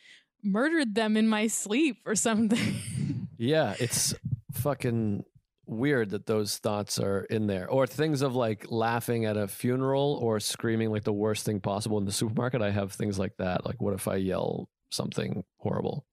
murdered 0.43 0.93
them 0.95 1.17
in 1.17 1.27
my 1.27 1.47
sleep 1.47 1.97
or 2.05 2.15
something? 2.15 2.59
Yeah, 3.37 3.73
it's 3.79 4.13
fucking 4.53 5.23
weird 5.65 6.11
that 6.11 6.27
those 6.27 6.59
thoughts 6.59 6.99
are 6.99 7.21
in 7.21 7.47
there. 7.47 7.67
Or 7.67 7.87
things 7.87 8.21
of 8.21 8.35
like 8.35 8.67
laughing 8.69 9.25
at 9.25 9.35
a 9.35 9.47
funeral 9.47 10.19
or 10.21 10.39
screaming 10.39 10.91
like 10.91 11.05
the 11.05 11.11
worst 11.13 11.43
thing 11.43 11.59
possible 11.59 11.97
in 11.97 12.05
the 12.05 12.11
supermarket. 12.11 12.61
I 12.61 12.69
have 12.69 12.91
things 12.91 13.17
like 13.17 13.37
that. 13.37 13.65
Like, 13.65 13.81
what 13.81 13.95
if 13.95 14.07
I 14.07 14.17
yell 14.17 14.69
something 14.91 15.43
horrible? 15.57 16.05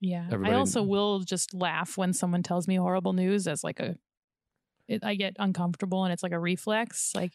Yeah. 0.00 0.26
Everybody- 0.30 0.54
I 0.54 0.58
also 0.58 0.82
will 0.82 1.20
just 1.20 1.54
laugh 1.54 1.96
when 1.96 2.12
someone 2.12 2.42
tells 2.42 2.68
me 2.68 2.76
horrible 2.76 3.12
news 3.12 3.46
as 3.48 3.62
like 3.64 3.80
a 3.80 3.96
it, 4.86 5.04
I 5.04 5.16
get 5.16 5.36
uncomfortable 5.38 6.04
and 6.04 6.12
it's 6.12 6.22
like 6.22 6.32
a 6.32 6.38
reflex. 6.38 7.12
Like 7.14 7.32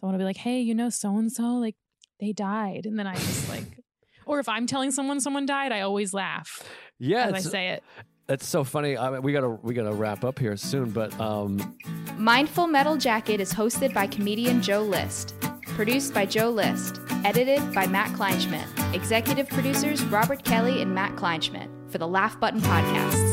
someone 0.00 0.14
will 0.14 0.18
be 0.20 0.24
like, 0.24 0.36
"Hey, 0.38 0.60
you 0.60 0.74
know 0.74 0.88
so 0.88 1.16
and 1.18 1.30
so 1.30 1.42
like 1.56 1.76
they 2.20 2.32
died." 2.32 2.84
And 2.86 2.98
then 2.98 3.06
I 3.06 3.14
just 3.14 3.48
like 3.48 3.78
or 4.26 4.40
if 4.40 4.48
I'm 4.48 4.66
telling 4.66 4.90
someone 4.90 5.20
someone 5.20 5.46
died, 5.46 5.72
I 5.72 5.82
always 5.82 6.12
laugh 6.12 6.62
Yeah, 6.98 7.26
as 7.26 7.34
I 7.46 7.50
say 7.50 7.68
it. 7.68 7.84
it's 8.28 8.46
so 8.46 8.64
funny. 8.64 8.96
I 8.98 9.10
mean, 9.10 9.22
we 9.22 9.32
gotta 9.32 9.50
we 9.50 9.72
gotta 9.74 9.92
wrap 9.92 10.24
up 10.24 10.38
here 10.38 10.56
soon, 10.56 10.90
but 10.90 11.18
um, 11.20 11.76
Mindful 12.16 12.66
Metal 12.66 12.96
Jacket 12.96 13.40
is 13.40 13.52
hosted 13.52 13.94
by 13.94 14.06
comedian 14.06 14.62
Joe 14.62 14.82
List. 14.82 15.34
Produced 15.76 16.14
by 16.14 16.24
Joe 16.24 16.48
List. 16.50 17.00
Edited 17.24 17.74
by 17.74 17.86
Matt 17.86 18.10
Kleinschmidt. 18.16 18.94
Executive 18.94 19.46
producers 19.48 20.02
Robert 20.06 20.42
Kelly 20.42 20.80
and 20.80 20.94
Matt 20.94 21.14
Kleinschmidt 21.16 21.68
for 21.96 22.00
the 22.00 22.06
Laugh 22.06 22.38
Button 22.38 22.60
Podcast. 22.60 23.25